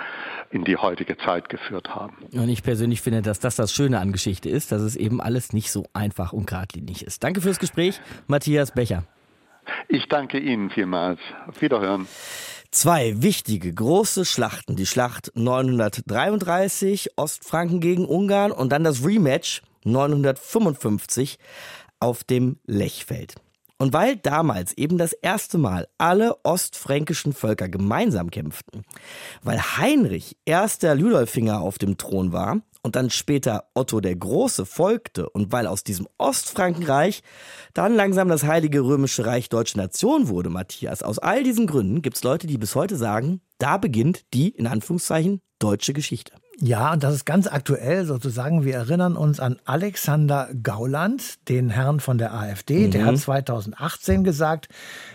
in 0.49 0.63
die 0.63 0.77
heutige 0.77 1.17
Zeit 1.17 1.49
geführt 1.49 1.89
haben. 1.93 2.17
Und 2.31 2.49
ich 2.49 2.63
persönlich 2.63 3.01
finde, 3.01 3.21
dass 3.21 3.39
das 3.39 3.55
das 3.55 3.73
Schöne 3.73 3.99
an 3.99 4.11
Geschichte 4.11 4.49
ist, 4.49 4.71
dass 4.71 4.81
es 4.81 4.95
eben 4.95 5.21
alles 5.21 5.53
nicht 5.53 5.71
so 5.71 5.85
einfach 5.93 6.33
und 6.33 6.47
geradlinig 6.47 7.05
ist. 7.05 7.23
Danke 7.23 7.41
fürs 7.41 7.59
Gespräch, 7.59 7.99
Matthias 8.27 8.71
Becher. 8.71 9.03
Ich 9.89 10.07
danke 10.07 10.39
Ihnen 10.39 10.69
vielmals. 10.69 11.19
Auf 11.47 11.61
Wiederhören. 11.61 12.07
Zwei 12.71 13.21
wichtige 13.21 13.73
große 13.73 14.25
Schlachten. 14.25 14.75
Die 14.75 14.85
Schlacht 14.85 15.31
933 15.35 17.11
Ostfranken 17.17 17.79
gegen 17.79 18.05
Ungarn 18.05 18.51
und 18.51 18.71
dann 18.71 18.83
das 18.83 19.05
Rematch 19.05 19.61
955 19.91 21.39
auf 21.99 22.23
dem 22.23 22.59
Lechfeld. 22.65 23.35
Und 23.79 23.93
weil 23.93 24.15
damals 24.15 24.75
eben 24.75 24.97
das 24.97 25.13
erste 25.13 25.59
Mal 25.59 25.87
alle 25.99 26.43
ostfränkischen 26.43 27.33
Völker 27.33 27.69
gemeinsam 27.69 28.31
kämpften, 28.31 28.83
weil 29.43 29.59
Heinrich 29.59 30.35
erster 30.45 30.95
Ludolfinger 30.95 31.61
auf 31.61 31.77
dem 31.77 31.97
Thron 31.97 32.31
war 32.31 32.61
und 32.81 32.95
dann 32.95 33.11
später 33.11 33.65
Otto 33.75 33.99
der 33.99 34.15
Große 34.15 34.65
folgte 34.65 35.29
und 35.29 35.51
weil 35.51 35.67
aus 35.67 35.83
diesem 35.83 36.07
Ostfrankenreich 36.17 37.21
dann 37.75 37.93
langsam 37.93 38.29
das 38.29 38.43
Heilige 38.43 38.81
Römische 38.81 39.27
Reich 39.27 39.49
Deutsche 39.49 39.77
Nation 39.77 40.27
wurde, 40.27 40.49
Matthias, 40.49 41.03
aus 41.03 41.19
all 41.19 41.43
diesen 41.43 41.67
Gründen 41.67 42.01
gibt 42.01 42.17
es 42.17 42.23
Leute, 42.23 42.47
die 42.47 42.57
bis 42.57 42.73
heute 42.73 42.95
sagen, 42.95 43.41
da 43.59 43.77
beginnt 43.77 44.25
die, 44.33 44.49
in 44.49 44.65
Anführungszeichen, 44.65 45.41
deutsche 45.59 45.93
Geschichte. 45.93 46.33
Ja, 46.59 46.93
und 46.93 47.03
das 47.03 47.13
ist 47.13 47.25
ganz 47.25 47.45
aktuell 47.45 48.05
sozusagen. 48.05 48.65
Wir 48.65 48.73
erinnern 48.73 49.15
uns 49.15 49.39
an 49.39 49.57
Alexander 49.65 50.49
Gauland, 50.63 51.47
den 51.49 51.69
Herrn 51.69 51.99
von 51.99 52.17
der 52.17 52.33
AfD. 52.33 52.87
Mhm. 52.87 52.91
Der 52.91 53.05
hat 53.05 53.17
2018 53.19 54.23
gesagt, 54.23 54.67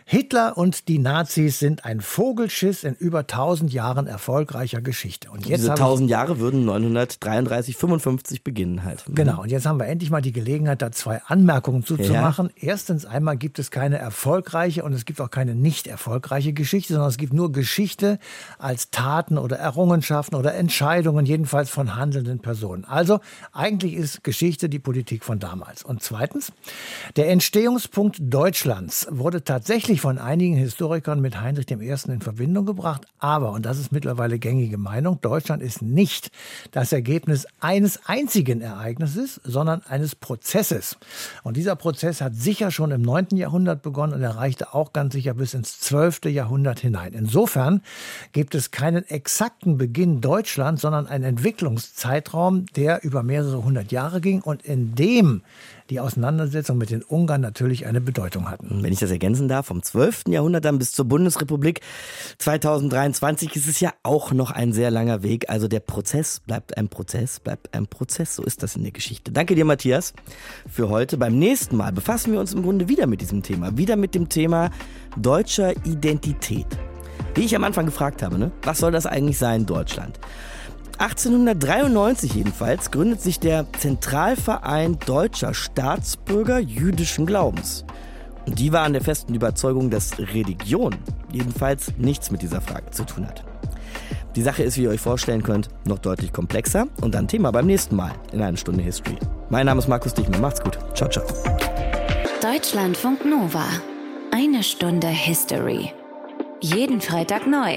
Hitler 0.05 0.57
und 0.57 0.86
die 0.86 1.01
Nazis 1.01 1.59
sind 1.59 1.84
ein 1.84 2.01
Vogelschiss 2.01 2.84
in 2.84 2.95
über 2.95 3.20
1000 3.20 3.72
Jahren 3.72 4.07
erfolgreicher 4.07 4.80
Geschichte. 4.80 5.32
Und 5.32 5.47
jetzt 5.47 5.62
Diese 5.62 5.72
1000 5.72 6.09
Jahre 6.09 6.38
würden 6.38 6.64
933, 6.64 7.76
55 7.76 8.45
beginnen 8.45 8.84
halt. 8.84 9.09
Mhm. 9.09 9.14
Genau, 9.16 9.43
und 9.43 9.51
jetzt 9.51 9.66
haben 9.66 9.80
wir 9.80 9.86
endlich 9.86 10.11
mal 10.11 10.22
die 10.22 10.32
Gelegenheit, 10.32 10.80
da 10.80 10.93
zwei 10.93 11.22
Anmerkungen 11.26 11.84
zuzumachen. 11.84 12.51
Ja. 12.55 12.68
Erstens 12.68 13.05
einmal 13.05 13.36
gibt 13.36 13.59
es 13.59 13.72
keine 13.72 13.99
erfolgreiche 13.99 14.84
und 14.84 14.93
es 14.93 15.05
gibt 15.07 15.20
auch 15.20 15.30
keine 15.30 15.57
nicht 15.57 15.88
erfolgreiche 15.88 16.53
Geschichte, 16.53 16.93
sondern 16.93 17.11
es 17.11 17.16
gibt 17.16 17.32
nur 17.32 17.51
Geschichte 17.51 18.20
als 18.59 18.90
Taten 18.90 19.38
oder 19.38 19.57
Errungenschaften 19.57 20.36
oder 20.36 20.55
Entscheidungen 20.55 21.31
jedenfalls 21.32 21.70
von 21.70 21.96
handelnden 21.96 22.40
Personen. 22.40 22.84
Also 22.84 23.20
eigentlich 23.52 23.94
ist 23.94 24.22
Geschichte 24.22 24.68
die 24.68 24.78
Politik 24.78 25.24
von 25.24 25.38
damals. 25.38 25.82
Und 25.82 26.02
zweitens, 26.02 26.52
der 27.16 27.30
Entstehungspunkt 27.30 28.18
Deutschlands 28.20 29.06
wurde 29.10 29.42
tatsächlich 29.42 30.02
von 30.02 30.18
einigen 30.18 30.56
Historikern 30.56 31.20
mit 31.20 31.40
Heinrich 31.40 31.70
I. 31.70 31.74
in 32.08 32.20
Verbindung 32.20 32.66
gebracht. 32.66 33.06
Aber, 33.18 33.52
und 33.52 33.64
das 33.64 33.78
ist 33.78 33.92
mittlerweile 33.92 34.38
gängige 34.38 34.76
Meinung, 34.76 35.20
Deutschland 35.22 35.62
ist 35.62 35.80
nicht 35.80 36.30
das 36.70 36.92
Ergebnis 36.92 37.46
eines 37.60 38.00
einzigen 38.04 38.60
Ereignisses, 38.60 39.40
sondern 39.42 39.82
eines 39.88 40.14
Prozesses. 40.14 40.98
Und 41.42 41.56
dieser 41.56 41.76
Prozess 41.76 42.20
hat 42.20 42.34
sicher 42.34 42.70
schon 42.70 42.90
im 42.90 43.00
9. 43.00 43.28
Jahrhundert 43.36 43.80
begonnen 43.80 44.12
und 44.12 44.22
erreichte 44.22 44.74
auch 44.74 44.92
ganz 44.92 45.14
sicher 45.14 45.32
bis 45.32 45.54
ins 45.54 45.80
12. 45.80 46.26
Jahrhundert 46.26 46.80
hinein. 46.80 47.14
Insofern 47.14 47.80
gibt 48.32 48.54
es 48.54 48.70
keinen 48.70 49.08
exakten 49.08 49.78
Beginn 49.78 50.20
Deutschlands, 50.20 50.82
sondern 50.82 51.06
ein 51.06 51.21
ein 51.22 51.28
Entwicklungszeitraum, 51.28 52.66
der 52.76 53.04
über 53.04 53.22
mehrere 53.22 53.64
hundert 53.64 53.92
Jahre 53.92 54.20
ging 54.20 54.42
und 54.42 54.62
in 54.62 54.94
dem 54.94 55.42
die 55.90 56.00
Auseinandersetzung 56.00 56.78
mit 56.78 56.90
den 56.90 57.02
Ungarn 57.02 57.40
natürlich 57.40 57.86
eine 57.86 58.00
Bedeutung 58.00 58.50
hatten. 58.50 58.82
Wenn 58.82 58.92
ich 58.92 59.00
das 59.00 59.10
ergänzen 59.10 59.48
darf, 59.48 59.66
vom 59.66 59.82
12. 59.82 60.24
Jahrhundert 60.28 60.64
dann 60.64 60.78
bis 60.78 60.92
zur 60.92 61.04
Bundesrepublik 61.04 61.80
2023 62.38 63.54
ist 63.56 63.68
es 63.68 63.80
ja 63.80 63.92
auch 64.02 64.32
noch 64.32 64.50
ein 64.50 64.72
sehr 64.72 64.90
langer 64.90 65.22
Weg. 65.22 65.50
Also 65.50 65.68
der 65.68 65.80
Prozess 65.80 66.40
bleibt 66.40 66.76
ein 66.76 66.88
Prozess, 66.88 67.40
bleibt 67.40 67.74
ein 67.74 67.86
Prozess. 67.86 68.36
So 68.36 68.42
ist 68.42 68.62
das 68.62 68.76
in 68.76 68.82
der 68.82 68.92
Geschichte. 68.92 69.32
Danke 69.32 69.54
dir, 69.54 69.64
Matthias, 69.64 70.14
für 70.68 70.88
heute. 70.88 71.18
Beim 71.18 71.38
nächsten 71.38 71.76
Mal 71.76 71.92
befassen 71.92 72.32
wir 72.32 72.40
uns 72.40 72.54
im 72.54 72.62
Grunde 72.62 72.88
wieder 72.88 73.06
mit 73.06 73.20
diesem 73.20 73.42
Thema. 73.42 73.76
Wieder 73.76 73.96
mit 73.96 74.14
dem 74.14 74.28
Thema 74.28 74.70
deutscher 75.16 75.76
Identität. 75.84 76.66
Wie 77.34 77.44
ich 77.44 77.56
am 77.56 77.64
Anfang 77.64 77.86
gefragt 77.86 78.22
habe, 78.22 78.38
ne? 78.38 78.50
was 78.62 78.78
soll 78.78 78.92
das 78.92 79.06
eigentlich 79.06 79.38
sein, 79.38 79.66
Deutschland? 79.66 80.18
1893 80.99 82.34
jedenfalls 82.34 82.90
gründet 82.90 83.20
sich 83.20 83.40
der 83.40 83.66
Zentralverein 83.78 84.99
deutscher 85.05 85.55
Staatsbürger 85.55 86.59
jüdischen 86.59 87.26
Glaubens. 87.26 87.84
Und 88.47 88.59
die 88.59 88.72
waren 88.72 88.93
der 88.93 89.03
festen 89.03 89.34
Überzeugung, 89.34 89.90
dass 89.90 90.18
Religion 90.18 90.95
jedenfalls 91.32 91.93
nichts 91.99 92.30
mit 92.30 92.43
dieser 92.43 92.61
Frage 92.61 92.90
zu 92.90 93.05
tun 93.05 93.26
hat. 93.26 93.45
Die 94.34 94.43
Sache 94.43 94.62
ist, 94.62 94.78
wie 94.78 94.82
ihr 94.82 94.90
euch 94.90 95.01
vorstellen 95.01 95.43
könnt, 95.43 95.68
noch 95.86 95.99
deutlich 95.99 96.32
komplexer 96.32 96.86
und 97.01 97.14
ein 97.14 97.28
Thema 97.28 97.51
beim 97.53 97.66
nächsten 97.66 97.97
Mal 97.97 98.12
in 98.32 98.40
einer 98.40 98.57
Stunde 98.57 98.82
History. 98.82 99.16
Mein 99.51 99.66
Name 99.66 99.78
ist 99.78 99.88
Markus 99.88 100.14
Dichmann. 100.14 100.40
Macht's 100.40 100.62
gut. 100.62 100.78
Ciao, 100.95 101.09
ciao. 101.11 101.24
Deutschlandfunk 102.40 103.24
Nova. 103.24 103.66
Eine 104.32 104.62
Stunde 104.62 105.09
History. 105.09 105.93
Jeden 106.61 107.01
Freitag 107.01 107.47
neu 107.47 107.76